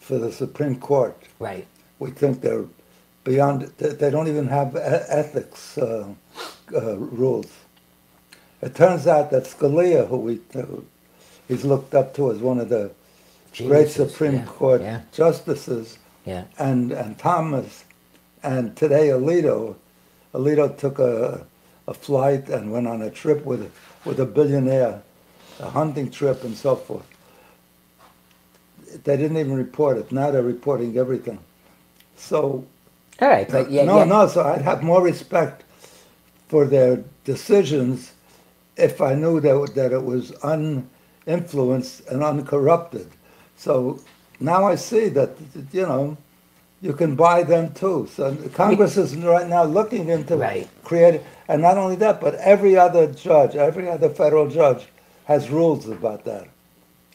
for 0.00 0.18
the 0.18 0.32
Supreme 0.32 0.78
Court. 0.80 1.16
Right. 1.40 1.66
We 2.00 2.12
think 2.12 2.42
they're 2.42 2.66
beyond. 3.24 3.62
They 3.78 3.90
they 3.90 4.10
don't 4.10 4.28
even 4.28 4.48
have 4.48 4.76
e- 4.76 4.80
ethics 4.80 5.78
uh, 5.78 6.08
uh, 6.74 6.96
rules. 6.98 7.50
It 8.62 8.74
turns 8.76 9.06
out 9.06 9.30
that 9.32 9.44
Scalia, 9.44 10.08
who 10.08 10.18
we 10.18 10.40
uh, 10.56 10.66
he's 11.48 11.64
looked 11.64 11.94
up 11.94 12.14
to 12.16 12.32
as 12.32 12.38
one 12.40 12.60
of 12.60 12.70
the 12.70 12.92
great 13.58 13.88
Supreme 13.90 14.34
yeah, 14.36 14.44
Court 14.46 14.82
yeah. 14.82 15.02
justices, 15.12 15.98
Yeah. 16.26 16.44
and 16.58 16.92
and 16.92 17.18
Thomas, 17.18 17.84
and 18.42 18.76
today 18.76 19.08
Alito, 19.08 19.76
Alito 20.34 20.76
took 20.78 20.98
a 21.00 21.46
a 21.88 21.94
flight 21.94 22.48
and 22.50 22.72
went 22.72 22.88
on 22.88 23.02
a 23.02 23.10
trip 23.10 23.44
with 23.46 23.72
with 24.04 24.20
a 24.20 24.26
billionaire, 24.26 25.02
a 25.60 25.70
hunting 25.70 26.10
trip 26.10 26.44
and 26.44 26.56
so 26.56 26.76
forth. 26.76 27.06
They 29.04 29.16
didn't 29.16 29.38
even 29.38 29.54
report 29.56 29.98
it. 29.98 30.12
Now 30.12 30.30
they're 30.32 30.42
reporting 30.42 30.98
everything. 30.98 31.38
So 32.16 32.66
All 33.20 33.28
right. 33.28 33.48
But 33.48 33.66
uh, 33.66 33.70
yeah, 33.70 33.84
no, 33.84 33.98
yeah. 33.98 34.04
no. 34.04 34.28
So 34.28 34.44
I'd 34.44 34.62
have 34.62 34.82
more 34.82 35.02
respect 35.02 35.64
for 36.48 36.66
their 36.66 37.04
decisions 37.24 38.12
if 38.76 39.00
I 39.00 39.14
knew 39.14 39.40
that 39.40 39.72
that 39.74 39.92
it 39.92 40.04
was 40.04 40.32
uninfluenced 40.44 42.06
and 42.08 42.22
uncorrupted. 42.24 43.08
So 43.56 44.00
now 44.40 44.66
I 44.66 44.76
see 44.76 45.08
that 45.10 45.30
you 45.72 45.82
know 45.82 46.16
you 46.82 46.92
can 46.94 47.16
buy 47.16 47.44
them 47.44 47.72
too. 47.74 48.08
So 48.12 48.36
Congress 48.54 48.96
is 48.96 49.16
right 49.16 49.48
now 49.48 49.64
looking 49.64 50.08
into 50.10 50.36
Right. 50.36 50.68
creating, 50.84 51.22
and 51.48 51.62
not 51.62 51.78
only 51.78 51.96
that, 51.96 52.20
but 52.20 52.34
every 52.36 52.76
other 52.76 53.06
judge, 53.08 53.56
every 53.56 53.88
other 53.90 54.10
federal 54.10 54.48
judge 54.48 54.88
has 55.30 55.48
rules 55.48 55.88
about 55.88 56.24
that, 56.24 56.48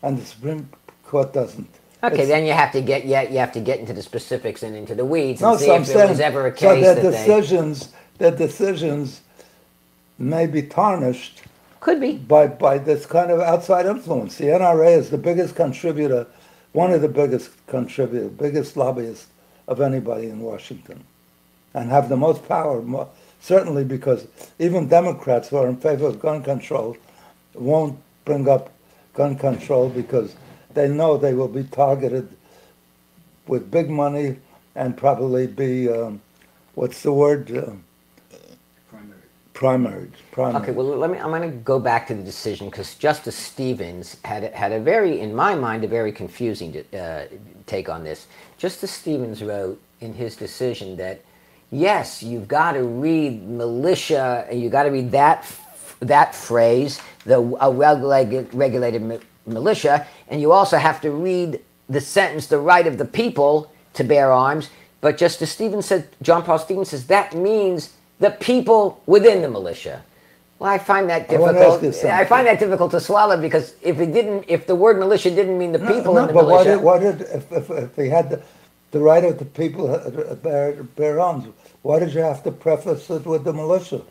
and 0.02 0.18
the 0.18 0.26
Supreme 0.26 0.70
Court 1.04 1.34
doesn't. 1.34 1.68
Okay, 2.02 2.14
It's- 2.14 2.28
then 2.30 2.46
you 2.46 2.54
have 2.54 2.72
to 2.72 2.82
get 2.82 3.06
yeah, 3.06 3.24
you 3.24 3.40
have 3.40 3.52
to 3.54 3.60
get 3.60 3.80
into 3.80 3.92
the 3.92 4.02
specifics 4.02 4.64
and 4.64 4.74
into 4.76 4.96
the 4.96 5.04
weeds 5.04 5.42
and 5.42 5.52
No, 5.52 5.58
see 5.58 5.66
so 5.66 5.76
if 5.76 5.88
there 5.88 6.08
was 6.08 6.22
ever 6.22 6.48
a 6.48 6.58
so 6.58 6.76
case 6.76 6.86
their 6.86 6.96
that 6.96 7.02
they 7.02 7.12
decisions, 7.12 7.90
their 8.20 8.32
decisions 8.32 9.22
may 10.18 10.46
be 10.48 10.62
tarnished 10.62 11.42
could 11.82 12.00
be. 12.00 12.14
by, 12.14 12.48
by 12.48 12.78
this 12.78 13.06
kind 13.06 13.32
of 13.32 13.42
outside 13.42 13.86
influence. 13.86 14.38
The 14.38 14.46
NRA 14.46 14.98
is 14.98 15.10
the 15.10 15.18
biggest 15.18 15.56
contributor, 15.56 16.26
one 16.72 16.92
of 16.92 17.02
the 17.02 17.10
biggest 17.10 17.50
contributor, 17.68 18.30
biggest 18.30 18.78
lobbyist 18.78 19.28
of 19.68 19.82
anybody 19.82 20.28
in 20.30 20.40
Washington, 20.40 21.04
and 21.74 21.90
have 21.90 22.08
the 22.08 22.16
most 22.18 22.48
power, 22.48 22.82
mo- 22.82 23.10
certainly 23.42 23.84
because 23.84 24.26
even 24.58 24.88
Democrats 24.88 25.50
who 25.50 25.58
are 25.58 25.68
in 25.68 25.76
favor 25.76 26.08
of 26.08 26.20
gun 26.22 26.42
control 26.44 26.96
won't 27.56 27.98
bring 28.26 28.50
up 28.50 28.72
gun 29.14 29.38
control 29.38 29.90
because 29.90 30.36
they 30.74 30.90
know 30.90 31.18
they 31.18 31.34
will 31.34 31.48
be 31.48 31.64
targeted 31.64 32.28
with 33.48 33.72
big 33.72 33.90
money 33.90 34.38
and 34.76 34.98
probably 34.98 35.48
be, 35.48 35.90
um, 35.90 36.22
what's 36.74 37.02
the 37.04 37.14
word? 37.14 37.56
Uh, 37.56 37.72
primary. 39.54 40.10
Primary. 40.32 40.62
Okay, 40.64 40.72
well, 40.74 40.86
let 40.86 41.10
me. 41.10 41.18
I'm 41.18 41.30
going 41.30 41.50
to 41.50 41.58
go 41.60 41.80
back 41.80 42.08
to 42.08 42.14
the 42.14 42.24
decision 42.24 42.70
because 42.70 42.96
Justice 42.96 43.38
Stevens 43.38 44.18
had 44.26 44.54
had 44.54 44.74
a 44.74 44.82
very, 44.82 45.22
in 45.22 45.34
my 45.34 45.56
mind, 45.56 45.86
a 45.86 45.88
very 45.88 46.12
confusing 46.12 46.84
uh, 46.94 47.24
take 47.66 47.88
on 47.88 48.04
this. 48.04 48.28
Justice 48.58 48.92
Stevens 48.92 49.42
wrote 49.42 49.82
in 50.02 50.14
his 50.14 50.36
decision 50.36 50.98
that 50.98 51.22
yes, 51.72 52.22
you've 52.22 52.50
got 52.50 52.74
to 52.74 52.84
read 52.84 53.48
militia, 53.48 54.46
and 54.50 54.62
you 54.62 54.70
got 54.70 54.84
to 54.84 54.90
read 54.90 55.12
that 55.12 55.46
that 56.00 56.36
phrase, 56.36 57.00
the 57.26 57.40
a 57.62 57.72
regulated, 57.72 58.54
regulated 58.54 59.22
militia, 59.46 60.08
and 60.28 60.42
you 60.42 60.52
also 60.52 60.78
have 60.78 61.02
to 61.02 61.12
read 61.12 61.60
the 61.90 62.02
sentence, 62.02 62.48
the 62.48 62.60
right 62.60 62.88
of 62.88 62.98
the 62.98 63.06
people 63.06 63.72
to 63.94 64.04
bear 64.04 64.32
arms. 64.32 64.70
But 65.02 65.18
Justice 65.18 65.52
Stevens 65.52 65.86
said, 65.86 66.10
John 66.22 66.44
Paul 66.44 66.60
Stevens 66.60 66.90
says 66.90 67.08
that 67.08 67.36
means 67.36 67.94
the 68.20 68.32
people 68.32 69.02
within 69.06 69.42
the 69.42 69.50
militia. 69.50 70.04
Well, 70.58 70.72
I 70.72 70.78
find 70.78 71.10
that 71.10 71.28
difficult. 71.28 72.06
I, 72.06 72.22
I, 72.22 72.26
find 72.26 72.48
that 72.48 72.60
difficult 72.60 72.92
to 72.92 73.02
swallow 73.02 73.40
because 73.40 73.76
if 73.82 74.00
it 74.00 74.14
didn't, 74.14 74.46
if 74.48 74.66
the 74.68 74.76
word 74.76 74.98
militia 74.98 75.30
didn't 75.30 75.58
mean 75.58 75.74
the 75.74 75.80
people 75.80 76.14
no, 76.14 76.22
no, 76.22 76.22
in 76.22 76.28
the 76.28 76.34
but 76.34 76.48
militia, 76.48 76.80
why 76.80 77.00
did, 77.00 77.12
why 77.12 77.26
did 77.26 77.36
if, 77.36 77.52
if, 77.52 77.70
if 77.70 77.96
they 77.96 78.08
had 78.08 78.30
the, 78.30 78.42
the 78.92 79.00
right 79.00 79.24
of 79.26 79.38
the 79.38 79.46
people 79.46 79.88
to 79.88 80.36
bear, 80.36 80.82
bear 80.84 81.20
arms, 81.20 81.46
why 81.82 82.00
did 82.00 82.14
you 82.14 82.22
have 82.22 82.42
to 82.44 82.52
preface 82.52 83.10
it 83.10 83.26
with 83.26 83.44
the 83.44 83.52
militia? 83.52 84.02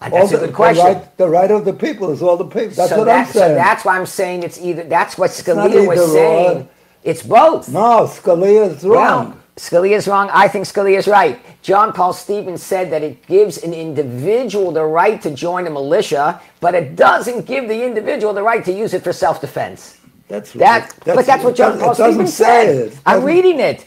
Uh, 0.00 0.10
that's 0.10 0.32
all 0.32 0.38
a 0.38 0.40
the, 0.40 0.46
good 0.46 0.54
question. 0.54 0.84
The 0.84 0.92
right, 0.92 1.16
the 1.16 1.28
right, 1.28 1.50
of 1.50 1.64
the 1.64 1.72
people 1.72 2.10
is 2.12 2.22
all 2.22 2.36
the 2.36 2.44
people. 2.44 2.70
That's 2.70 2.90
so 2.90 2.98
what 2.98 3.04
that, 3.06 3.26
I'm 3.26 3.32
saying. 3.32 3.50
So 3.50 3.54
that's 3.54 3.84
why 3.84 3.98
I'm 3.98 4.06
saying 4.06 4.42
it's 4.44 4.60
either. 4.60 4.84
That's 4.84 5.18
what 5.18 5.30
Scalia 5.30 5.86
was 5.86 6.12
saying. 6.12 6.58
Or, 6.58 6.68
it's 7.02 7.22
both. 7.22 7.68
No, 7.68 8.06
Scalia 8.06 8.76
is 8.76 8.84
wrong. 8.84 9.30
Well, 9.30 9.38
Scalia 9.56 9.96
is 9.96 10.06
wrong. 10.06 10.30
I 10.32 10.46
think 10.46 10.66
Scalia 10.66 10.98
is 10.98 11.08
right. 11.08 11.40
John 11.62 11.92
Paul 11.92 12.12
Stevens 12.12 12.62
said 12.62 12.92
that 12.92 13.02
it 13.02 13.26
gives 13.26 13.58
an 13.58 13.74
individual 13.74 14.70
the 14.70 14.84
right 14.84 15.20
to 15.22 15.32
join 15.32 15.66
a 15.66 15.70
militia, 15.70 16.40
but 16.60 16.74
it 16.74 16.94
doesn't 16.94 17.44
give 17.44 17.66
the 17.66 17.84
individual 17.84 18.32
the 18.32 18.42
right 18.42 18.64
to 18.64 18.72
use 18.72 18.94
it 18.94 19.02
for 19.02 19.12
self-defense. 19.12 19.98
That's 20.28 20.52
that. 20.52 20.94
That's, 21.04 21.16
but 21.16 21.26
that's 21.26 21.42
what 21.42 21.56
John 21.56 21.78
Paul 21.80 21.94
Stevens 21.94 22.34
said. 22.34 22.96
I'm 23.04 23.24
reading 23.24 23.58
it. 23.58 23.84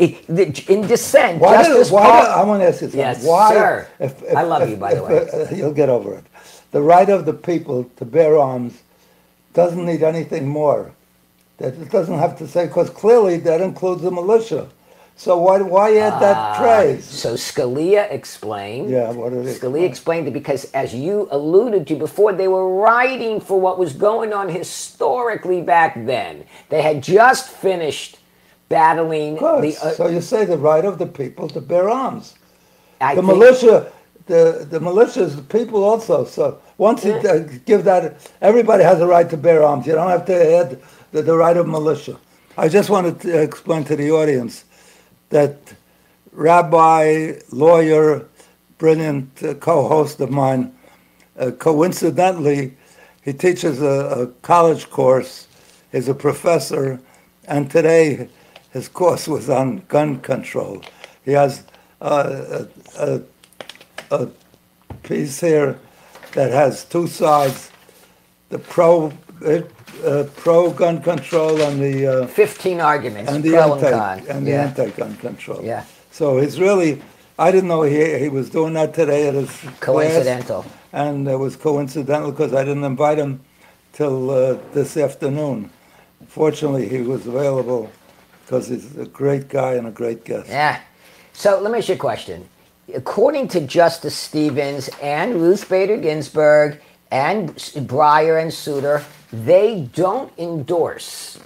In 0.00 0.86
dissent, 0.86 1.40
why 1.40 1.62
Justice 1.62 1.88
did, 1.88 1.94
why 1.94 2.02
Paul. 2.02 2.22
Did, 2.22 2.30
I 2.30 2.44
want 2.44 2.62
to 2.62 2.68
ask 2.68 2.80
you 2.80 2.86
something. 2.86 3.00
Yes, 3.00 3.24
why, 3.24 3.52
sir. 3.52 3.88
If, 3.98 4.22
if, 4.22 4.36
I 4.36 4.42
love 4.42 4.62
if, 4.62 4.70
you, 4.70 4.76
by 4.76 4.94
the 4.94 5.02
way. 5.02 5.28
Uh, 5.28 5.54
you'll 5.54 5.74
get 5.74 5.90
over 5.90 6.14
it. 6.14 6.24
The 6.70 6.80
right 6.80 7.08
of 7.08 7.26
the 7.26 7.34
people 7.34 7.84
to 7.96 8.04
bear 8.06 8.38
arms 8.38 8.82
doesn't 9.52 9.84
need 9.84 10.02
anything 10.02 10.48
more. 10.48 10.92
That 11.58 11.74
it 11.74 11.90
doesn't 11.90 12.18
have 12.18 12.38
to 12.38 12.48
say 12.48 12.66
because 12.66 12.88
clearly 12.88 13.36
that 13.38 13.60
includes 13.60 14.00
the 14.00 14.10
militia. 14.10 14.70
So 15.16 15.36
why 15.36 15.60
why 15.60 15.98
add 15.98 16.18
that 16.22 16.36
uh, 16.36 16.58
phrase? 16.58 17.04
So 17.04 17.34
Scalia 17.34 18.10
explained. 18.10 18.88
Yeah, 18.88 19.10
what 19.10 19.34
did 19.34 19.44
Scalia 19.44 19.84
explained 19.86 20.28
it 20.28 20.32
because, 20.32 20.64
as 20.72 20.94
you 20.94 21.28
alluded 21.30 21.86
to 21.88 21.96
before, 21.96 22.32
they 22.32 22.48
were 22.48 22.74
writing 22.76 23.38
for 23.38 23.60
what 23.60 23.78
was 23.78 23.92
going 23.92 24.32
on 24.32 24.48
historically 24.48 25.60
back 25.60 26.06
then. 26.06 26.46
They 26.70 26.80
had 26.80 27.02
just 27.02 27.50
finished 27.50 28.19
battling 28.70 29.34
the. 29.34 29.76
Uh, 29.82 29.90
so 29.90 30.06
you 30.06 30.22
say 30.22 30.46
the 30.46 30.56
right 30.56 30.86
of 30.86 30.98
the 30.98 31.06
people 31.06 31.48
to 31.48 31.60
bear 31.60 31.90
arms. 31.90 32.36
I 33.02 33.14
the 33.14 33.22
militia, 33.22 33.92
the 34.24 34.66
the 34.70 34.80
militia 34.80 35.22
is 35.24 35.36
the 35.36 35.42
people 35.42 35.84
also. 35.84 36.24
So 36.24 36.62
once 36.78 37.04
you 37.04 37.12
uh, 37.12 37.40
give 37.66 37.84
that, 37.84 38.16
everybody 38.40 38.82
has 38.82 39.02
a 39.02 39.06
right 39.06 39.28
to 39.28 39.36
bear 39.36 39.62
arms. 39.62 39.86
You 39.86 39.92
don't 39.92 40.08
have 40.08 40.24
to 40.26 40.56
add 40.56 40.80
the, 41.12 41.20
the 41.20 41.36
right 41.36 41.56
of 41.56 41.68
militia. 41.68 42.16
I 42.56 42.68
just 42.68 42.88
wanted 42.88 43.20
to 43.20 43.42
explain 43.42 43.84
to 43.84 43.96
the 43.96 44.10
audience 44.10 44.64
that 45.28 45.56
rabbi, 46.32 47.34
lawyer, 47.50 48.26
brilliant 48.78 49.42
uh, 49.42 49.54
co-host 49.54 50.20
of 50.20 50.30
mine, 50.30 50.72
uh, 51.38 51.50
coincidentally, 51.52 52.76
he 53.22 53.32
teaches 53.32 53.80
a, 53.80 53.86
a, 53.86 54.26
college 54.42 54.90
course. 54.90 55.48
He's 55.92 56.08
a 56.08 56.14
professor, 56.14 57.00
and 57.46 57.70
today 57.70 58.28
his 58.72 58.88
course 58.88 59.26
was 59.28 59.50
on 59.50 59.82
gun 59.88 60.20
control. 60.20 60.82
He 61.24 61.32
has 61.32 61.64
uh, 62.00 62.64
a, 62.98 62.98
a, 62.98 63.22
a 64.10 64.28
piece 65.02 65.40
here 65.40 65.78
that 66.32 66.52
has 66.52 66.84
two 66.84 67.06
sides: 67.06 67.70
the 68.48 68.58
pro 68.58 69.12
uh, 69.44 70.24
pro 70.36 70.70
gun 70.70 71.02
control 71.02 71.60
and 71.62 71.80
the 71.80 72.06
uh, 72.06 72.26
15 72.26 72.80
arguments 72.80 73.30
and 73.30 73.42
the 73.42 73.50
pro 73.50 73.74
anti 73.74 74.16
and, 74.18 74.28
and 74.28 74.46
the 74.46 74.50
yeah. 74.50 74.62
anti-gun 74.62 75.16
control. 75.16 75.62
Yeah. 75.62 75.84
So 76.10 76.38
he's 76.38 76.60
really. 76.60 77.02
I 77.38 77.50
didn't 77.50 77.68
know 77.68 77.82
he 77.82 78.18
he 78.18 78.28
was 78.28 78.50
doing 78.50 78.74
that 78.74 78.92
today 78.92 79.28
at 79.28 79.34
his 79.34 79.50
coincidental, 79.80 80.62
class, 80.62 80.74
and 80.92 81.26
it 81.26 81.36
was 81.36 81.56
coincidental 81.56 82.32
because 82.32 82.52
I 82.52 82.64
didn't 82.64 82.84
invite 82.84 83.16
him 83.16 83.40
till 83.94 84.30
uh, 84.30 84.58
this 84.74 84.96
afternoon. 84.98 85.70
Fortunately, 86.26 86.86
he 86.86 87.00
was 87.00 87.26
available 87.26 87.90
because 88.50 88.66
he's 88.66 88.96
a 88.96 89.06
great 89.06 89.48
guy 89.48 89.74
and 89.74 89.86
a 89.86 89.92
great 89.92 90.24
guest. 90.24 90.48
Yeah. 90.48 90.80
So 91.32 91.60
let 91.60 91.70
me 91.70 91.78
ask 91.78 91.88
you 91.88 91.94
a 91.94 91.98
question. 91.98 92.48
According 92.92 93.46
to 93.48 93.60
Justice 93.60 94.16
Stevens 94.16 94.90
and 95.00 95.40
Ruth 95.40 95.68
Bader 95.68 95.96
Ginsburg 95.96 96.80
and 97.12 97.54
Breyer 97.54 98.42
and 98.42 98.52
Souter, 98.52 99.04
they 99.32 99.88
don't 99.94 100.32
endorse 100.36 101.38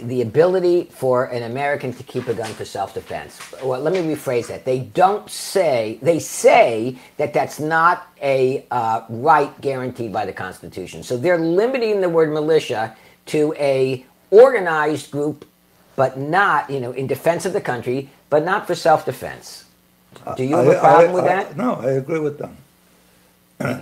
the 0.00 0.22
ability 0.22 0.84
for 0.84 1.26
an 1.26 1.42
American 1.42 1.92
to 1.92 2.02
keep 2.02 2.26
a 2.26 2.32
gun 2.32 2.54
for 2.54 2.64
self-defense. 2.64 3.56
Well, 3.62 3.78
let 3.78 3.92
me 3.92 4.00
rephrase 4.00 4.46
that. 4.48 4.64
They 4.64 4.78
don't 4.80 5.28
say, 5.28 5.98
they 6.00 6.20
say 6.20 6.96
that 7.18 7.34
that's 7.34 7.60
not 7.60 8.08
a 8.22 8.64
uh, 8.70 9.02
right 9.10 9.58
guaranteed 9.60 10.14
by 10.14 10.24
the 10.24 10.32
Constitution. 10.32 11.02
So 11.02 11.18
they're 11.18 11.38
limiting 11.38 12.00
the 12.00 12.08
word 12.08 12.32
militia 12.32 12.96
to 13.26 13.54
a 13.58 14.06
organized 14.30 15.10
group, 15.10 15.44
but 15.98 16.16
not, 16.16 16.70
you 16.70 16.78
know, 16.78 16.92
in 16.92 17.08
defense 17.08 17.44
of 17.44 17.52
the 17.52 17.60
country, 17.60 18.08
but 18.30 18.44
not 18.44 18.68
for 18.68 18.76
self-defense. 18.76 19.64
Do 20.36 20.44
you 20.44 20.54
have 20.54 20.68
I, 20.68 20.74
a 20.74 20.80
problem 20.80 21.10
I, 21.10 21.14
with 21.14 21.24
I, 21.24 21.28
that? 21.28 21.56
No, 21.56 21.74
I 21.74 21.90
agree 22.02 22.20
with 22.20 22.38
them. 22.38 22.56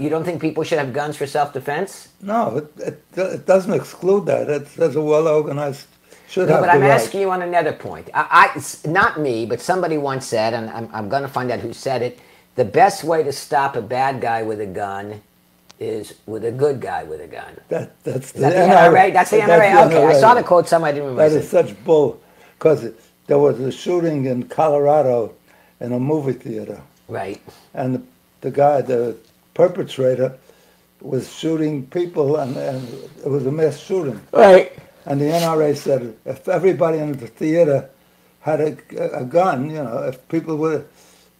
You 0.00 0.08
don't 0.08 0.24
think 0.24 0.40
people 0.40 0.64
should 0.64 0.78
have 0.78 0.94
guns 0.94 1.18
for 1.18 1.26
self-defense? 1.26 2.08
No, 2.22 2.56
it, 2.56 2.66
it, 2.78 3.04
it 3.18 3.44
doesn't 3.44 3.74
exclude 3.74 4.24
that. 4.24 4.48
It's, 4.48 4.74
there's 4.74 4.96
a 4.96 5.02
well-organized 5.02 5.86
should 6.26 6.48
no, 6.48 6.54
have 6.54 6.62
but 6.62 6.70
I'm 6.70 6.80
right. 6.80 6.90
asking 6.90 7.20
you 7.20 7.30
on 7.30 7.42
another 7.42 7.74
point. 7.74 8.08
I, 8.14 8.50
I 8.56 8.88
not 8.88 9.20
me, 9.20 9.44
but 9.44 9.60
somebody 9.60 9.98
once 9.98 10.26
said, 10.26 10.54
and 10.54 10.70
I'm, 10.70 10.88
I'm 10.94 11.08
going 11.10 11.22
to 11.22 11.28
find 11.28 11.50
out 11.50 11.60
who 11.60 11.74
said 11.74 12.00
it. 12.00 12.18
The 12.54 12.64
best 12.64 13.04
way 13.04 13.22
to 13.24 13.32
stop 13.32 13.76
a 13.76 13.82
bad 13.82 14.22
guy 14.22 14.42
with 14.42 14.60
a 14.62 14.66
gun 14.66 15.20
is 15.78 16.14
with 16.26 16.44
a 16.44 16.52
good 16.52 16.80
guy 16.80 17.04
with 17.04 17.20
a 17.20 17.26
gun. 17.26 17.58
That, 17.68 18.02
that's 18.02 18.32
the, 18.32 18.40
that 18.40 18.50
the 18.50 18.74
NRA. 18.74 19.10
NRA. 19.10 19.12
That's 19.12 19.30
the 19.30 19.36
NRA. 19.38 19.46
That's 19.48 19.94
okay, 19.94 20.02
NRA. 20.02 20.14
I 20.16 20.20
saw 20.20 20.34
the 20.34 20.42
quote 20.42 20.68
somewhere. 20.68 20.90
I 20.90 20.92
didn't 20.92 21.08
remember. 21.08 21.28
That 21.28 21.38
is 21.38 21.48
such 21.50 21.84
bull, 21.84 22.20
because 22.58 22.88
there 23.26 23.38
was 23.38 23.60
a 23.60 23.70
shooting 23.72 24.24
in 24.26 24.44
Colorado 24.48 25.34
in 25.80 25.92
a 25.92 25.98
movie 26.00 26.32
theater, 26.32 26.80
Right. 27.08 27.42
and 27.74 27.94
the, 27.96 28.02
the 28.40 28.50
guy, 28.50 28.80
the 28.80 29.16
perpetrator, 29.54 30.38
was 31.00 31.30
shooting 31.32 31.86
people, 31.88 32.36
and, 32.36 32.56
and 32.56 32.88
it 33.24 33.28
was 33.28 33.46
a 33.46 33.52
mass 33.52 33.78
shooting. 33.78 34.20
Right. 34.32 34.72
And 35.04 35.20
the 35.20 35.26
NRA 35.26 35.76
said 35.76 36.16
if 36.24 36.48
everybody 36.48 36.98
in 36.98 37.12
the 37.12 37.26
theater 37.28 37.90
had 38.40 38.60
a, 38.60 39.18
a 39.20 39.24
gun, 39.24 39.68
you 39.70 39.76
know, 39.84 40.04
if 40.04 40.26
people 40.28 40.56
would 40.56 40.88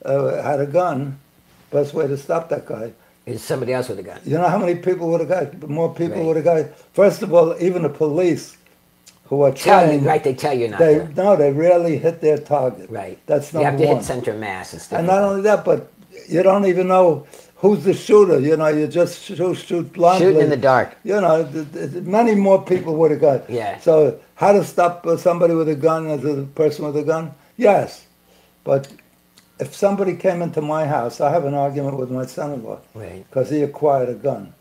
uh, 0.04 0.42
had 0.42 0.60
a 0.60 0.66
gun, 0.66 1.18
best 1.70 1.94
way 1.94 2.06
to 2.06 2.16
stop 2.16 2.48
that 2.50 2.66
guy. 2.66 2.92
Is 3.26 3.42
somebody 3.42 3.72
else 3.72 3.88
with 3.88 3.98
a 3.98 4.04
gun? 4.04 4.20
You 4.24 4.38
know 4.38 4.48
how 4.48 4.56
many 4.56 4.76
people 4.76 5.08
would 5.10 5.20
have 5.20 5.28
got? 5.28 5.68
More 5.68 5.92
people 5.92 6.18
Right. 6.18 6.26
would 6.26 6.36
have 6.36 6.44
got. 6.44 6.78
First 6.92 7.22
of 7.22 7.34
all, 7.34 7.56
even 7.60 7.82
the 7.82 7.88
police, 7.88 8.56
who 9.24 9.42
are 9.42 9.50
Tell 9.50 9.92
you, 9.92 9.98
right? 9.98 10.22
They 10.22 10.34
tell 10.34 10.54
you 10.56 10.68
not 10.68 10.78
they 10.78 10.98
to. 11.00 11.08
no, 11.16 11.34
they 11.34 11.50
rarely 11.50 11.98
hit 11.98 12.20
their 12.20 12.38
target. 12.38 12.88
Right. 12.88 13.18
That's 13.26 13.52
not. 13.52 13.60
You 13.60 13.66
have 13.66 13.78
to 13.80 13.86
one. 13.86 13.96
hit 13.96 14.04
center 14.04 14.32
mass 14.34 14.72
and 14.72 14.80
stuff. 14.80 14.98
and 15.00 15.08
not 15.08 15.22
only 15.24 15.42
that, 15.42 15.64
but 15.64 15.92
you 16.28 16.44
don't 16.44 16.66
even 16.66 16.86
know 16.86 17.26
who's 17.56 17.82
the 17.82 17.94
shooter. 17.94 18.38
You 18.38 18.56
know, 18.56 18.68
you 18.68 18.86
just 18.86 19.20
shoot, 19.22 19.54
shoot 19.56 19.92
blindly. 19.92 20.26
Shooting 20.28 20.42
in 20.42 20.50
the 20.50 20.56
dark. 20.56 20.96
You 21.02 21.20
know, 21.20 21.48
many 22.02 22.36
more 22.36 22.62
people 22.62 22.94
would 22.94 23.10
have 23.10 23.20
got. 23.20 23.50
Yeah. 23.50 23.80
So 23.80 24.20
how 24.36 24.52
to 24.52 24.62
stop 24.64 25.04
uh, 25.04 25.16
somebody 25.16 25.54
with 25.54 25.68
a 25.68 25.74
gun 25.74 26.06
as 26.06 26.24
a 26.24 26.44
person 26.54 26.84
with 26.86 26.96
a 26.96 27.02
gun? 27.02 27.34
Yes, 27.56 28.06
but 28.62 28.86
if 29.58 29.74
somebody 29.74 30.16
came 30.16 30.42
into 30.42 30.60
my 30.60 30.86
house, 30.86 31.20
I 31.20 31.30
have 31.30 31.44
an 31.44 31.54
argument 31.54 31.96
with 31.98 32.10
my 32.10 32.26
son-in-law 32.26 32.80
Right. 32.94 33.24
because 33.28 33.50
he 33.50 33.62
acquired 33.62 34.08
a 34.08 34.14
gun, 34.14 34.52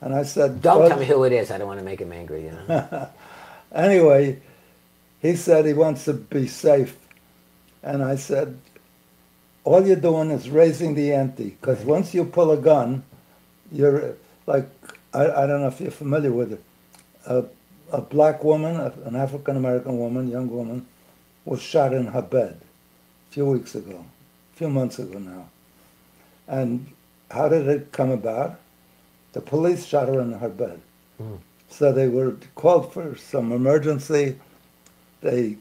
and 0.00 0.14
I 0.14 0.22
said, 0.24 0.60
Don't 0.62 0.80
"Well, 0.80 0.88
tell 0.90 0.98
me 0.98 1.06
who 1.06 1.24
it 1.24 1.32
is. 1.32 1.50
I 1.50 1.58
don't 1.58 1.66
want 1.66 1.78
to 1.80 1.84
make 1.84 2.00
him 2.00 2.12
angry. 2.12 2.44
You 2.44 2.52
know. 2.68 3.08
Anyway, 3.72 4.40
he 5.20 5.34
said 5.36 5.66
he 5.66 5.72
wants 5.74 6.04
to 6.04 6.12
be 6.14 6.46
safe, 6.46 6.96
and 7.82 8.02
I 8.02 8.16
said, 8.16 8.56
all 9.64 9.84
you're 9.84 9.96
doing 9.96 10.30
is 10.30 10.48
raising 10.48 10.94
the 10.94 11.12
ante. 11.12 11.50
Because 11.60 11.84
once 11.84 12.14
you 12.14 12.24
pull 12.24 12.52
a 12.52 12.56
gun, 12.56 13.02
you're 13.72 14.14
like, 14.46 14.68
I, 15.12 15.24
I 15.42 15.46
don't 15.46 15.60
know 15.62 15.66
if 15.66 15.80
you're 15.80 15.90
familiar 15.90 16.30
with 16.32 16.52
it. 16.52 16.62
A, 17.26 17.44
a 17.90 18.00
black 18.00 18.44
woman, 18.44 18.76
an 19.04 19.16
African 19.16 19.56
American 19.56 19.98
woman, 19.98 20.30
young 20.30 20.48
woman, 20.48 20.86
was 21.44 21.60
shot 21.60 21.92
in 21.92 22.06
her 22.06 22.22
bed 22.22 22.60
a 23.28 23.34
few 23.34 23.46
weeks 23.46 23.74
ago, 23.74 24.04
a 24.56 24.58
few 24.58 24.70
months 24.70 24.98
ago 24.98 25.18
now. 25.18 25.48
And 26.48 26.86
how 27.30 27.48
did 27.48 27.68
it 27.68 27.92
come 27.92 28.10
about? 28.10 28.58
The 29.32 29.42
police 29.42 29.84
shot 29.84 30.08
her 30.08 30.18
in 30.20 30.32
her 30.32 30.48
bed. 30.48 30.80
Hmm. 31.18 31.34
So 31.68 31.92
they 31.92 32.08
were 32.08 32.36
called 32.54 32.90
for 32.92 33.16
some 33.16 33.52
emergency. 33.52 34.36
They 35.20 35.58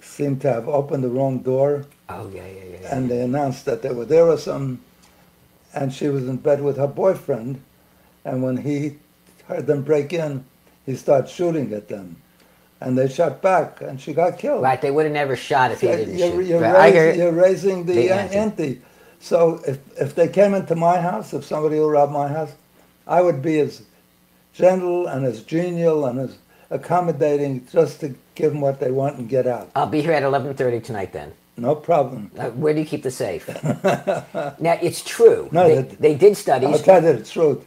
seemed 0.00 0.40
to 0.42 0.50
have 0.52 0.68
opened 0.68 1.04
the 1.04 1.08
wrong 1.08 1.40
door 1.40 1.84
Oh 2.08 2.30
yeah, 2.34 2.46
yeah, 2.46 2.64
yeah. 2.64 2.76
yeah. 2.82 2.96
and 2.96 3.10
they 3.10 3.20
announced 3.20 3.64
that 3.66 3.82
they 3.82 3.90
were 3.90 4.04
there 4.06 4.26
or 4.26 4.38
something. 4.38 4.80
And 5.74 5.92
she 5.92 6.08
was 6.08 6.26
in 6.26 6.36
bed 6.38 6.62
with 6.62 6.78
her 6.78 6.86
boyfriend. 6.86 7.60
And 8.24 8.42
when 8.42 8.58
he 8.58 8.96
heard 9.48 9.66
them 9.66 9.82
break 9.82 10.12
in, 10.14 10.44
he 10.86 10.96
started 10.96 11.28
shooting 11.28 11.72
at 11.74 11.88
them. 11.88 12.16
And 12.80 12.98
they 12.98 13.08
shot 13.08 13.40
back 13.40 13.80
and 13.80 14.00
she 14.00 14.12
got 14.12 14.38
killed. 14.38 14.62
Right, 14.62 14.80
they 14.80 14.90
would 14.90 15.04
have 15.06 15.12
never 15.14 15.36
shot 15.36 15.70
if 15.70 15.80
he 15.80 15.86
didn't 15.86 16.18
You're, 16.18 16.30
shoot. 16.30 16.46
you're, 16.46 16.60
Right, 16.60 16.74
I 16.74 16.90
raising, 16.98 17.20
you're 17.20 17.32
raising 17.32 17.86
the, 17.86 17.92
the 17.94 18.10
ante. 18.14 18.36
ante. 18.36 18.82
So 19.20 19.60
if, 19.66 19.78
if 19.98 20.14
they 20.14 20.28
came 20.28 20.54
into 20.54 20.74
my 20.74 21.00
house, 21.00 21.32
if 21.32 21.44
somebody 21.44 21.78
will 21.78 21.90
rob 21.90 22.10
my 22.10 22.28
house, 22.28 22.52
I 23.06 23.22
would 23.22 23.40
be 23.40 23.60
as 23.60 23.82
gentle 24.52 25.06
and 25.06 25.24
as 25.24 25.42
genial 25.42 26.06
and 26.06 26.18
as 26.20 26.36
accommodating 26.70 27.66
just 27.72 28.00
to 28.00 28.14
give 28.34 28.52
them 28.52 28.60
what 28.60 28.80
they 28.80 28.90
want 28.90 29.16
and 29.18 29.28
get 29.28 29.46
out. 29.46 29.70
I'll 29.74 29.86
be 29.86 30.02
here 30.02 30.12
at 30.12 30.22
11:30 30.22 30.82
tonight. 30.84 31.12
Then, 31.12 31.32
No 31.56 31.74
problem. 31.74 32.30
uh, 32.38 32.50
where 32.50 32.74
do 32.74 32.80
you 32.80 32.86
keep 32.86 33.02
the 33.02 33.10
safe? 33.10 33.48
now 34.60 34.78
it's 34.82 35.02
true. 35.04 35.48
No, 35.52 35.68
they, 35.68 35.74
that- 35.76 36.00
they 36.00 36.14
did 36.14 36.36
I'll 36.48 36.78
tell 36.78 37.02
you 37.02 37.12
the 37.14 37.24
truth. 37.24 37.64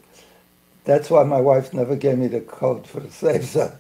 That's 0.83 1.09
why 1.09 1.23
my 1.23 1.41
wife 1.41 1.73
never 1.73 1.95
gave 1.95 2.17
me 2.17 2.27
the 2.27 2.41
code 2.41 2.87
for 2.87 2.99
the 3.01 3.11
safe. 3.11 3.45
So 3.45 3.71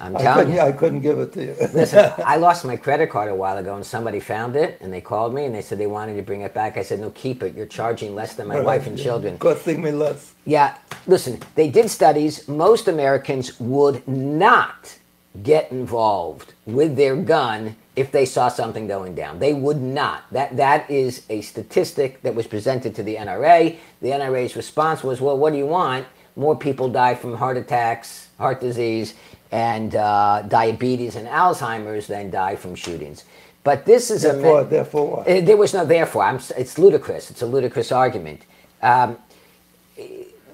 I'm 0.00 0.16
I 0.16 0.22
telling 0.22 0.52
you. 0.52 0.60
I 0.60 0.72
couldn't 0.72 1.00
give 1.00 1.18
it 1.18 1.32
to 1.32 1.44
you. 1.44 1.56
Listen, 1.72 2.12
I 2.24 2.36
lost 2.36 2.64
my 2.64 2.76
credit 2.76 3.10
card 3.10 3.30
a 3.30 3.34
while 3.34 3.58
ago, 3.58 3.74
and 3.74 3.84
somebody 3.84 4.20
found 4.20 4.56
it, 4.56 4.78
and 4.80 4.92
they 4.92 5.00
called 5.00 5.34
me, 5.34 5.44
and 5.44 5.54
they 5.54 5.62
said 5.62 5.78
they 5.78 5.86
wanted 5.86 6.16
to 6.16 6.22
bring 6.22 6.42
it 6.42 6.54
back. 6.54 6.76
I 6.76 6.82
said, 6.82 7.00
"No, 7.00 7.10
keep 7.10 7.42
it. 7.42 7.54
You're 7.54 7.66
charging 7.66 8.14
less 8.14 8.34
than 8.34 8.46
my 8.46 8.60
wife 8.60 8.86
and 8.86 8.96
children." 8.98 9.38
Costing 9.38 9.82
me 9.82 9.90
less. 9.90 10.34
Yeah, 10.44 10.76
listen, 11.06 11.40
they 11.54 11.68
did 11.68 11.90
studies. 11.90 12.46
Most 12.48 12.88
Americans 12.88 13.58
would 13.60 14.06
not 14.06 14.96
get 15.42 15.70
involved 15.70 16.54
with 16.66 16.96
their 16.96 17.16
gun 17.16 17.76
if 17.96 18.10
they 18.12 18.24
saw 18.24 18.48
something 18.48 18.86
going 18.86 19.14
down. 19.14 19.38
They 19.38 19.52
would 19.52 19.80
not. 19.80 20.24
That 20.32 20.56
that 20.56 20.88
is 20.90 21.22
a 21.28 21.40
statistic 21.40 22.22
that 22.22 22.34
was 22.34 22.46
presented 22.46 22.94
to 22.96 23.02
the 23.02 23.16
NRA. 23.16 23.76
The 24.00 24.10
NRA's 24.10 24.54
response 24.54 25.02
was, 25.02 25.20
"Well, 25.20 25.36
what 25.36 25.52
do 25.52 25.58
you 25.58 25.66
want? 25.66 26.06
More 26.36 26.54
people 26.54 26.88
die 26.88 27.16
from 27.16 27.34
heart 27.34 27.56
attacks, 27.56 28.28
heart 28.38 28.60
disease, 28.60 29.14
and 29.52 29.94
uh, 29.94 30.42
diabetes 30.48 31.16
and 31.16 31.26
Alzheimer's 31.28 32.06
than 32.06 32.30
die 32.30 32.56
from 32.56 32.74
shootings." 32.74 33.24
But 33.64 33.84
this 33.84 34.10
is 34.10 34.24
a 34.24 34.32
me- 34.34 34.42
Therefore, 34.42 34.64
therefore 34.64 35.06
what? 35.18 35.28
uh, 35.28 35.40
There 35.40 35.56
was 35.56 35.74
no 35.74 35.84
therefore. 35.84 36.22
I'm, 36.24 36.40
it's 36.56 36.78
ludicrous. 36.78 37.30
It's 37.30 37.42
a 37.42 37.46
ludicrous 37.46 37.92
argument. 37.92 38.42
Um, 38.82 39.16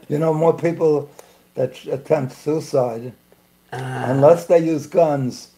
You 0.08 0.18
know, 0.18 0.34
more 0.34 0.52
people 0.52 1.08
that 1.54 1.72
attempt 1.86 2.32
suicide, 2.32 3.12
Uh. 3.72 3.76
unless 4.12 4.44
they 4.46 4.58
use 4.58 4.86
guns, 4.86 5.48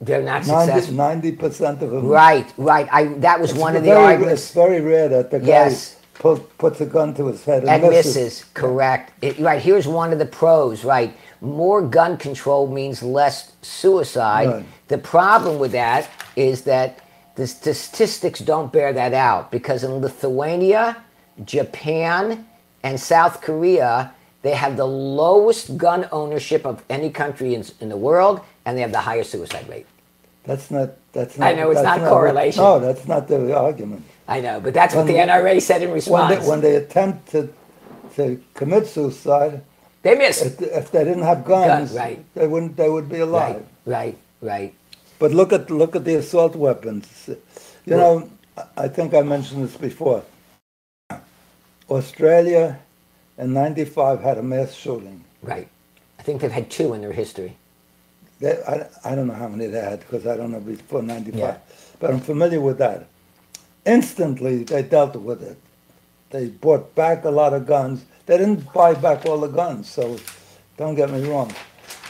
they're 0.00 0.22
not 0.22 0.46
90 0.46 0.72
successful. 0.90 1.32
percent 1.48 1.82
of 1.82 1.90
them. 1.90 2.06
Right, 2.06 2.46
right. 2.56 2.88
I 2.92 3.04
that 3.26 3.40
was 3.40 3.52
one 3.54 3.74
of 3.76 3.82
the 3.82 3.90
very, 3.90 4.04
arguments. 4.04 4.42
It's 4.42 4.52
very 4.52 4.80
rare 4.80 5.08
that 5.08 5.30
the 5.30 5.40
guy 5.40 5.46
Yes. 5.46 5.95
Put, 6.18 6.58
puts 6.58 6.80
a 6.80 6.86
gun 6.86 7.14
to 7.14 7.26
his 7.26 7.44
head 7.44 7.62
and, 7.62 7.70
And 7.70 7.82
misses. 7.82 8.16
misses, 8.16 8.44
correct. 8.54 9.12
It, 9.22 9.38
right, 9.38 9.60
here's 9.60 9.86
one 9.86 10.12
of 10.12 10.18
the 10.18 10.26
pros, 10.26 10.84
right? 10.84 11.16
More 11.40 11.82
gun 11.82 12.16
control 12.16 12.66
means 12.66 13.02
less 13.02 13.52
suicide. 13.62 14.64
The 14.88 14.98
problem 14.98 15.58
with 15.58 15.72
that 15.72 16.10
is 16.34 16.62
that 16.62 17.00
the 17.34 17.46
statistics 17.46 18.40
don't 18.40 18.72
bear 18.72 18.92
that 18.92 19.12
out 19.12 19.50
because 19.50 19.84
in 19.84 20.00
Lithuania, 20.00 20.96
Japan, 21.44 22.46
and 22.82 22.98
South 22.98 23.42
Korea, 23.42 24.12
they 24.42 24.52
have 24.52 24.76
the 24.76 24.86
lowest 24.86 25.76
gun 25.76 26.08
ownership 26.12 26.64
of 26.64 26.82
any 26.88 27.10
country 27.10 27.54
in, 27.54 27.64
in 27.80 27.88
the 27.88 27.96
world, 27.96 28.40
and 28.64 28.76
they 28.76 28.80
have 28.80 28.92
the 28.92 29.00
highest 29.00 29.30
suicide 29.32 29.68
rate. 29.68 29.86
That's 30.44 30.70
not. 30.70 30.90
That's 31.12 31.36
not. 31.36 31.48
I 31.48 31.52
know, 31.54 31.70
it's 31.70 31.82
that's 31.82 32.00
not 32.00 32.08
correlation. 32.08 32.62
No, 32.62 32.78
that's 32.78 33.06
not 33.08 33.26
the 33.26 33.56
argument. 33.56 34.04
I 34.28 34.40
know, 34.40 34.60
but 34.60 34.74
that's 34.74 34.94
what 34.94 35.04
When 35.06 35.14
the 35.14 35.20
they- 35.20 35.26
NRA 35.32 35.60
said 35.62 35.82
in 35.82 35.88
When 35.90 35.94
response. 35.96 36.34
they, 36.42 36.48
when 36.48 36.60
they 36.60 36.76
attempt 36.76 37.30
to 37.32 37.48
to 38.16 38.40
commit 38.54 38.86
suicide, 38.86 39.62
they 40.02 40.14
miss. 40.16 40.40
if, 40.42 40.60
if 40.62 40.90
they 40.90 41.04
didn't 41.04 41.22
have 41.24 41.44
guns, 41.44 41.92
right. 41.92 42.24
they 42.34 42.46
wouldn't. 42.46 42.76
They 42.76 42.88
would 42.88 43.08
be 43.08 43.20
alive. 43.20 43.64
Right, 43.84 44.16
right, 44.42 44.50
right. 44.52 44.74
But 45.18 45.32
look 45.32 45.52
at 45.52 45.70
look 45.70 45.94
at 45.96 46.04
the 46.04 46.16
assault 46.16 46.56
weapons. 46.56 47.06
You 47.84 47.96
know, 47.96 48.28
I- 48.56 48.84
I 48.84 48.88
think 48.88 49.14
I 49.14 49.22
mentioned 49.22 49.64
this 49.64 49.76
before. 49.76 50.22
Australia 51.88 52.78
in 53.38 53.52
'95 53.52 54.20
had 54.22 54.38
a 54.38 54.42
mass 54.42 54.72
shooting. 54.74 55.22
Right. 55.42 55.68
I 56.18 56.22
think 56.22 56.40
they've 56.40 56.50
had 56.50 56.70
two 56.70 56.94
in 56.94 57.00
their 57.00 57.12
history. 57.12 57.56
They, 58.40 58.52
I, 58.66 58.88
I 59.04 59.14
don't 59.14 59.28
know 59.28 59.34
how 59.34 59.48
many 59.48 59.66
they 59.66 59.80
had 59.80 60.00
because 60.00 60.26
I 60.26 60.36
don't 60.36 60.50
know 60.52 60.60
before 60.60 61.02
'95, 61.02 61.38
Yeah. 61.38 61.56
but 62.00 62.10
I'm 62.10 62.20
familiar 62.20 62.60
with 62.60 62.78
that. 62.78 63.06
Instantly, 63.86 64.64
they 64.64 64.82
dealt 64.82 65.14
with 65.14 65.42
it. 65.42 65.56
They 66.30 66.48
bought 66.48 66.94
back 66.96 67.24
a 67.24 67.30
lot 67.30 67.54
of 67.54 67.66
guns. 67.66 68.04
They 68.26 68.36
didn't 68.36 68.72
buy 68.72 68.94
back 68.94 69.24
all 69.24 69.38
the 69.38 69.46
guns, 69.46 69.88
so 69.88 70.18
don't 70.76 70.96
get 70.96 71.10
me 71.10 71.24
wrong. 71.28 71.52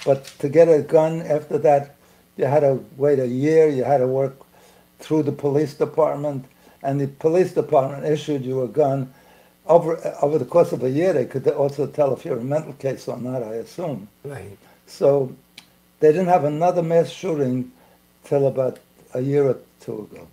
But 0.06 0.24
to 0.38 0.48
get 0.48 0.68
a 0.68 0.80
gun 0.80 1.20
after 1.20 1.58
that, 1.58 1.94
you 2.38 2.46
had 2.46 2.60
to 2.60 2.82
wait 2.96 3.18
a 3.18 3.26
year. 3.26 3.68
You 3.68 3.84
had 3.84 3.98
to 3.98 4.06
work 4.06 4.36
through 5.00 5.24
the 5.24 5.32
police 5.32 5.74
department, 5.74 6.46
and 6.82 6.98
the 6.98 7.08
police 7.08 7.52
department 7.52 8.06
issued 8.06 8.44
you 8.44 8.62
a 8.62 8.68
gun. 8.68 9.12
Over 9.66 9.98
over 10.22 10.38
the 10.38 10.44
course 10.44 10.72
of 10.72 10.82
a 10.82 10.90
year, 10.90 11.12
they 11.12 11.26
could 11.26 11.46
also 11.48 11.86
tell 11.86 12.14
if 12.14 12.24
you're 12.24 12.38
a 12.38 12.44
mental 12.44 12.72
case 12.74 13.08
or 13.08 13.18
not. 13.18 13.42
I 13.42 13.54
assume. 13.56 14.08
Right. 14.24 14.56
So 14.86 15.34
they 16.00 16.12
didn't 16.12 16.28
have 16.28 16.44
another 16.44 16.82
mass 16.82 17.10
shooting 17.10 17.72
till 18.24 18.46
about 18.46 18.78
a 19.12 19.20
year 19.20 19.44
or 19.44 19.58
two 19.80 20.08
ago. 20.10 20.28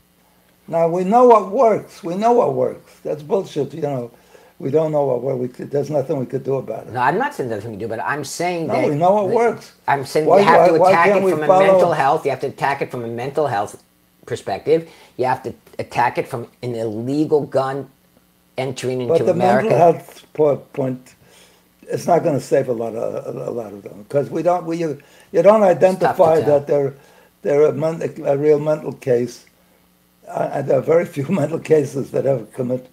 Now 0.67 0.88
we 0.88 1.04
know 1.04 1.26
what 1.26 1.52
works. 1.52 2.04
We 2.04 2.15
know 2.15 2.32
what 2.34 2.54
works. 2.54 2.99
That's 3.04 3.21
bullshit. 3.21 3.73
You 3.73 3.82
know, 3.82 4.12
we 4.60 4.71
don't 4.71 4.91
know 4.91 5.06
what 5.06 5.21
works. 5.21 5.39
We 5.39 5.47
could, 5.49 5.71
there's 5.71 5.89
nothing 5.89 6.17
we 6.19 6.26
could 6.26 6.43
do 6.43 6.56
about 6.56 6.88
it. 6.88 6.93
No, 6.93 7.02
I'm 7.02 7.17
not 7.17 7.34
saying 7.36 7.49
there's 7.49 7.63
nothing 7.63 7.80
to 7.80 7.86
do, 7.86 7.89
but 7.89 7.99
I'm 7.99 8.23
saying 8.23 8.67
No, 8.67 8.73
that 8.76 8.89
we 8.89 8.95
know 8.95 9.12
what 9.13 9.28
that- 9.28 9.36
works. 9.36 9.73
I'm 9.88 10.06
saying 10.06 10.26
Why- 10.26 10.39
you 10.39 10.45
have 10.45 10.71
why- 10.71 10.78
to 10.78 10.84
attack 10.86 11.08
it 11.17 11.23
we 11.23 11.32
from 11.32 11.43
a 11.43 11.47
mental 11.47 11.91
health. 11.91 12.23
You 12.26 12.32
have 12.32 12.39
to 12.41 12.47
attack 12.47 12.82
it 12.82 12.91
from 12.91 13.04
a 13.04 13.08
mental 13.08 13.47
health 13.47 13.84
perspective. 14.26 14.89
You 15.17 15.26
have 15.26 15.43
to 15.43 15.54
attack 15.80 16.17
it 16.17 16.28
from 16.28 16.47
an 16.62 16.76
illegal 16.76 17.41
gun 17.41 17.89
entering 18.58 19.02
into 19.02 19.13
America. 19.15 19.26
But 19.26 19.26
the 19.26 19.32
America. 19.34 19.69
mental 19.69 19.78
health 19.78 20.73
point, 20.73 21.15
it's 21.82 22.08
not 22.08 22.23
going 22.23 22.36
to 22.36 22.41
save 22.41 22.69
a 22.69 22.73
lot 22.73 22.95
of 22.95 23.36
a, 23.36 23.52
lot 23.52 23.73
of 23.73 23.84
them 23.84 24.04
because 24.08 24.30
we 24.30 24.43
don't 24.43 24.65
we 24.65 24.78
you, 24.78 25.02
you 25.34 25.41
don't 25.41 25.63
identify 25.63 26.39
that 26.39 26.67
they're 26.67 26.93
they're 27.41 27.65
a, 27.65 27.73
men, 27.73 28.02
a 28.23 28.38
real 28.38 28.60
mental 28.60 28.93
case. 28.93 29.45
And 30.27 30.67
there 30.67 30.77
are 30.79 30.81
very 30.81 31.05
few 31.05 31.27
mental 31.29 31.59
cases 31.59 32.12
that 32.12 32.25
ever 32.25 32.45
commit 32.45 32.89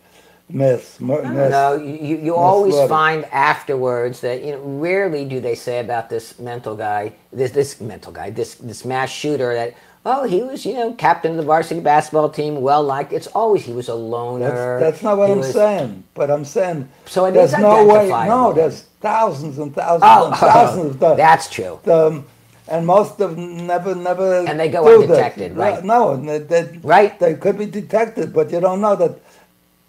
mass 0.49 0.99
mur- 1.01 1.23
mass. 1.23 1.51
No, 1.51 1.75
you, 1.77 2.17
you 2.17 2.35
always 2.35 2.75
slaughter. 2.75 2.89
find 2.89 3.25
afterwards 3.27 4.21
that 4.21 4.43
you 4.45 4.53
know 4.53 4.61
rarely 4.61 5.25
do 5.25 5.41
they 5.41 5.55
say 5.55 5.79
about 5.81 6.11
this 6.11 6.39
mental 6.39 6.75
guy, 6.77 7.13
this 7.33 7.53
this 7.53 7.81
mental 7.81 8.13
guy, 8.13 8.31
this 8.31 8.55
this 8.57 8.85
mass 8.85 9.11
shooter 9.11 9.55
that 9.55 9.75
oh 10.05 10.25
he 10.27 10.43
was 10.43 10.65
you 10.67 10.75
know 10.75 10.93
captain 10.95 11.33
of 11.33 11.37
the 11.37 11.45
varsity 11.45 11.81
basketball 11.81 12.29
team, 12.31 12.61
well 12.61 12.83
liked. 12.83 13.13
It's 13.13 13.29
always 13.29 13.65
he 13.65 13.73
was 13.73 13.89
a 13.89 13.95
loner. 13.95 14.81
That's, 14.81 14.83
that's 14.97 15.03
not 15.05 15.19
what 15.19 15.27
he 15.29 15.33
I'm 15.33 15.39
was- 15.39 15.53
saying. 15.53 16.05
But 16.15 16.31
I'm 16.31 16.45
saying 16.45 16.89
So 17.07 17.27
it 17.27 17.33
there's 17.33 17.53
no 17.57 17.87
way. 17.87 18.09
No, 18.09 18.53
there's 18.53 18.83
thousands 19.01 19.59
and 19.59 19.73
thousands 19.75 20.03
Oh, 20.05 20.27
and 20.27 20.37
thousands 20.37 20.87
of 20.95 20.99
them. 21.01 21.17
that's 21.17 21.49
true. 21.49 21.79
Um, 21.87 22.27
and 22.71 22.87
most 22.87 23.21
of 23.21 23.37
them 23.37 23.67
never, 23.67 23.95
never. 23.95 24.47
And 24.47 24.59
they 24.59 24.69
go 24.69 24.87
undetected, 25.03 25.55
that. 25.55 25.59
right. 25.59 25.85
No, 25.85 26.17
they, 26.17 26.39
they, 26.39 26.79
Right. 26.83 27.19
They 27.19 27.35
could 27.35 27.59
be 27.59 27.67
detected, 27.67 28.33
but 28.33 28.51
you 28.51 28.61
don't 28.61 28.81
know 28.81 28.97
that. 28.97 29.19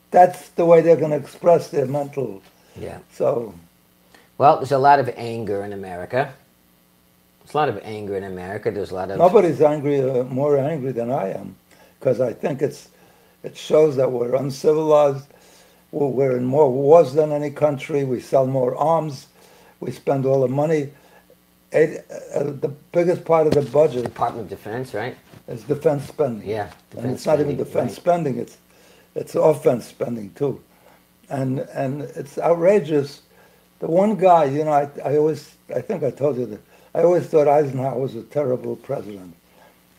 That's 0.09 0.49
the 0.49 0.65
way 0.65 0.81
they're 0.81 0.97
going 0.97 1.11
to 1.11 1.17
express 1.17 1.69
their 1.69 1.85
mental. 1.85 2.41
Yeah. 2.75 2.99
So 3.13 3.53
Well, 4.37 4.57
there's 4.57 4.73
a 4.73 4.77
lot 4.77 4.99
of 4.99 5.09
anger 5.15 5.63
in 5.63 5.71
America. 5.71 6.33
There's 7.39 7.53
a 7.53 7.57
lot 7.57 7.69
of 7.69 7.79
anger 7.83 8.17
in 8.17 8.23
America. 8.23 8.71
There's 8.71 8.91
a 8.91 8.95
lot 8.95 9.11
of 9.11 9.17
nobody's 9.19 9.61
angry, 9.61 10.01
uh, 10.01 10.23
more 10.23 10.57
angry 10.57 10.91
than 10.91 11.11
I 11.11 11.29
am, 11.29 11.55
because 11.99 12.19
I 12.19 12.33
think 12.33 12.61
it's, 12.61 12.89
it 13.43 13.55
shows 13.55 13.95
that 13.95 14.11
we're 14.11 14.35
uncivilized. 14.35 15.27
We're 15.91 16.37
in 16.37 16.45
more 16.45 16.71
wars 16.71 17.13
than 17.13 17.31
any 17.31 17.51
country. 17.51 18.03
We 18.03 18.19
sell 18.19 18.47
more 18.47 18.75
arms. 18.75 19.27
We 19.79 19.91
spend 19.91 20.25
all 20.25 20.41
the 20.41 20.47
money. 20.47 20.91
Eight, 21.73 21.99
uh, 22.35 22.43
the 22.43 22.73
biggest 22.91 23.23
part 23.25 23.47
of 23.47 23.53
the 23.53 23.61
budget 23.61 24.03
Department 24.03 24.45
of 24.45 24.49
Defense, 24.49 24.93
right? 24.93 25.15
is 25.47 25.63
defense 25.63 26.07
spending. 26.07 26.47
Yeah, 26.49 26.63
and 26.63 26.71
defense 26.91 27.13
it's 27.13 27.25
not 27.25 27.39
even 27.39 27.57
defense 27.57 27.91
right. 27.91 27.95
spending. 28.01 28.37
It's 28.37 28.57
it's 29.15 29.35
offense 29.35 29.85
spending 29.85 30.31
too, 30.33 30.61
and 31.29 31.59
and 31.59 32.03
it's 32.03 32.37
outrageous. 32.37 33.21
The 33.79 33.87
one 33.87 34.15
guy, 34.15 34.45
you 34.45 34.63
know, 34.63 34.71
I, 34.71 34.89
I 35.03 35.17
always, 35.17 35.55
I 35.75 35.81
think 35.81 36.03
I 36.03 36.11
told 36.11 36.37
you 36.37 36.45
that, 36.45 36.61
I 36.93 37.01
always 37.01 37.25
thought 37.25 37.47
Eisenhower 37.47 37.99
was 37.99 38.15
a 38.15 38.21
terrible 38.23 38.75
president. 38.75 39.35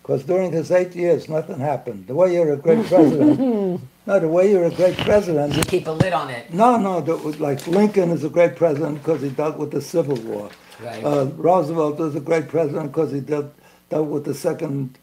Because 0.03 0.24
during 0.24 0.50
his 0.50 0.70
eight 0.72 0.96
years, 0.96 1.28
nothing 1.28 1.61
happened. 1.61 2.09
The 2.09 2.14
way 2.14 2.34
you're 2.34 2.53
a 2.53 2.57
great 2.57 2.84
president, 2.86 3.38
no, 4.07 4.18
the 4.18 4.26
way 4.28 4.50
you're 4.50 4.64
a 4.64 4.70
great 4.70 4.96
president, 4.96 5.55
You 5.57 5.62
keep 5.62 5.86
a 5.86 5.92
lid 5.92 6.12
on 6.12 6.28
it. 6.28 6.53
no, 6.53 6.76
no, 6.76 7.00
the, 7.00 7.14
like 7.38 7.64
Lincoln 7.68 8.11
is 8.11 8.24
a 8.24 8.28
great 8.28 8.57
president 8.57 8.98
because 8.98 9.22
he 9.22 9.28
dealt 9.30 9.59
with 9.59 9.70
the 9.70 9.80
Civil 9.80 10.16
War. 10.22 10.50
Right. 10.82 11.05
Uh, 11.05 11.26
Roosevelt 11.36 11.98
was 11.98 12.16
a 12.16 12.20
great 12.20 12.48
president 12.48 12.90
because 12.90 13.12
he 13.12 13.20
dealt, 13.20 13.55
dealt 13.90 14.09
with 14.09 14.24
the 14.24 14.34
Second 14.34 14.98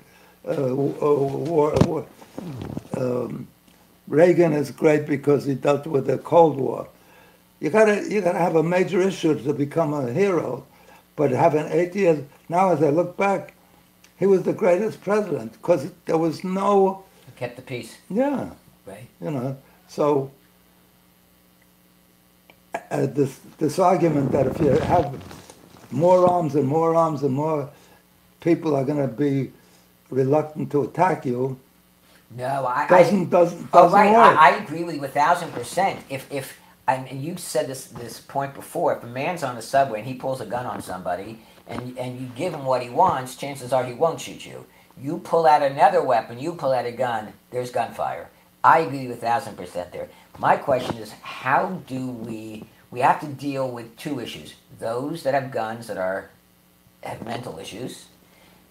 uh, 0.46 0.52
uh, 0.52 0.76
War. 0.76 1.74
war. 1.86 2.06
Um, 2.98 3.48
Reagan 4.08 4.52
is 4.54 4.72
great 4.72 5.06
because 5.06 5.46
he 5.46 5.54
dealt 5.56 5.86
with 5.88 6.08
the 6.08 6.18
Cold 6.18 6.58
War. 6.58 6.90
You 7.62 7.70
gotta, 7.70 8.10
you 8.10 8.20
gotta 8.22 8.40
have 8.40 8.56
a 8.56 8.64
major 8.64 9.00
issue 9.02 9.42
to 9.44 9.54
become 9.54 9.94
a 9.94 10.12
hero. 10.12 10.66
But 11.16 11.32
having 11.32 11.68
eight 11.68 11.96
years, 11.96 12.24
now 12.50 12.72
as 12.72 12.82
I 12.82 12.90
look 12.90 13.16
back, 13.18 13.54
he 14.20 14.28
was 14.28 14.44
the 14.44 14.54
greatest 14.54 15.02
president 15.02 15.54
because 15.54 15.92
there 16.06 16.18
was 16.18 16.44
no, 16.44 17.06
Kept 17.38 17.56
the 17.56 17.62
peace. 17.64 17.98
yeah, 18.10 18.52
Right. 18.86 19.08
you 19.22 19.32
know. 19.32 19.58
So 19.88 20.32
uh, 22.92 23.08
this 23.08 23.40
this 23.58 23.80
argument 23.80 24.32
that 24.32 24.48
if 24.48 24.60
you 24.60 24.72
have 24.72 25.16
more 25.92 26.30
arms 26.30 26.56
and 26.56 26.68
more 26.68 26.96
arms 26.96 27.24
and 27.24 27.34
more 27.34 27.70
people 28.42 28.76
are 28.76 28.86
going 28.86 29.02
to 29.02 29.08
be 29.14 29.52
reluctant 30.12 30.72
to 30.72 30.84
attack 30.84 31.26
you 31.26 31.60
No, 32.32 32.66
I. 32.66 32.86
I 32.86 32.88
doesn't 32.88 33.30
doesn't 33.30 33.70
Oh, 33.74 33.84
doesn't 33.84 34.00
right. 34.00 34.12
work. 34.14 34.38
I, 34.38 34.52
I 34.52 34.58
agree 34.64 34.84
with 34.84 34.96
you 34.96 35.06
a 35.06 35.08
thousand 35.10 35.52
percent. 35.54 36.00
If 36.10 36.32
if 36.32 36.58
and 36.88 37.10
you 37.24 37.38
said 37.38 37.68
this 37.68 37.86
this 37.88 38.20
point 38.22 38.54
before, 38.56 38.96
if 38.98 39.04
a 39.04 39.08
man's 39.08 39.44
on 39.44 39.56
the 39.56 39.62
subway 39.62 40.00
and 40.00 40.08
he 40.08 40.16
pulls 40.16 40.42
a 40.42 40.46
gun 40.46 40.66
on 40.66 40.82
somebody, 40.82 41.40
and 41.70 41.98
and 41.98 42.20
you 42.20 42.28
give 42.36 42.54
him 42.54 42.66
what 42.66 42.82
he 42.82 42.90
wants, 42.90 43.36
chances 43.36 43.72
are 43.72 43.86
he 43.86 43.94
won't 43.94 44.20
shoot 44.20 44.46
you. 44.46 44.66
You 45.02 45.20
pull 45.20 45.46
out 45.46 45.62
another 45.62 46.04
weapon, 46.04 46.40
you 46.40 46.54
pull 46.54 46.74
out 46.74 46.86
a 46.86 46.92
gun, 46.92 47.34
there's 47.52 47.72
gunfire. 47.72 48.30
I 48.64 48.80
agree 48.80 49.08
with 49.08 49.18
a 49.18 49.22
thousand 49.22 49.56
percent 49.56 49.94
there. 49.94 50.10
My 50.38 50.58
question 50.58 50.98
is, 50.98 51.12
how 51.22 51.82
do 51.88 52.08
we? 52.08 52.66
We 52.92 53.02
have 53.02 53.22
to 53.22 53.28
deal 53.28 53.70
with 53.70 53.96
two 53.98 54.20
issues: 54.20 54.56
those 54.80 55.24
that 55.24 55.34
have 55.34 55.52
guns 55.52 55.88
that 55.88 55.98
are 55.98 56.30
have 57.04 57.24
mental 57.24 57.60
issues, 57.60 58.08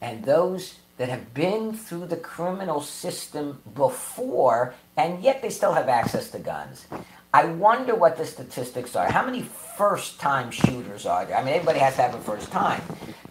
and 0.03 0.25
those 0.25 0.75
that 0.99 1.09
have 1.09 1.33
been 1.33 1.73
through 1.73 2.07
the 2.07 2.17
criminal 2.17 2.81
system 2.81 3.63
before 3.75 4.75
and 4.97 5.23
yet 5.23 5.41
they 5.41 5.49
still 5.49 5.73
have 5.73 5.89
access 5.89 6.31
to 6.33 6.39
guns. 6.41 6.87
I 7.35 7.45
wonder 7.45 7.95
what 7.95 8.17
the 8.17 8.25
statistics 8.25 8.97
are. 8.97 9.11
How 9.11 9.25
many 9.25 9.43
first 9.43 10.19
time 10.19 10.51
shooters 10.51 11.05
are 11.07 11.25
there? 11.27 11.37
I 11.37 11.45
mean, 11.45 11.55
everybody 11.55 11.79
has 11.81 11.97
to 11.97 12.03
have 12.03 12.15
a 12.15 12.21
first 12.21 12.51
time. 12.51 12.83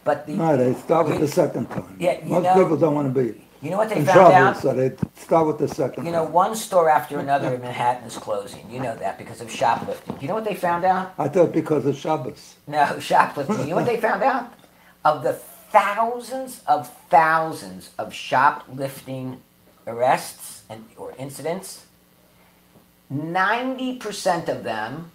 But 0.03 0.25
the, 0.27 0.33
no, 0.33 0.55
they 0.55 0.73
start 0.75 1.07
with 1.07 1.19
the 1.19 1.27
second 1.27 1.67
time. 1.69 1.95
Yeah, 1.99 2.19
you 2.23 2.29
Most 2.29 2.43
know- 2.43 2.53
people 2.53 2.77
don't 2.77 2.95
want 2.95 3.13
to 3.13 3.21
be 3.23 3.43
you 3.59 3.71
know 3.71 3.77
what 3.77 3.89
they 3.89 3.95
in 3.97 4.05
found 4.05 4.15
trouble, 4.17 4.35
out? 4.35 4.57
so 4.57 4.71
they 4.71 4.95
start 5.19 5.47
with 5.47 5.57
the 5.57 5.67
second 5.67 6.05
You 6.05 6.11
know, 6.11 6.25
time. 6.25 6.31
one 6.33 6.55
store 6.55 6.91
after 6.91 7.17
another 7.17 7.55
in 7.55 7.61
Manhattan 7.61 8.03
is 8.03 8.15
closing. 8.15 8.69
You 8.69 8.79
know 8.79 8.95
that 8.97 9.17
because 9.17 9.41
of 9.41 9.49
shoplifting. 9.51 10.15
You 10.21 10.27
know 10.27 10.35
what 10.35 10.45
they 10.45 10.53
found 10.53 10.85
out? 10.85 11.15
I 11.17 11.27
thought 11.27 11.53
because 11.53 11.87
of 11.87 11.97
Shabbos. 11.97 12.55
No, 12.67 12.99
shoplifting. 12.99 13.61
You 13.61 13.69
know 13.71 13.77
what 13.77 13.87
they 13.87 13.99
found 13.99 14.21
out? 14.21 14.53
Of 15.03 15.23
the 15.23 15.33
thousands 15.33 16.61
of 16.67 16.87
thousands 17.09 17.89
of 17.97 18.13
shoplifting 18.13 19.41
arrests 19.87 20.61
and 20.69 20.85
or 20.95 21.15
incidents, 21.17 21.86
90% 23.14 24.49
of 24.49 24.64
them 24.64 25.12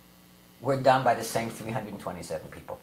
were 0.60 0.76
done 0.76 1.04
by 1.04 1.14
the 1.14 1.24
same 1.24 1.50
327 1.50 2.48
people. 2.48 2.78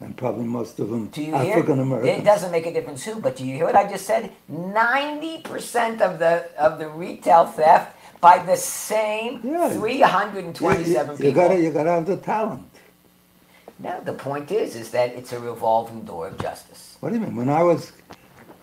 And 0.00 0.16
probably 0.16 0.44
most 0.44 0.78
of 0.78 0.90
them 0.90 1.08
Do 1.08 1.22
you 1.22 1.36
hear? 1.36 1.54
African 1.54 1.92
It 2.04 2.24
doesn't 2.24 2.52
make 2.52 2.66
a 2.66 2.72
difference 2.72 3.04
who, 3.04 3.20
but 3.20 3.34
do 3.34 3.44
you 3.44 3.56
hear 3.56 3.64
what 3.64 3.74
I 3.74 3.88
just 3.88 4.06
said? 4.06 4.30
90% 4.50 6.00
of 6.00 6.20
the 6.20 6.48
of 6.56 6.78
the 6.78 6.88
retail 6.88 7.46
theft 7.46 7.96
by 8.20 8.38
the 8.44 8.56
same 8.56 9.40
Yeah. 9.42 9.70
327 9.70 11.10
you, 11.10 11.16
people. 11.16 11.26
you 11.26 11.32
gotta 11.32 11.60
you 11.60 11.70
gotta 11.72 11.90
have 11.90 12.06
the 12.06 12.16
talent. 12.16 12.62
No, 13.80 14.00
the 14.00 14.12
point 14.12 14.50
is, 14.50 14.74
is 14.76 14.90
that 14.90 15.14
it's 15.14 15.32
a 15.32 15.38
revolving 15.38 16.02
door 16.04 16.28
of 16.28 16.38
justice. 16.38 16.96
What 17.00 17.10
do 17.10 17.16
you 17.16 17.20
mean? 17.20 17.36
When 17.36 17.48
I 17.48 17.62
was 17.62 17.92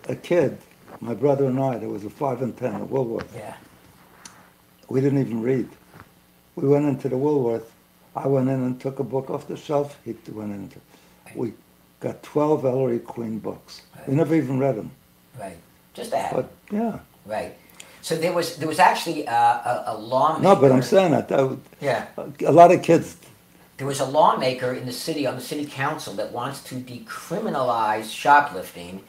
a 0.08 0.16
kid, 0.16 0.58
my 1.00 1.14
brother 1.14 1.46
and 1.46 1.58
I, 1.60 1.78
there 1.78 1.88
was 1.88 2.04
a 2.04 2.10
five 2.10 2.42
and 2.42 2.56
ten 2.56 2.74
at 2.74 2.88
Woolworth. 2.88 3.30
Yeah. 3.34 3.56
We 4.88 5.00
didn't 5.00 5.20
even 5.20 5.42
read. 5.42 5.68
We 6.54 6.68
went 6.68 6.86
into 6.86 7.08
the 7.08 7.16
Woolworth. 7.16 7.70
I 8.14 8.26
went 8.28 8.48
in 8.48 8.54
and 8.62 8.80
took 8.80 8.98
a 8.98 9.04
book 9.04 9.30
off 9.30 9.46
the 9.46 9.56
shelf. 9.56 9.98
He 10.04 10.14
went 10.30 10.52
into. 10.52 10.78
We 11.34 11.52
got 12.00 12.22
twelve 12.22 12.64
Ellery 12.64 12.98
Queen 12.98 13.38
books. 13.38 13.82
We 14.06 14.14
never 14.14 14.34
even 14.34 14.58
read 14.58 14.76
them. 14.76 14.90
Right. 15.38 15.58
Just 15.92 16.12
a 16.12 16.16
habit. 16.18 16.46
But 16.70 16.74
yeah, 16.74 16.98
Right. 17.26 17.56
So 18.02 18.16
there 18.16 18.32
was 18.32 18.56
there 18.56 18.68
was 18.68 18.78
actually 18.78 19.26
uh, 19.26 19.34
a, 19.34 19.84
a 19.88 19.96
lawmaker. 19.98 20.42
no. 20.42 20.56
But 20.56 20.72
I'm 20.72 20.82
saying 20.82 21.10
that, 21.10 21.28
that 21.28 21.58
Yeah. 21.80 22.06
a 22.46 22.52
lot 22.52 22.70
of 22.72 22.82
kids. 22.82 23.16
There 23.78 23.86
was 23.86 24.00
a 24.00 24.06
lawmaker 24.06 24.72
in 24.72 24.86
the 24.86 24.92
city 24.92 25.26
on 25.26 25.34
the 25.34 25.42
city 25.42 25.66
council 25.66 26.14
that 26.14 26.32
wants 26.32 26.62
to 26.64 26.76
decriminalize 26.76 28.10
shoplifting 28.10 29.02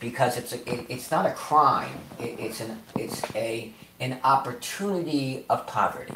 because 0.00 0.38
it's 0.38 0.52
a, 0.54 0.72
it, 0.72 0.86
it's 0.88 1.10
not 1.10 1.26
a 1.26 1.32
crime. 1.32 1.98
It, 2.18 2.38
it's 2.38 2.60
an 2.60 2.80
it's 2.96 3.22
a 3.34 3.72
an 4.04 4.18
opportunity 4.24 5.44
of 5.48 5.66
poverty. 5.66 6.14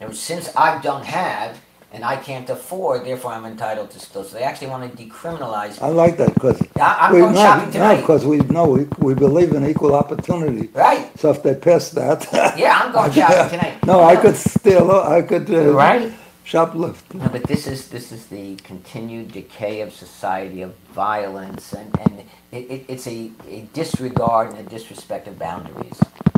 Now, 0.00 0.10
since 0.12 0.46
I 0.56 0.80
don't 0.80 1.04
have 1.04 1.50
and 1.94 2.04
I 2.04 2.16
can't 2.16 2.48
afford, 2.48 3.04
therefore 3.04 3.32
I'm 3.32 3.44
entitled 3.44 3.90
to 3.90 4.00
steal. 4.00 4.24
So 4.24 4.38
they 4.38 4.44
actually 4.44 4.68
want 4.68 4.82
to 4.96 5.04
decriminalize. 5.04 5.80
I 5.82 5.88
like 5.88 6.16
that 6.16 6.32
because 6.34 6.58
I'm 6.80 7.12
we 7.12 7.20
going 7.20 7.34
no, 7.34 7.40
shopping 7.42 7.66
no, 7.66 7.72
tonight. 7.72 8.00
because 8.00 8.24
we 8.24 8.38
know 8.56 8.64
we, 8.76 8.82
we 8.98 9.14
believe 9.14 9.52
in 9.52 9.62
equal 9.72 9.94
opportunity. 9.94 10.68
Right. 10.72 11.04
So 11.20 11.30
if 11.30 11.42
they 11.42 11.54
pass 11.54 11.90
that, 11.90 12.18
Yeah, 12.58 12.80
I'm 12.82 12.92
going 12.92 13.12
shopping 13.20 13.50
tonight. 13.58 13.84
no, 13.86 14.02
I 14.02 14.16
could 14.16 14.36
steal. 14.36 14.90
I 14.90 15.20
could 15.20 15.50
uh, 15.50 15.72
Right. 15.74 16.12
shoplift. 16.46 17.04
No, 17.14 17.28
but 17.28 17.44
this 17.52 17.66
is 17.66 17.88
this 17.88 18.10
is 18.10 18.26
the 18.36 18.56
continued 18.70 19.28
decay 19.32 19.82
of 19.82 19.92
society 19.92 20.62
of 20.62 20.72
violence, 20.94 21.74
and 21.74 21.88
and 22.04 22.14
it, 22.56 22.64
it, 22.74 22.80
it's 22.88 23.06
a, 23.06 23.30
a 23.48 23.60
disregard 23.74 24.44
and 24.50 24.58
a 24.66 24.68
disrespect 24.76 25.28
of 25.28 25.38
boundaries, 25.38 26.00
and 26.24 26.31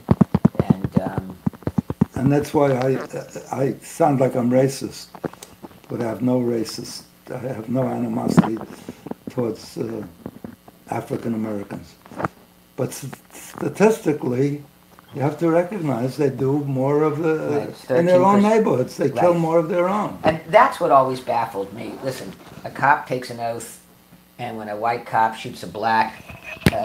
And 2.24 2.32
that's 2.32 2.54
why 2.54 2.72
I, 2.72 2.98
I 3.52 3.74
sound 3.82 4.18
like 4.18 4.34
I'm 4.34 4.50
racist, 4.50 5.08
but 5.90 6.00
I 6.00 6.04
have 6.04 6.22
no 6.22 6.40
racist, 6.40 7.02
I 7.30 7.36
have 7.36 7.68
no 7.68 7.82
animosity 7.86 8.56
towards 9.28 9.76
uh, 9.76 10.02
African 10.88 11.34
Americans. 11.34 11.94
But 12.76 12.94
statistically, 12.94 14.64
you 15.14 15.20
have 15.20 15.38
to 15.40 15.50
recognize 15.50 16.16
they 16.16 16.30
do 16.30 16.60
more 16.60 17.02
of 17.02 17.18
the, 17.18 17.74
Right, 17.90 17.98
in 17.98 18.06
their 18.06 18.22
own 18.22 18.42
neighborhoods, 18.42 18.96
they 18.96 19.10
kill 19.10 19.34
more 19.34 19.58
of 19.58 19.68
their 19.68 19.86
own. 19.86 20.18
and 20.24 20.40
that's 20.48 20.80
what 20.80 20.90
always 20.90 21.20
baffled 21.20 21.74
me. 21.74 21.92
Listen, 22.02 22.32
a 22.64 22.70
cop 22.70 23.06
takes 23.06 23.28
an 23.28 23.38
oath, 23.38 23.82
and 24.38 24.56
when 24.56 24.70
a 24.70 24.76
white 24.76 25.04
cop 25.04 25.34
shoots 25.34 25.62
a 25.62 25.66
black 25.66 26.24
uh, 26.72 26.76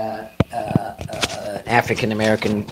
uh, 0.51 0.55
uh, 0.55 1.61
African 1.65 2.11
American 2.11 2.65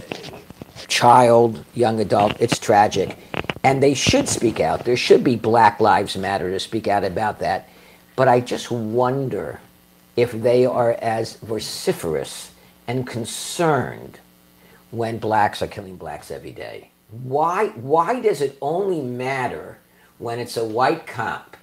child, 1.02 1.64
young 1.76 2.00
adult, 2.00 2.34
it's 2.40 2.58
tragic. 2.58 3.18
And 3.64 3.84
they 3.84 3.94
should 3.94 4.28
speak 4.28 4.60
out. 4.60 4.84
There 4.86 4.98
should 4.98 5.24
be 5.24 5.36
Black 5.36 5.80
Lives 5.80 6.18
Matter 6.18 6.50
to 6.50 6.60
speak 6.60 6.88
out 6.88 7.04
about 7.04 7.40
that. 7.40 7.70
But 8.16 8.28
I 8.28 8.40
just 8.40 8.72
wonder 8.72 9.60
if 10.16 10.32
they 10.32 10.66
are 10.66 10.94
as 10.94 11.36
vociferous 11.36 12.50
and 12.88 13.06
concerned 13.06 14.20
when 14.90 15.20
blacks 15.20 15.62
are 15.62 15.68
killing 15.68 15.98
blacks 15.98 16.32
every 16.32 16.52
day. 16.52 16.90
Why, 17.12 17.68
why 17.76 18.20
does 18.20 18.42
it 18.42 18.58
only 18.62 19.02
matter 19.02 19.78
when 20.18 20.40
it's 20.40 20.58
a 20.58 20.66
white 20.66 21.06
cop 21.06 21.56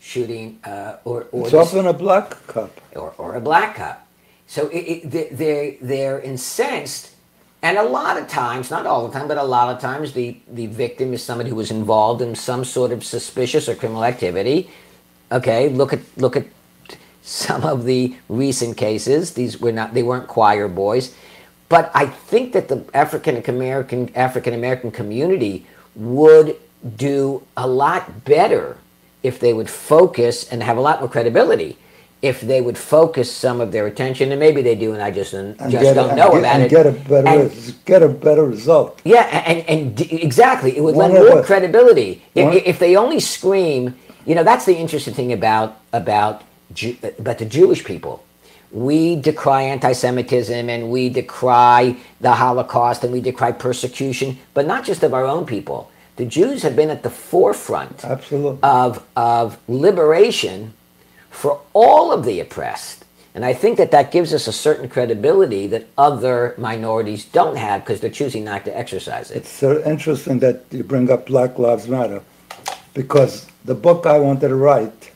shooting 0.00 0.58
uh, 0.64 0.96
or, 1.04 1.28
or, 1.30 1.42
It's 1.42 1.52
the- 1.52 1.58
often 1.58 1.86
a 1.86 1.92
black 1.92 2.30
cop. 2.48 2.80
or, 2.96 3.14
or 3.18 3.36
a 3.36 3.40
black 3.40 3.76
cop. 3.76 4.04
So 4.48 4.66
it, 4.68 4.78
it, 4.78 5.10
they- 5.10 5.28
they're, 5.30 5.74
they're 5.80 6.20
incensed, 6.20 7.11
and 7.62 7.78
a 7.78 7.82
lot 7.82 8.18
of 8.18 8.26
times, 8.26 8.70
not 8.70 8.86
all 8.86 9.06
the 9.06 9.16
time, 9.16 9.28
but 9.28 9.38
a 9.38 9.42
lot 9.42 9.72
of 9.74 9.80
times, 9.80 10.12
the, 10.12 10.36
the 10.48 10.66
victim 10.66 11.14
is 11.14 11.22
somebody 11.22 11.48
who 11.48 11.56
was 11.56 11.70
involved 11.70 12.20
in 12.20 12.34
some 12.34 12.64
sort 12.64 12.90
of 12.90 13.04
suspicious 13.04 13.68
or 13.68 13.76
criminal 13.76 14.04
activity. 14.04 14.68
Okay, 15.30 15.68
look 15.68 15.92
at 15.92 16.00
look 16.16 16.36
at 16.36 16.46
some 17.22 17.62
of 17.62 17.84
the 17.84 18.16
recent 18.28 18.76
cases. 18.76 19.34
These 19.34 19.60
were 19.60 19.72
not 19.72 19.94
they 19.94 20.02
weren't 20.02 20.26
choir 20.26 20.66
boys, 20.66 21.14
but 21.68 21.90
I 21.94 22.06
think 22.06 22.52
that 22.52 22.68
the 22.68 22.84
African 22.92 23.42
American 23.48 24.10
African 24.16 24.54
American 24.54 24.90
community 24.90 25.64
would 25.94 26.56
do 26.96 27.46
a 27.56 27.66
lot 27.66 28.24
better 28.24 28.76
if 29.22 29.38
they 29.38 29.54
would 29.54 29.70
focus 29.70 30.50
and 30.50 30.62
have 30.64 30.76
a 30.76 30.80
lot 30.80 30.98
more 30.98 31.08
credibility 31.08 31.78
if 32.22 32.40
they 32.40 32.60
would 32.60 32.78
focus 32.78 33.30
some 33.30 33.60
of 33.60 33.72
their 33.72 33.86
attention, 33.88 34.30
and 34.30 34.38
maybe 34.38 34.62
they 34.62 34.76
do, 34.76 34.92
and 34.94 35.02
I 35.02 35.10
just, 35.10 35.34
and 35.34 35.58
just 35.70 35.94
don't 35.94 36.16
know 36.16 36.30
get, 36.30 36.38
about 36.38 36.54
and 36.54 36.62
it. 36.62 36.70
get 36.70 36.86
a 36.86 36.92
better 36.92 37.28
And- 37.28 37.74
get 37.84 38.02
a 38.02 38.08
better 38.08 38.44
result. 38.44 39.00
Yeah, 39.04 39.24
and, 39.24 39.68
and 39.68 39.96
d- 39.96 40.22
exactly, 40.22 40.76
it 40.76 40.80
would 40.82 40.94
One 40.94 41.12
lend 41.12 41.28
more 41.28 41.42
credibility. 41.42 42.22
If, 42.34 42.62
if 42.64 42.78
they 42.78 42.96
only 42.96 43.18
scream, 43.20 43.96
you 44.24 44.34
know, 44.36 44.44
that's 44.44 44.64
the 44.64 44.76
interesting 44.76 45.14
thing 45.14 45.32
about 45.32 45.80
about 45.92 46.42
Ju- 46.72 46.96
about 47.18 47.38
the 47.38 47.44
Jewish 47.44 47.84
people. 47.84 48.24
We 48.70 49.16
decry 49.16 49.62
anti-Semitism 49.64 50.70
and 50.70 50.90
we 50.90 51.10
decry 51.10 51.96
the 52.22 52.32
Holocaust 52.32 53.04
and 53.04 53.12
we 53.12 53.20
decry 53.20 53.52
persecution, 53.52 54.38
but 54.54 54.66
not 54.66 54.82
just 54.84 55.02
of 55.02 55.12
our 55.12 55.26
own 55.26 55.44
people. 55.44 55.90
The 56.16 56.24
Jews 56.24 56.62
have 56.62 56.74
been 56.74 56.88
at 56.88 57.02
the 57.02 57.10
forefront 57.10 58.02
Absolutely. 58.04 58.58
of, 58.62 59.04
of 59.16 59.58
liberation 59.68 60.72
for 61.32 61.60
all 61.72 62.12
of 62.12 62.24
the 62.24 62.38
oppressed. 62.38 63.04
And 63.34 63.44
I 63.44 63.54
think 63.54 63.78
that 63.78 63.90
that 63.92 64.12
gives 64.12 64.34
us 64.34 64.46
a 64.46 64.52
certain 64.52 64.88
credibility 64.88 65.66
that 65.68 65.86
other 65.96 66.54
minorities 66.58 67.24
don't 67.24 67.56
have 67.56 67.82
because 67.82 68.00
they're 68.00 68.10
choosing 68.10 68.44
not 68.44 68.64
to 68.66 68.76
exercise 68.76 69.30
it. 69.30 69.38
It's 69.38 69.62
uh, 69.62 69.82
interesting 69.84 70.38
that 70.40 70.64
you 70.70 70.84
bring 70.84 71.10
up 71.10 71.26
Black 71.26 71.58
Lives 71.58 71.88
Matter 71.88 72.22
because 72.92 73.46
the 73.64 73.74
book 73.74 74.04
I 74.04 74.18
wanted 74.18 74.48
to 74.48 74.54
write, 74.54 75.10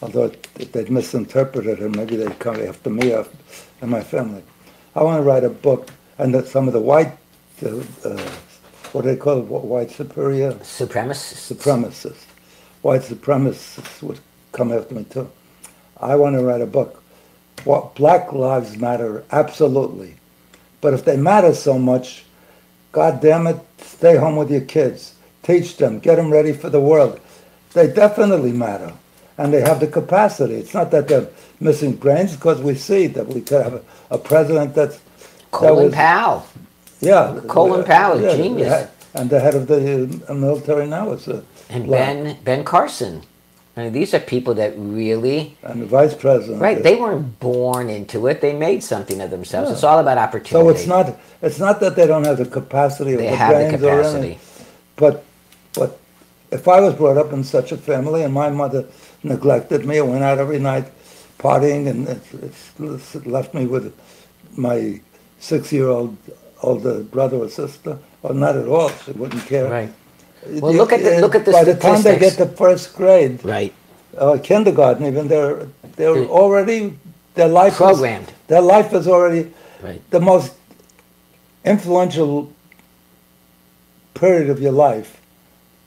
although 0.00 0.30
they'd 0.54 0.88
misinterpreted 0.88 1.80
it, 1.80 1.96
maybe 1.96 2.14
they'd 2.14 2.38
come 2.38 2.60
after 2.62 2.90
me 2.90 3.12
and 3.12 3.90
my 3.90 4.02
family. 4.02 4.42
I 4.94 5.02
want 5.02 5.18
to 5.18 5.22
write 5.22 5.42
a 5.44 5.50
book, 5.50 5.90
and 6.18 6.32
that 6.32 6.46
some 6.46 6.68
of 6.68 6.72
the 6.72 6.80
white, 6.80 7.12
uh, 7.64 7.68
what 8.92 9.02
do 9.02 9.08
they 9.08 9.16
call 9.16 9.40
it, 9.40 9.44
white 9.46 9.90
superior 9.90 10.52
Supremacists. 10.52 11.52
supremacists, 11.52 12.24
white 12.82 13.02
supremacists 13.02 14.02
would 14.02 14.20
come 14.56 14.72
after 14.72 14.94
me 14.94 15.04
too. 15.04 15.30
I 16.00 16.16
want 16.16 16.36
to 16.36 16.42
write 16.42 16.62
a 16.62 16.66
book. 16.66 17.02
What 17.64 17.94
Black 17.94 18.32
Lives 18.32 18.76
Matter, 18.76 19.24
absolutely. 19.30 20.14
But 20.80 20.94
if 20.94 21.04
they 21.04 21.16
matter 21.16 21.54
so 21.54 21.78
much, 21.78 22.24
God 22.92 23.20
damn 23.20 23.46
it, 23.46 23.56
stay 23.78 24.16
home 24.16 24.36
with 24.36 24.50
your 24.50 24.60
kids. 24.62 25.14
Teach 25.42 25.76
them, 25.76 25.98
get 26.00 26.16
them 26.16 26.30
ready 26.32 26.52
for 26.52 26.70
the 26.70 26.80
world. 26.80 27.20
They 27.72 27.86
definitely 27.92 28.52
matter. 28.52 28.92
And 29.38 29.52
they 29.52 29.60
have 29.60 29.80
the 29.80 29.86
capacity. 29.86 30.54
It's 30.54 30.74
not 30.74 30.90
that 30.92 31.08
they're 31.08 31.28
missing 31.60 31.94
brains, 31.94 32.34
because 32.34 32.60
we 32.60 32.74
see 32.74 33.06
that 33.08 33.26
we 33.26 33.40
could 33.42 33.62
have 33.62 33.74
a, 33.74 33.82
a 34.10 34.18
president 34.18 34.74
that's 34.74 34.96
that 34.98 35.50
Colin 35.50 35.86
was- 35.86 35.94
Powell. 35.94 36.46
yeah, 37.00 37.40
Colin 37.48 37.84
Powell, 37.84 38.20
yeah, 38.20 38.36
genius. 38.36 38.88
And 39.14 39.30
the 39.30 39.40
head 39.40 39.54
of 39.54 39.66
the 39.66 40.22
uh, 40.28 40.34
military 40.34 40.86
now 40.86 41.12
is 41.12 41.26
a 41.28 41.42
And. 41.70 41.90
Ben 41.90 42.36
Ben 42.44 42.64
Carson. 42.64 43.22
I 43.76 43.82
mean, 43.84 43.92
these 43.92 44.14
are 44.14 44.20
people 44.20 44.54
that 44.54 44.72
really 44.76 45.56
and 45.62 45.82
the 45.82 45.86
vice 45.86 46.14
president. 46.14 46.62
right. 46.62 46.78
is- 46.78 46.82
They 46.82 46.96
weren't 46.96 47.38
born 47.40 47.90
into 47.90 48.26
it. 48.26 48.40
They 48.40 48.54
made 48.54 48.82
something 48.82 49.20
of 49.20 49.30
themselves. 49.30 49.68
Yeah. 49.68 49.74
It's 49.74 49.84
all 49.84 49.98
about 49.98 50.16
opportunity. 50.18 50.64
so 50.64 50.68
it's 50.70 50.86
not 50.86 51.18
it's 51.42 51.58
not 51.58 51.80
that 51.80 51.94
they 51.96 52.06
don't 52.06 52.24
have 52.24 52.38
the 52.38 52.46
capacity 52.46 53.12
of 53.14 53.18
They 53.20 53.28
the 53.30 53.36
have 53.36 53.70
the 53.72 53.76
capacity. 53.78 54.38
but 54.96 55.24
but 55.74 55.98
if 56.50 56.66
I 56.68 56.80
was 56.80 56.94
brought 56.94 57.18
up 57.18 57.32
in 57.32 57.44
such 57.44 57.70
a 57.72 57.76
family 57.76 58.22
and 58.22 58.32
my 58.32 58.48
mother 58.50 58.86
neglected 59.22 59.84
me, 59.84 60.00
went 60.00 60.24
out 60.24 60.38
every 60.38 60.58
night 60.58 60.86
partying 61.38 61.86
and 61.88 62.08
it, 62.08 62.22
it's 62.42 63.14
left 63.26 63.52
me 63.52 63.66
with 63.66 63.92
my 64.56 65.00
six-year-old 65.38 66.16
older 66.62 67.00
brother 67.02 67.36
or 67.36 67.48
sister, 67.50 67.98
or 68.22 68.32
not 68.32 68.56
at 68.56 68.66
all. 68.66 68.88
She 69.04 69.12
wouldn't 69.12 69.44
care. 69.44 69.68
Right. 69.70 69.92
Well, 70.60 70.72
look 70.74 70.92
at 70.92 71.02
the- 71.02 71.20
look 71.20 71.34
at 71.34 71.44
the 71.44 71.52
By 71.52 71.64
the 71.64 71.74
time 71.74 72.02
they 72.02 72.18
get 72.18 72.32
statistics. 72.32 72.50
to 72.50 72.56
first 72.56 72.94
grade, 72.96 73.44
Right. 73.44 73.72
uh, 74.18 74.38
kindergarten, 74.42 75.06
even 75.06 75.28
they're 75.28 75.66
they're 75.96 76.24
already 76.26 76.98
their 77.34 77.48
life 77.48 77.72
is- 77.74 77.78
Programmed. 77.78 78.28
their 78.48 78.60
life 78.62 78.92
is 78.92 79.06
already 79.08 79.50
Right. 79.82 80.00
the 80.10 80.20
most 80.20 80.52
influential 81.64 82.48
period 84.14 84.48
of 84.50 84.60
your 84.60 84.72
life, 84.72 85.20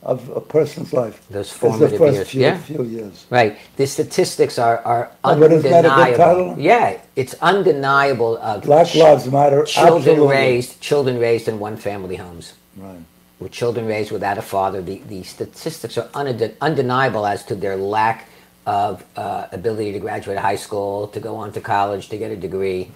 of 0.02 0.28
a 0.34 0.40
person's 0.40 0.92
life. 0.92 1.20
Those 1.30 1.46
is 1.46 1.52
the 1.52 1.58
formative 1.58 1.98
first 1.98 2.14
years, 2.14 2.28
few, 2.28 2.40
yeah. 2.42 2.58
few 2.58 2.82
years. 2.84 3.26
Right. 3.30 3.56
The 3.76 3.86
statistics 3.86 4.58
are, 4.58 4.78
are 4.84 5.10
isn't 5.24 5.40
that 5.40 5.46
a 5.52 5.58
good 5.60 5.72
undeniable. 5.72 6.16
title? 6.16 6.54
Yeah, 6.58 6.96
it's 7.16 7.34
undeniable 7.42 8.36
of 8.38 8.62
Black 8.62 8.94
Lives 8.94 9.26
Matter. 9.30 9.64
children 9.64 9.96
absolutely. 9.98 10.28
raised 10.36 10.80
children 10.80 11.18
raised 11.18 11.48
in 11.48 11.58
one 11.58 11.76
family 11.76 12.16
homes. 12.16 12.52
Right. 12.76 13.02
With 13.40 13.50
children 13.50 13.86
raised 13.86 14.12
without 14.12 14.38
a 14.38 14.42
father, 14.42 14.82
the, 14.82 14.98
the 15.08 15.22
statistics 15.22 15.96
are 15.98 16.08
unde- 16.14 16.54
undeniable 16.60 17.26
as 17.26 17.44
to 17.46 17.54
their 17.54 17.76
lack 17.76 18.28
of 18.66 19.04
uh, 19.16 19.46
ability 19.50 19.92
to 19.92 19.98
graduate 19.98 20.38
high 20.38 20.56
school, 20.56 21.08
to 21.08 21.18
go 21.18 21.34
on 21.36 21.50
to 21.52 21.60
college, 21.60 22.10
to 22.10 22.18
get 22.18 22.30
a 22.30 22.36
degree. 22.36 22.90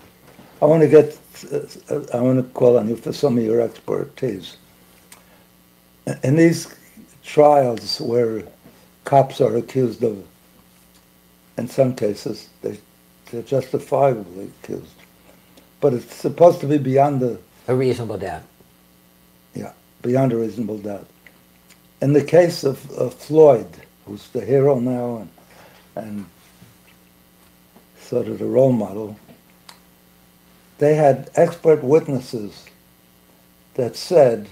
I 0.60 0.66
want 0.66 0.82
to 0.82 0.88
get. 0.88 1.18
Uh, 1.90 2.16
I 2.16 2.20
want 2.20 2.38
to 2.38 2.44
call 2.54 2.78
on 2.78 2.88
you 2.88 2.96
for 2.96 3.12
some 3.12 3.38
of 3.38 3.44
your 3.44 3.60
expertise. 3.60 4.58
In 6.22 6.36
these 6.36 6.74
trials 7.22 8.00
where 8.00 8.44
cops 9.04 9.40
are 9.40 9.56
accused 9.56 10.04
of, 10.04 10.22
in 11.56 11.66
some 11.66 11.94
cases, 11.94 12.50
they, 12.62 12.78
they're 13.30 13.42
justifiably 13.42 14.50
accused, 14.62 14.94
but 15.80 15.94
it's 15.94 16.14
supposed 16.14 16.60
to 16.60 16.66
be 16.66 16.78
beyond 16.78 17.20
the 17.20 17.38
A 17.66 17.74
reasonable 17.74 18.18
doubt. 18.18 18.42
Beyond 20.04 20.32
a 20.32 20.36
reasonable 20.36 20.78
doubt. 20.78 21.08
In 22.00 22.12
the 22.12 22.22
case 22.22 22.62
of, 22.62 22.88
of 22.92 23.14
Floyd, 23.14 23.66
who's 24.06 24.28
the 24.28 24.44
hero 24.44 24.78
now 24.78 25.26
and, 25.96 26.06
and 26.06 26.26
sort 27.98 28.28
of 28.28 28.38
the 28.38 28.44
role 28.44 28.72
model, 28.72 29.18
they 30.78 30.94
had 30.94 31.30
expert 31.34 31.82
witnesses 31.82 32.66
that 33.74 33.96
said, 33.96 34.46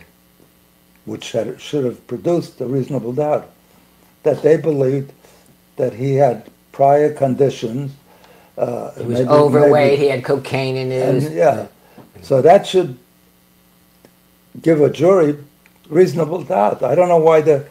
which 1.04 1.32
had, 1.32 1.60
should 1.60 1.84
have 1.84 2.04
produced 2.06 2.60
a 2.60 2.66
reasonable 2.66 3.12
doubt, 3.12 3.50
that 4.22 4.42
they 4.42 4.56
believed 4.56 5.12
that 5.76 5.92
he 5.92 6.14
had 6.14 6.48
prior 6.72 7.12
conditions. 7.12 7.92
Uh, 8.56 8.92
He 8.94 9.04
was 9.04 9.18
maybe- 9.18 9.28
overweight. 9.28 9.72
maybe- 9.72 9.96
He 9.96 10.08
had 10.08 10.24
cocaine 10.24 10.76
in 10.76 10.90
his. 10.90 11.26
and, 11.26 11.34
yeah. 11.36 11.66
So 12.22 12.40
that 12.40 12.66
should 12.66 12.96
give 14.60 14.80
a 14.80 14.90
jury 14.90 15.38
reasonable 15.88 16.42
doubt. 16.42 16.82
I 16.82 16.94
don't 16.94 17.08
know 17.08 17.18
why 17.18 17.40
the, 17.40 17.66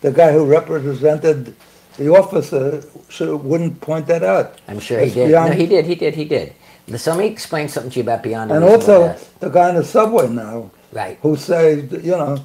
the 0.00 0.12
guy 0.12 0.32
who 0.32 0.44
represented 0.44 1.54
the 1.96 2.08
officer 2.08 2.82
should, 3.08 3.36
wouldn't 3.38 3.80
point 3.80 4.06
that 4.06 4.22
out. 4.22 4.58
I'm 4.68 4.80
sure 4.80 5.00
he 5.00 5.10
did. 5.10 5.28
beyond- 5.28 5.50
no, 5.50 5.56
he 5.56 5.66
did. 5.66 5.86
He 5.86 5.94
did. 5.94 6.14
He 6.14 6.24
did. 6.24 6.54
So 6.96 7.12
let 7.12 7.20
me 7.20 7.26
explain 7.26 7.68
something 7.68 7.90
to 7.92 7.96
you 7.98 8.02
about 8.02 8.22
beyond. 8.22 8.50
And 8.50 8.64
also 8.64 9.08
doubt. 9.08 9.28
the 9.40 9.48
guy 9.48 9.68
in 9.70 9.76
the 9.76 9.84
subway 9.84 10.28
now 10.28 10.70
right? 10.92 11.18
who 11.22 11.36
say, 11.36 11.82
you 11.82 12.10
know, 12.12 12.42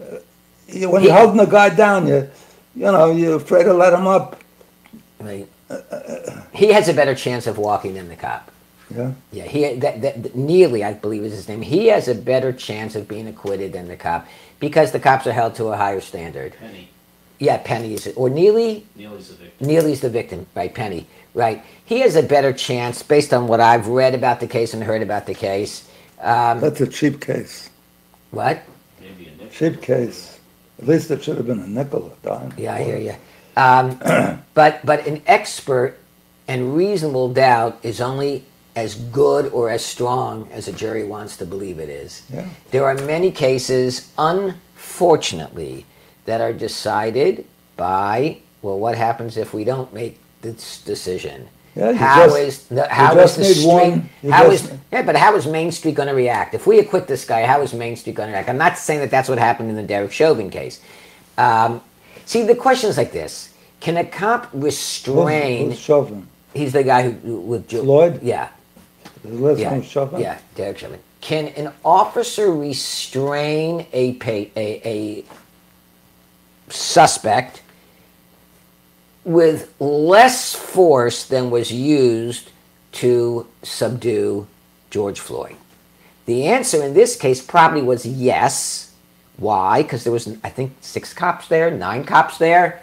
uh, 0.00 0.18
when 0.68 1.02
He- 1.02 1.08
you're 1.08 1.16
holding 1.16 1.38
the 1.38 1.46
guy 1.46 1.70
down, 1.70 2.06
you, 2.06 2.28
you 2.76 2.84
know, 2.84 3.10
you're 3.10 3.36
afraid 3.36 3.64
to 3.64 3.72
let 3.74 3.92
him 3.92 4.06
up. 4.06 4.40
Right. 5.18 5.48
He 6.52 6.72
has 6.72 6.88
a 6.88 6.94
better 6.94 7.14
chance 7.14 7.46
of 7.48 7.58
walking 7.58 7.94
than 7.94 8.08
the 8.08 8.16
cop. 8.16 8.50
Yeah. 8.94 9.12
Yeah, 9.32 9.44
he 9.44 9.74
that, 9.74 10.02
that 10.02 10.34
Neely, 10.34 10.84
I 10.84 10.92
believe 10.94 11.22
is 11.22 11.32
his 11.32 11.48
name. 11.48 11.62
He 11.62 11.86
has 11.86 12.08
a 12.08 12.14
better 12.14 12.52
chance 12.52 12.94
of 12.94 13.08
being 13.08 13.26
acquitted 13.26 13.72
than 13.72 13.88
the 13.88 13.96
cop 13.96 14.26
because 14.60 14.92
the 14.92 15.00
cops 15.00 15.26
are 15.26 15.32
held 15.32 15.54
to 15.56 15.66
a 15.66 15.76
higher 15.76 16.00
standard. 16.00 16.54
Penny. 16.58 16.88
Yeah, 17.38 17.58
Penny 17.58 17.94
is 17.94 18.06
or 18.16 18.30
Neely. 18.30 18.86
Neely's 18.94 19.28
the 19.28 19.34
victim. 19.34 19.66
Neely's 19.66 20.00
the 20.00 20.10
victim, 20.10 20.46
right? 20.54 20.72
Penny, 20.72 21.06
right? 21.34 21.64
He 21.84 22.00
has 22.00 22.16
a 22.16 22.22
better 22.22 22.52
chance 22.52 23.02
based 23.02 23.34
on 23.34 23.48
what 23.48 23.60
I've 23.60 23.88
read 23.88 24.14
about 24.14 24.40
the 24.40 24.46
case 24.46 24.74
and 24.74 24.82
heard 24.82 25.02
about 25.02 25.26
the 25.26 25.34
case. 25.34 25.88
Um, 26.20 26.60
That's 26.60 26.80
a 26.80 26.86
cheap 26.86 27.20
case. 27.20 27.70
what? 28.30 28.62
Maybe 29.00 29.26
a 29.26 29.30
nickel. 29.32 29.48
Cheap 29.48 29.82
case. 29.82 30.38
At 30.80 30.88
least 30.88 31.10
it 31.10 31.22
should 31.22 31.36
have 31.36 31.46
been 31.46 31.60
a 31.60 31.66
nickel 31.66 32.16
a 32.22 32.26
dime. 32.26 32.52
Yeah, 32.56 32.74
I 32.74 32.82
hear 32.82 32.98
you. 32.98 33.14
Um, 33.56 33.98
but 34.54 34.84
but 34.84 35.06
an 35.06 35.22
expert 35.26 35.98
and 36.48 36.76
reasonable 36.76 37.32
doubt 37.32 37.78
is 37.82 38.00
only 38.00 38.44
as 38.76 38.96
good 38.96 39.52
or 39.52 39.70
as 39.70 39.84
strong 39.84 40.48
as 40.52 40.68
a 40.68 40.72
jury 40.72 41.04
wants 41.04 41.36
to 41.36 41.46
believe 41.46 41.78
it 41.78 41.88
is. 41.88 42.22
Yeah. 42.32 42.48
There 42.70 42.84
are 42.84 42.94
many 42.94 43.30
cases, 43.30 44.10
unfortunately, 44.18 45.86
that 46.24 46.40
are 46.40 46.52
decided 46.52 47.46
by 47.76 48.38
well, 48.64 48.78
what 48.78 48.96
happens 48.96 49.36
if 49.36 49.52
we 49.52 49.62
don't 49.62 49.92
make 49.92 50.18
this 50.40 50.80
decision? 50.80 51.48
Yeah, 51.76 51.92
how 51.92 52.26
just, 52.26 52.38
is 52.38 52.66
the, 52.68 52.88
how 52.88 53.18
is 53.18 53.36
the 53.36 53.44
street? 53.44 53.66
one- 53.66 54.10
how 54.30 54.48
just- 54.50 54.70
is 54.70 54.78
yeah, 54.90 55.02
but 55.02 55.16
how 55.16 55.34
is 55.36 55.46
Main 55.46 55.70
Street 55.70 55.96
going 55.96 56.08
to 56.08 56.14
react 56.14 56.54
if 56.54 56.66
we 56.66 56.78
acquit 56.78 57.06
this 57.06 57.24
guy? 57.24 57.44
How 57.44 57.60
is 57.62 57.74
Main 57.74 57.96
Street 57.96 58.14
going 58.14 58.28
to 58.28 58.32
react? 58.32 58.48
I'm 58.48 58.56
not 58.56 58.78
saying 58.78 59.00
that 59.00 59.10
that's 59.10 59.28
what 59.28 59.38
happened 59.38 59.70
in 59.70 59.76
the 59.76 59.82
Derek 59.82 60.12
Chauvin 60.12 60.50
case. 60.50 60.80
Um, 61.36 61.82
see, 62.24 62.42
the 62.46 62.54
question 62.54 62.88
is 62.88 62.96
like 62.96 63.12
this: 63.12 63.52
Can 63.80 63.96
a 63.96 64.04
cop 64.04 64.48
restrain? 64.52 65.70
who's 65.70 65.78
Chauvin? 65.80 66.26
He's 66.54 66.72
the 66.72 66.84
guy 66.84 67.10
who 67.10 67.40
with 67.40 67.68
Floyd? 67.68 68.22
Yeah, 68.22 68.48
Last 69.24 69.58
yeah, 69.58 69.70
name's 69.70 69.94
yeah, 69.94 70.38
Derek. 70.54 71.00
Can 71.20 71.48
an 71.48 71.72
officer 71.84 72.52
restrain 72.52 73.86
a 73.92 74.12
pa- 74.14 74.50
a, 74.56 74.82
a 74.84 75.24
suspect 76.68 77.62
with 79.24 79.72
less 79.80 80.54
force 80.54 81.24
than 81.24 81.50
was 81.50 81.72
used 81.72 82.50
to 82.92 83.46
subdue 83.62 84.46
George 84.90 85.20
Floyd? 85.20 85.56
The 86.26 86.46
answer 86.46 86.82
in 86.82 86.92
this 86.92 87.16
case 87.16 87.42
probably 87.42 87.82
was 87.82 88.04
yes. 88.04 88.92
Why? 89.38 89.82
Because 89.82 90.04
there 90.04 90.12
was, 90.12 90.28
I 90.44 90.50
think, 90.50 90.72
six 90.80 91.14
cops 91.14 91.48
there, 91.48 91.70
nine 91.70 92.04
cops 92.04 92.38
there. 92.38 92.82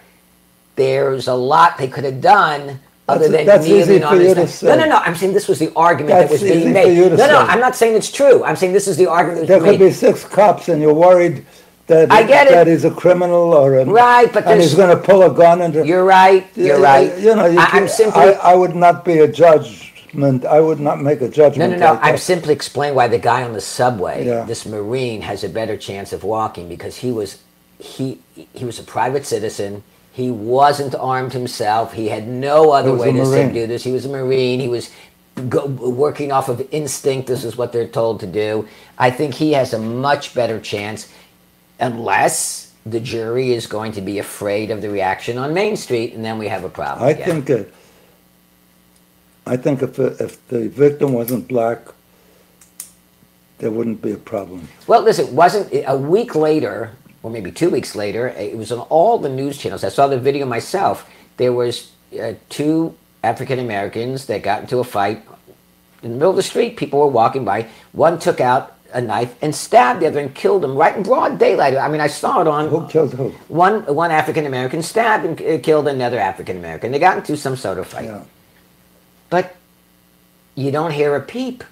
There's 0.76 1.28
a 1.28 1.36
lot 1.36 1.78
they 1.78 1.88
could 1.88 2.04
have 2.04 2.22
done 2.22 2.80
other 3.12 3.28
That's- 3.30 3.38
than 3.38 3.46
that's 3.46 3.66
easy 3.68 4.00
kneeling 4.00 4.02
for 4.02 4.08
on 4.08 4.16
you 4.22 4.26
his 4.28 4.34
to 4.34 4.40
neck. 4.42 4.50
say. 4.50 4.68
No, 4.68 4.76
no, 4.76 4.86
no. 4.94 4.98
I'm 4.98 5.16
saying 5.16 5.34
this 5.34 5.48
was 5.48 5.60
the 5.60 5.72
argument 5.76 6.16
that 6.16 6.30
That's 6.30 6.42
was 6.42 6.52
being 6.52 6.74
made. 6.74 6.98
No, 6.98 7.10
no. 7.10 7.16
say. 7.18 7.34
I'm 7.52 7.60
not 7.60 7.76
saying 7.76 7.96
it's 7.96 8.12
true. 8.12 8.44
I'm 8.44 8.56
saying 8.56 8.74
this 8.74 8.88
is 8.88 8.98
the 8.98 9.08
argument 9.08 9.42
that 9.42 9.48
There 9.48 9.58
was 9.60 9.66
could 9.72 9.80
made. 9.80 9.92
There 9.92 10.12
could 10.12 10.16
be 10.16 10.20
six 10.22 10.34
cops, 10.40 10.70
and 10.70 10.82
you're 10.82 10.94
worried 11.08 11.46
that 11.88 12.12
I 12.12 12.24
get 12.24 12.48
it. 12.48 12.52
that 12.52 12.68
he's 12.68 12.86
a 12.86 12.92
criminal 12.92 13.54
or 13.54 13.76
a, 13.80 13.86
Right, 13.86 14.32
but 14.32 14.46
and 14.46 14.62
he's 14.62 14.76
going 14.76 14.96
to 14.96 15.02
pull 15.02 15.24
a 15.24 15.34
gun 15.34 15.62
and 15.62 15.74
You're 15.86 16.06
right. 16.06 16.46
You're 16.56 16.80
right. 16.80 17.18
You 17.20 17.36
know, 17.36 17.46
you 17.48 17.60
I, 17.60 17.78
am 17.78 17.88
simply. 17.88 18.22
I, 18.22 18.32
I 18.52 18.56
would 18.56 18.76
not 18.76 19.04
be 19.04 19.20
a 19.20 19.28
judgment. 19.28 20.46
I 20.46 20.60
would 20.60 20.80
not 20.80 21.02
make 21.02 21.20
a 21.22 21.26
no, 21.26 21.32
judgment. 21.32 21.74
no, 21.74 21.78
no. 21.80 21.94
like 21.94 22.04
I'm 22.04 22.16
that. 22.16 22.20
simply 22.20 22.54
explaining 22.54 22.96
why 22.96 23.08
the 23.08 23.18
guy 23.18 23.44
on 23.44 23.54
the 23.54 23.62
subway, 23.62 24.26
Yeah. 24.26 24.44
this 24.46 24.66
Marine, 24.66 25.22
has 25.22 25.44
a 25.44 25.50
better 25.50 25.78
chance 25.78 26.12
of 26.14 26.24
walking 26.24 26.68
because 26.70 26.98
he 26.98 27.12
was 27.12 27.38
he 27.80 28.20
he 28.54 28.64
was 28.66 28.78
a 28.80 28.84
private 28.84 29.26
citizen. 29.26 29.84
He 30.12 30.30
wasn't 30.30 30.94
armed 30.96 31.34
himself. 31.34 31.94
He 31.94 32.10
had 32.10 32.28
no 32.28 32.72
other 32.72 32.94
way 32.94 33.12
to 33.14 33.26
subdue 33.26 33.68
this. 33.68 33.84
He 33.84 33.92
was 33.92 34.06
a 34.06 34.10
Marine. 34.10 34.60
He 34.60 34.68
was 34.68 34.92
go, 35.48 35.66
working 35.66 36.32
off 36.32 36.50
of 36.50 36.68
instinct. 36.72 37.28
This 37.28 37.44
is 37.46 37.56
what 37.56 37.72
they're 37.72 37.88
told 37.88 38.20
to 38.20 38.28
do. 38.28 38.68
I 38.98 39.10
think 39.10 39.34
he 39.36 39.54
has 39.54 39.74
a 39.74 39.80
much 39.80 40.34
better 40.34 40.60
chance, 40.60 41.08
unless 41.80 42.74
the 42.86 43.00
jury 43.00 43.52
is 43.54 43.68
going 43.68 43.94
to 43.94 44.02
be 44.02 44.20
afraid 44.20 44.70
of 44.72 44.82
the 44.82 44.90
reaction 44.90 45.38
on 45.38 45.54
Main 45.54 45.78
Street, 45.78 46.14
and 46.14 46.26
then 46.26 46.38
we 46.38 46.48
have 46.50 46.64
a 46.64 46.70
problem. 46.70 47.08
I 47.08 47.12
again. 47.12 47.44
think. 47.44 47.50
Uh, 47.50 47.70
I 49.46 49.58
think 49.58 49.82
if 49.82 49.94
the- 49.96 50.16
if 50.24 50.46
the 50.50 50.68
victim 50.70 51.14
wasn't 51.14 51.48
black, 51.48 51.80
there 53.60 53.72
wouldn't 53.72 54.02
be 54.02 54.12
a 54.12 54.18
problem. 54.18 54.68
Well, 54.88 55.02
listen, 55.04 55.36
wasn't 55.36 55.72
a 55.88 55.96
week 55.98 56.36
later, 56.36 56.92
or 57.24 57.32
maybe 57.32 57.52
two 57.52 57.70
weeks 57.70 57.96
later. 57.96 58.28
It 58.30 58.58
was 58.58 58.72
on 58.72 58.80
all 58.90 59.18
the 59.18 59.30
news 59.30 59.58
channels. 59.58 59.84
I 59.84 59.90
saw 59.90 60.08
the 60.08 60.20
video 60.20 60.46
myself. 60.46 61.10
There 61.38 61.54
was 61.54 61.92
uh, 62.20 62.34
two 62.50 62.96
African 63.24 63.60
Americans 63.60 64.26
that 64.26 64.42
got 64.44 64.62
into 64.62 64.80
a 64.80 64.84
fight 64.84 65.24
in 66.04 66.12
the 66.12 66.16
middle 66.18 66.32
of 66.32 66.36
the 66.36 66.44
street. 66.44 66.78
People 66.78 67.00
were 67.00 67.08
walking 67.08 67.46
by. 67.46 67.68
One 67.92 68.20
took 68.20 68.42
out 68.42 68.78
a 68.94 69.02
knife 69.02 69.36
and 69.42 69.56
stabbed 69.56 70.02
the 70.02 70.08
other 70.08 70.20
and 70.20 70.36
killed 70.36 70.66
him 70.66 70.76
right 70.76 70.96
in 70.96 71.04
broad 71.04 71.40
daylight. 71.40 71.78
I 71.78 71.88
mean, 71.88 72.02
I 72.02 72.08
saw 72.08 72.42
it 72.42 72.48
on 72.48 72.68
Who 72.68 72.88
killed 72.88 73.14
who? 73.14 73.30
one 73.48 73.86
one 73.86 74.12
African 74.12 74.46
American 74.46 74.82
stabbed 74.82 75.26
and 75.26 75.42
uh, 75.42 75.60
killed 75.64 75.88
another 75.88 76.20
African 76.20 76.58
American. 76.58 76.92
They 76.92 77.00
got 77.00 77.18
into 77.18 77.38
some 77.38 77.56
sort 77.56 77.78
of 77.78 77.88
fight. 77.88 78.06
Yeah. 78.06 78.24
But 79.30 79.56
you 80.56 80.72
don't 80.72 80.92
hear 80.92 81.16
a 81.16 81.22
peep. 81.22 81.64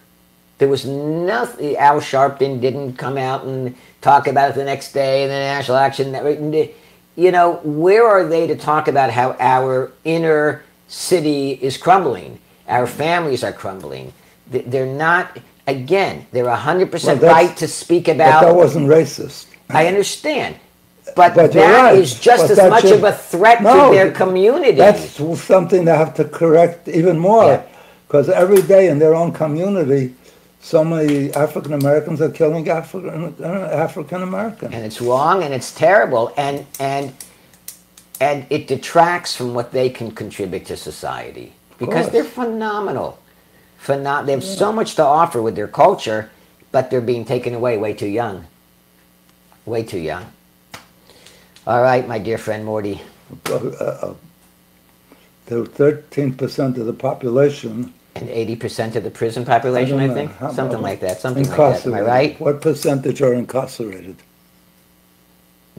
There 0.60 0.68
was 0.68 0.86
nothing. 0.86 1.76
Al 1.78 1.99
Sharpton 2.01 2.60
didn't 2.62 2.93
come 2.97 3.18
out 3.18 3.45
and 3.45 3.76
talk 4.01 4.28
about 4.28 4.51
it 4.51 4.55
the 4.55 4.66
next 4.66 4.91
day 4.91 5.24
in 5.24 5.30
the 5.30 5.36
National 5.36 5.78
Action 5.78 6.12
Network. 6.12 6.70
You 7.16 7.32
know, 7.32 7.53
where 7.64 8.05
are 8.07 8.26
they 8.28 8.45
to 8.47 8.55
talk 8.55 8.88
about 8.88 9.10
how 9.10 9.36
our 9.39 9.91
inner 10.03 10.64
city 10.88 11.51
is 11.51 11.78
crumbling? 11.78 12.39
Our 12.68 12.88
families 12.88 13.43
are 13.43 13.53
crumbling. 13.53 14.14
They're 14.47 14.86
not, 14.86 15.38
again, 15.66 16.26
they're 16.32 16.45
100% 16.45 17.22
Well, 17.22 17.34
right 17.34 17.55
to 17.57 17.68
speak 17.68 18.07
about. 18.07 18.41
But 18.41 18.47
that 18.49 18.55
wasn't 18.55 18.88
racist. 18.88 19.47
I 19.70 19.88
understand. 19.88 20.55
But, 21.16 21.36
But 21.36 21.53
that 21.53 21.84
right. 21.84 21.97
is 21.97 22.20
just 22.20 22.49
But 22.49 22.60
as 22.60 22.70
much 22.70 22.82
should- 22.84 22.93
of 22.93 23.03
a 23.03 23.14
threat 23.14 23.64
No, 23.64 23.89
to 23.89 23.95
their 23.95 24.12
community. 24.12 24.74
That's 24.74 25.20
something 25.41 25.86
they 25.86 25.95
have 25.95 26.14
to 26.16 26.26
correct 26.26 26.88
even 26.88 27.18
more, 27.18 27.64
because 28.07 28.30
every 28.30 28.62
day 28.62 28.88
in 28.89 28.99
their 28.99 29.16
own 29.16 29.32
community, 29.32 30.14
so 30.62 30.84
many 30.84 31.34
African 31.34 31.74
Americans 31.74 32.22
are 32.22 32.30
killing 32.30 32.68
African 32.70 33.36
uh, 33.41 33.45
African 33.45 34.22
Americans. 34.24 34.74
and 34.74 34.86
it's 34.86 35.01
wrong 35.01 35.43
and 35.43 35.53
it's 35.53 35.74
terrible 35.74 36.34
and 36.38 36.66
and 36.80 37.14
and 38.22 38.45
it 38.49 38.68
detracts 38.68 39.36
from 39.36 39.53
what 39.53 39.72
they 39.72 39.89
can 39.89 40.12
contribute 40.12 40.66
to 40.66 40.76
society. 40.76 41.53
Because 41.78 42.10
they're 42.10 42.26
phenomenal. 42.26 43.18
Phenom- 43.82 44.26
they 44.26 44.34
have 44.34 44.43
so 44.43 44.74
much 44.74 44.95
to 44.95 45.03
offer 45.03 45.41
with 45.41 45.55
their 45.55 45.70
culture 45.70 46.30
but 46.72 46.91
they're 46.91 47.01
being 47.01 47.26
taken 47.26 47.55
away 47.55 47.78
way 47.78 47.93
too 47.93 48.07
young. 48.07 48.45
Way 49.66 49.84
too 49.84 49.99
young. 49.99 50.26
All 51.66 51.82
right 51.82 52.07
my 52.07 52.20
dear 52.20 52.38
friend 52.38 52.66
morty. 52.66 53.01
Uh, 53.49 53.55
uh, 53.55 54.14
They're 55.45 55.66
thirteen 55.66 56.34
percent 56.36 56.78
of 56.78 56.86
the 56.86 56.93
population. 56.93 57.93
And 58.16 58.28
80% 58.30 58.95
of 58.95 59.03
the 59.03 59.12
prison 59.12 59.45
population 59.45 59.97
don't 59.97 60.12
i, 60.12 60.14
think 60.14 60.32
How- 60.38 60.51
something 60.51 60.82
like 60.82 60.99
that 61.01 61.22
something 61.22 61.47
like 61.47 61.57
that 61.57 61.86
am 61.86 61.93
i 61.93 62.01
right 62.01 62.39
What 62.41 62.62
percentage 62.62 63.22
are 63.22 63.34
incarcerated? 63.34 64.18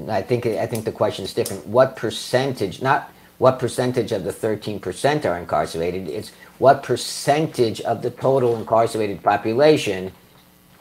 I 0.08 0.22
think 0.22 0.46
I 0.46 0.66
think 0.66 0.84
the 0.86 0.92
question 0.92 1.24
is 1.26 1.34
different. 1.34 1.66
What 1.66 1.94
percentage, 1.96 2.80
not 2.80 3.12
what 3.38 3.58
percentage 3.58 4.12
of 4.12 4.24
the 4.24 4.32
13% 4.32 5.24
are 5.26 5.36
incarcerated, 5.38 6.08
it's 6.08 6.32
what 6.58 6.82
percentage 6.82 7.80
of 7.82 8.00
the 8.02 8.10
total 8.10 8.56
incarcerated 8.56 9.22
population 9.22 10.12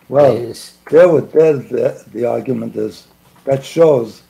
Well, 0.08 0.36
is 0.38 0.78
there 0.90 1.10
would 1.10 1.32
there 1.34 1.54
the, 1.54 2.04
the 2.14 2.26
argument 2.26 2.76
is 2.78 3.08
that 3.46 3.64
shows 3.64 4.22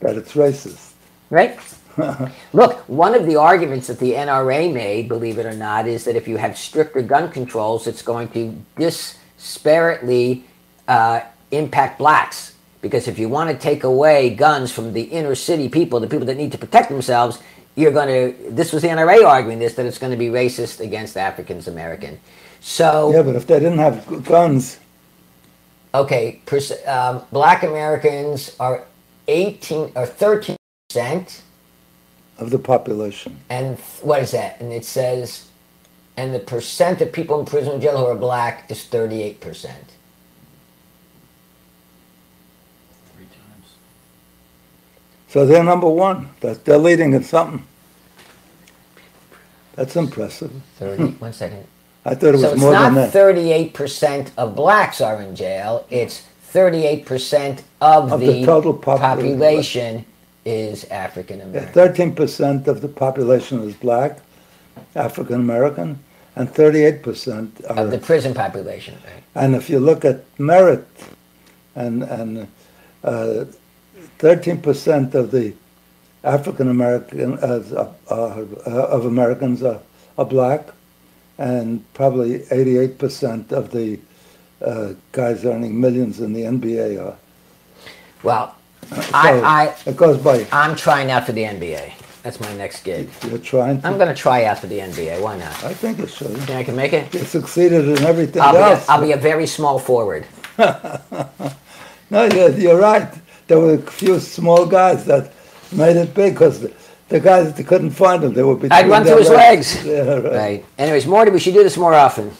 that 0.00 0.16
it's 0.16 0.32
racist. 0.32 0.92
right? 1.30 1.58
Look, 2.52 2.80
one 2.88 3.14
of 3.14 3.26
the 3.26 3.36
arguments 3.36 3.86
that 3.86 3.98
the 3.98 4.12
NRA 4.12 4.72
made, 4.72 5.08
believe 5.08 5.38
it 5.38 5.46
or 5.46 5.54
not, 5.54 5.86
is 5.86 6.04
that 6.04 6.16
if 6.16 6.26
you 6.26 6.36
have 6.36 6.58
stricter 6.58 7.02
gun 7.02 7.30
controls, 7.30 7.86
it's 7.86 8.02
going 8.02 8.28
to 8.28 8.56
disparately 8.76 10.42
uh, 10.88 11.20
impact 11.50 11.98
blacks. 11.98 12.54
Because 12.80 13.08
if 13.08 13.18
you 13.18 13.28
want 13.28 13.50
to 13.50 13.56
take 13.56 13.84
away 13.84 14.34
guns 14.34 14.70
from 14.70 14.92
the 14.92 15.02
inner 15.02 15.34
city 15.34 15.68
people, 15.68 16.00
the 16.00 16.06
people 16.06 16.26
that 16.26 16.36
need 16.36 16.52
to 16.52 16.58
protect 16.58 16.90
themselves, 16.90 17.38
you're 17.76 17.92
going 17.92 18.08
to. 18.08 18.50
This 18.50 18.72
was 18.72 18.82
the 18.82 18.88
NRA 18.88 19.24
arguing 19.24 19.58
this 19.58 19.74
that 19.74 19.86
it's 19.86 19.98
going 19.98 20.12
to 20.12 20.18
be 20.18 20.28
racist 20.28 20.80
against 20.80 21.16
Africans 21.16 21.66
American. 21.66 22.20
So 22.60 23.12
Yeah, 23.12 23.22
but 23.22 23.36
if 23.36 23.46
they 23.46 23.58
didn't 23.58 23.78
have 23.78 24.24
guns, 24.24 24.78
okay, 25.94 26.40
um, 26.86 27.22
black 27.32 27.62
Americans 27.62 28.54
are 28.60 28.84
18 29.28 29.92
or 29.96 30.06
13 30.06 30.56
percent. 30.94 31.42
Of 32.38 32.50
the 32.50 32.58
population. 32.58 33.38
and 33.50 33.78
what 34.02 34.22
is 34.22 34.30
that? 34.32 34.60
And 34.60 34.72
it 34.72 34.84
says, 34.84 35.48
and 36.16 36.34
the 36.34 36.38
percent 36.40 37.00
of 37.00 37.12
people 37.12 37.38
in 37.40 37.46
prison 37.46 37.74
and 37.74 37.82
jail 37.82 37.96
who 37.98 38.06
are 38.06 38.14
black 38.14 38.70
is 38.70 38.84
38 38.84 39.40
percent. 39.40 39.92
Three 43.16 43.26
times. 43.26 43.66
So 45.28 45.46
they're 45.46 45.64
number 45.64 45.88
one. 45.88 46.30
That 46.40 46.64
they're 46.64 46.78
leading 46.78 47.12
in 47.14 47.24
something. 47.24 47.64
That's 49.76 49.96
impressive. 49.96 50.52
30. 50.78 51.02
Hmm. 51.02 51.08
one 51.18 51.32
second. 51.32 51.66
I 52.04 52.14
thought 52.14 52.28
it 52.28 52.32
was 52.32 52.40
So 52.42 52.52
it's 52.52 52.60
more 52.60 52.72
than 52.72 52.94
not 52.94 53.10
38 53.10 53.74
percent 53.74 54.32
of 54.36 54.54
blacks 54.54 55.00
are 55.00 55.20
in 55.20 55.34
jail. 55.34 55.86
It's 55.90 56.20
38 56.42 57.06
percent 57.06 57.64
of, 57.80 58.12
Of 58.12 58.20
the, 58.20 58.26
the 58.26 58.44
total 58.44 58.74
popul- 58.74 58.98
population 58.98 60.04
is 60.44 60.84
African 60.84 61.40
American. 61.40 61.72
Thirteen 61.72 62.14
percent 62.14 62.68
of 62.68 62.80
the 62.80 62.88
population 62.88 63.62
is 63.62 63.74
black, 63.74 64.18
African 64.94 65.36
American, 65.36 65.98
and 66.36 66.50
thirty-eight 66.50 67.02
percent 67.02 67.60
are. 67.68 67.84
Of 67.84 67.90
the 67.90 67.98
prison 67.98 68.34
population, 68.34 68.96
right? 69.04 69.22
and 69.34 69.54
if 69.54 69.70
you 69.70 69.80
look 69.80 70.04
at 70.04 70.24
merit, 70.38 70.86
and 71.74 72.02
and 72.02 72.48
uh, 73.02 73.44
thirteen 74.18 74.60
percent 74.60 75.14
of 75.14 75.30
the 75.30 75.54
African 76.24 76.68
American 76.68 77.38
uh, 77.38 77.92
uh, 78.10 78.44
of 78.66 79.06
Americans 79.06 79.62
are, 79.62 79.80
are 80.18 80.24
black, 80.24 80.68
and 81.38 81.84
probably 81.94 82.44
eighty-eight 82.50 82.98
percent 82.98 83.52
of 83.52 83.70
the 83.70 83.98
uh, 84.62 84.94
guys 85.12 85.44
earning 85.44 85.80
millions 85.80 86.20
in 86.20 86.32
the 86.32 86.42
NBA 86.42 87.04
are. 87.04 87.16
Well, 88.22 88.56
I, 89.14 89.40
I, 89.40 89.76
it 89.86 89.96
goes 89.96 90.18
by. 90.18 90.46
I'm 90.52 90.76
trying 90.76 91.10
out 91.10 91.26
for 91.26 91.32
the 91.32 91.42
NBA. 91.42 91.92
That's 92.22 92.40
my 92.40 92.52
next 92.54 92.84
gig. 92.84 93.10
You're 93.28 93.38
trying 93.38 93.80
to. 93.82 93.86
I'm 93.86 93.96
going 93.98 94.08
to 94.08 94.14
try 94.14 94.44
out 94.44 94.58
for 94.58 94.66
the 94.66 94.78
NBA. 94.78 95.20
Why 95.20 95.36
not? 95.36 95.62
I 95.62 95.74
think 95.74 95.98
it 95.98 96.08
should. 96.08 96.28
Think 96.28 96.50
I 96.50 96.64
can 96.64 96.74
make 96.74 96.92
it? 96.94 97.12
You 97.12 97.20
succeeded 97.20 97.86
in 97.86 98.02
everything 98.04 98.40
I'll 98.40 98.52
be, 98.52 98.58
a, 98.58 98.70
else. 98.70 98.88
I'll 98.88 99.00
be 99.02 99.12
a 99.12 99.16
very 99.16 99.46
small 99.46 99.78
forward. 99.78 100.26
No, 102.10 102.24
you're, 102.26 102.50
you're 102.50 102.78
right. 102.78 103.08
There 103.46 103.58
were 103.58 103.74
a 103.74 103.78
few 103.78 104.20
small 104.20 104.66
guys 104.66 105.04
that 105.06 105.32
made 105.72 105.96
it 105.96 106.14
big 106.14 106.34
because 106.34 106.60
the, 106.60 106.72
the 107.08 107.18
guys 107.18 107.52
that 107.54 107.66
couldn't 107.66 107.90
find 107.90 108.22
them, 108.22 108.34
they 108.34 108.42
would 108.42 108.60
be. 108.60 108.70
I'd 108.70 108.88
run 108.88 109.04
through 109.04 109.18
his 109.18 109.30
legs. 109.30 109.84
Yeah, 109.86 110.00
right. 110.02 110.24
Right. 110.32 110.64
Anyways, 110.78 111.06
Morty, 111.06 111.30
we 111.30 111.40
should 111.40 111.54
do 111.54 111.62
this 111.62 111.76
more 111.76 111.94
often. 111.94 112.30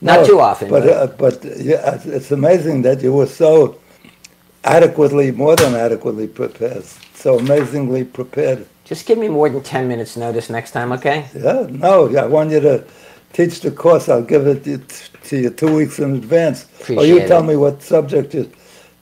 Not 0.00 0.20
No, 0.20 0.26
too 0.26 0.40
often. 0.40 0.70
But, 0.70 0.84
But, 0.84 0.90
uh, 0.90 1.06
but 1.18 1.44
yeah, 1.58 1.94
it's- 1.94 2.06
it's 2.06 2.30
amazing 2.30 2.82
that 2.82 3.02
you 3.02 3.12
were 3.12 3.26
so 3.26 3.78
adequately, 4.64 5.30
more 5.30 5.56
than 5.56 5.74
adequately 5.74 6.26
prepared, 6.26 6.84
so 7.14 7.38
amazingly 7.38 8.04
prepared 8.04 8.66
Just 8.84 9.06
give 9.06 9.18
me 9.18 9.28
more 9.28 9.48
than 9.48 9.62
10 9.62 9.88
minutes 9.88 10.16
notice 10.16 10.50
next 10.50 10.72
time, 10.72 10.92
okay? 10.92 11.26
Yeah, 11.34 11.66
no, 11.70 12.14
I 12.16 12.26
want 12.26 12.50
you 12.50 12.60
to 12.60 12.84
teach 13.32 13.60
the 13.60 13.70
course. 13.70 14.08
I'll 14.10 14.22
give 14.22 14.46
it 14.46 14.64
to- 14.64 15.36
you 15.36 15.50
two 15.50 15.74
weeks 15.74 15.98
in 15.98 16.16
advance. 16.16 16.64
Appreciate 16.64 16.98
Or 16.98 17.06
you 17.06 17.26
tell 17.26 17.42
it. 17.42 17.46
me 17.46 17.56
what 17.56 17.82
subject 17.82 18.34
you're 18.34 18.52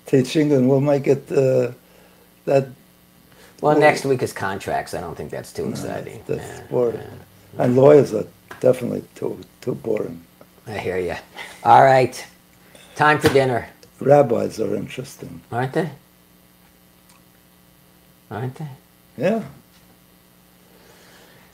teaching 0.07 0.53
and 0.53 0.69
we'll 0.69 0.81
make 0.81 1.07
it, 1.09 1.25
uh, 1.33 1.73
that, 2.45 2.69
Well, 3.61 3.77
next 3.79 4.05
week 4.05 4.23
is 4.23 4.33
contracts. 4.33 4.95
I 4.95 5.01
don't 5.01 5.17
think 5.17 5.31
that's 5.31 5.53
too 5.53 5.69
exciting. 5.69 6.21
that's 6.29 6.41
Yeah, 6.61 6.61
boring. 6.71 7.01
And 7.59 7.77
lawyers 7.77 8.15
are 8.15 8.27
definitely 8.61 9.03
too, 9.17 9.37
too 9.61 9.75
boring. 9.75 10.23
I 10.67 10.79
hear 10.79 10.99
you. 10.99 11.17
All 11.65 11.83
right. 11.85 12.15
Time 12.95 13.19
for 13.19 13.29
dinner, 13.31 13.67
Rabbis 14.03 14.61
are 14.61 14.75
interesting. 14.77 15.41
aren't 15.51 15.73
they? 15.73 15.91
Aren't 18.31 18.55
they? 18.57 18.69
Yeah. 19.17 19.43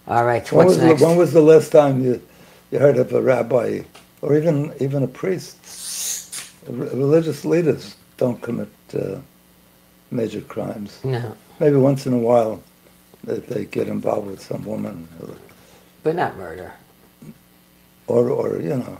All 0.07 0.25
right. 0.25 0.51
When 0.53 0.67
What's 0.67 0.79
was, 0.79 0.85
next? 0.85 1.01
the, 1.01 1.07
when 1.07 1.17
was 1.19 1.33
the 1.33 1.43
last 1.43 1.71
time 1.73 2.03
you, 2.05 2.23
you 2.71 2.79
heard 2.79 2.97
of 2.99 3.13
a 3.13 3.21
rabbi 3.21 3.83
or 4.23 4.37
even 4.37 4.73
even 4.81 5.03
a 5.03 5.09
priest? 5.09 5.57
Re- 6.67 6.89
Religious 6.89 7.45
leaders 7.45 7.97
don't 8.17 8.41
commit 8.41 8.69
uh, 8.95 9.19
major 10.11 10.41
crimes. 10.41 11.01
No, 11.05 11.37
Maybe 11.61 11.77
once 11.77 12.07
in 12.07 12.13
a 12.13 12.19
while 12.19 12.63
they, 13.25 13.39
they 13.39 13.65
get 13.65 13.89
involved 13.89 14.29
with 14.31 14.41
some 14.43 14.65
woman 14.65 15.09
but 16.05 16.15
not 16.15 16.37
murder. 16.37 16.73
or, 18.07 18.31
or 18.31 18.61
you 18.61 18.77
know. 18.77 18.99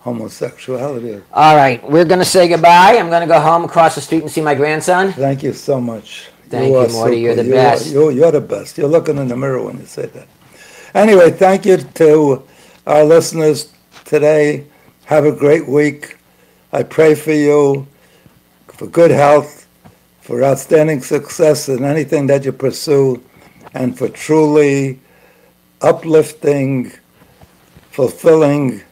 Homosexuality. 0.00 1.22
All 1.32 1.56
right. 1.56 1.82
We're 1.90 2.04
going 2.04 2.18
to 2.20 2.24
say 2.24 2.48
goodbye. 2.48 2.96
I'm 2.98 3.08
going 3.08 3.20
to 3.22 3.26
go 3.26 3.40
home 3.40 3.64
across 3.64 3.94
the 3.94 4.00
street 4.00 4.22
and 4.22 4.30
see 4.30 4.40
my 4.40 4.54
grandson. 4.54 5.12
Thank 5.12 5.42
you 5.42 5.52
so 5.52 5.80
much. 5.80 6.28
Thank 6.48 6.70
you, 6.70 6.76
are 6.76 6.88
Morty. 6.88 7.18
You're 7.20 7.34
the 7.34 7.44
You 7.44 7.52
are- 7.52 7.54
best. 7.54 7.86
you're, 7.92 8.12
you're 8.12 8.30
the 8.32 8.40
best. 8.40 8.78
You're 8.78 8.88
looking 8.88 9.16
in 9.18 9.28
the 9.28 9.36
mirror 9.36 9.62
when 9.62 9.78
you 9.78 9.86
say 9.86 10.06
that. 10.06 10.28
Anyway, 10.94 11.30
thank 11.30 11.66
you 11.66 11.76
to 11.78 12.42
our 12.86 13.04
listeners 13.04 13.72
today. 14.04 14.66
Have 15.06 15.24
a 15.24 15.32
great 15.32 15.66
week. 15.68 16.16
I 16.72 16.82
pray 16.82 17.14
for 17.14 17.32
you 17.32 17.86
for 18.68 18.86
good 18.86 19.10
health, 19.10 19.66
for 20.20 20.42
outstanding 20.44 21.00
success 21.02 21.68
in 21.68 21.84
anything 21.84 22.26
that 22.28 22.44
you 22.44 22.52
pursue, 22.52 23.22
and 23.74 23.96
for 23.96 24.08
truly 24.08 25.00
uplifting, 25.82 26.92
fulfilling, 27.90 28.82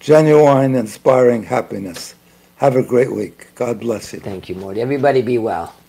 genuine, 0.00 0.74
inspiring 0.74 1.44
happiness. 1.44 2.14
Have 2.56 2.76
a 2.76 2.82
great 2.82 3.12
week. 3.12 3.48
God 3.56 3.80
bless 3.80 4.14
you. 4.14 4.20
Thank 4.20 4.48
you, 4.48 4.56
Morty. 4.56 4.82
Everybody 4.82 5.22
be 5.22 5.38
well. 5.38 5.76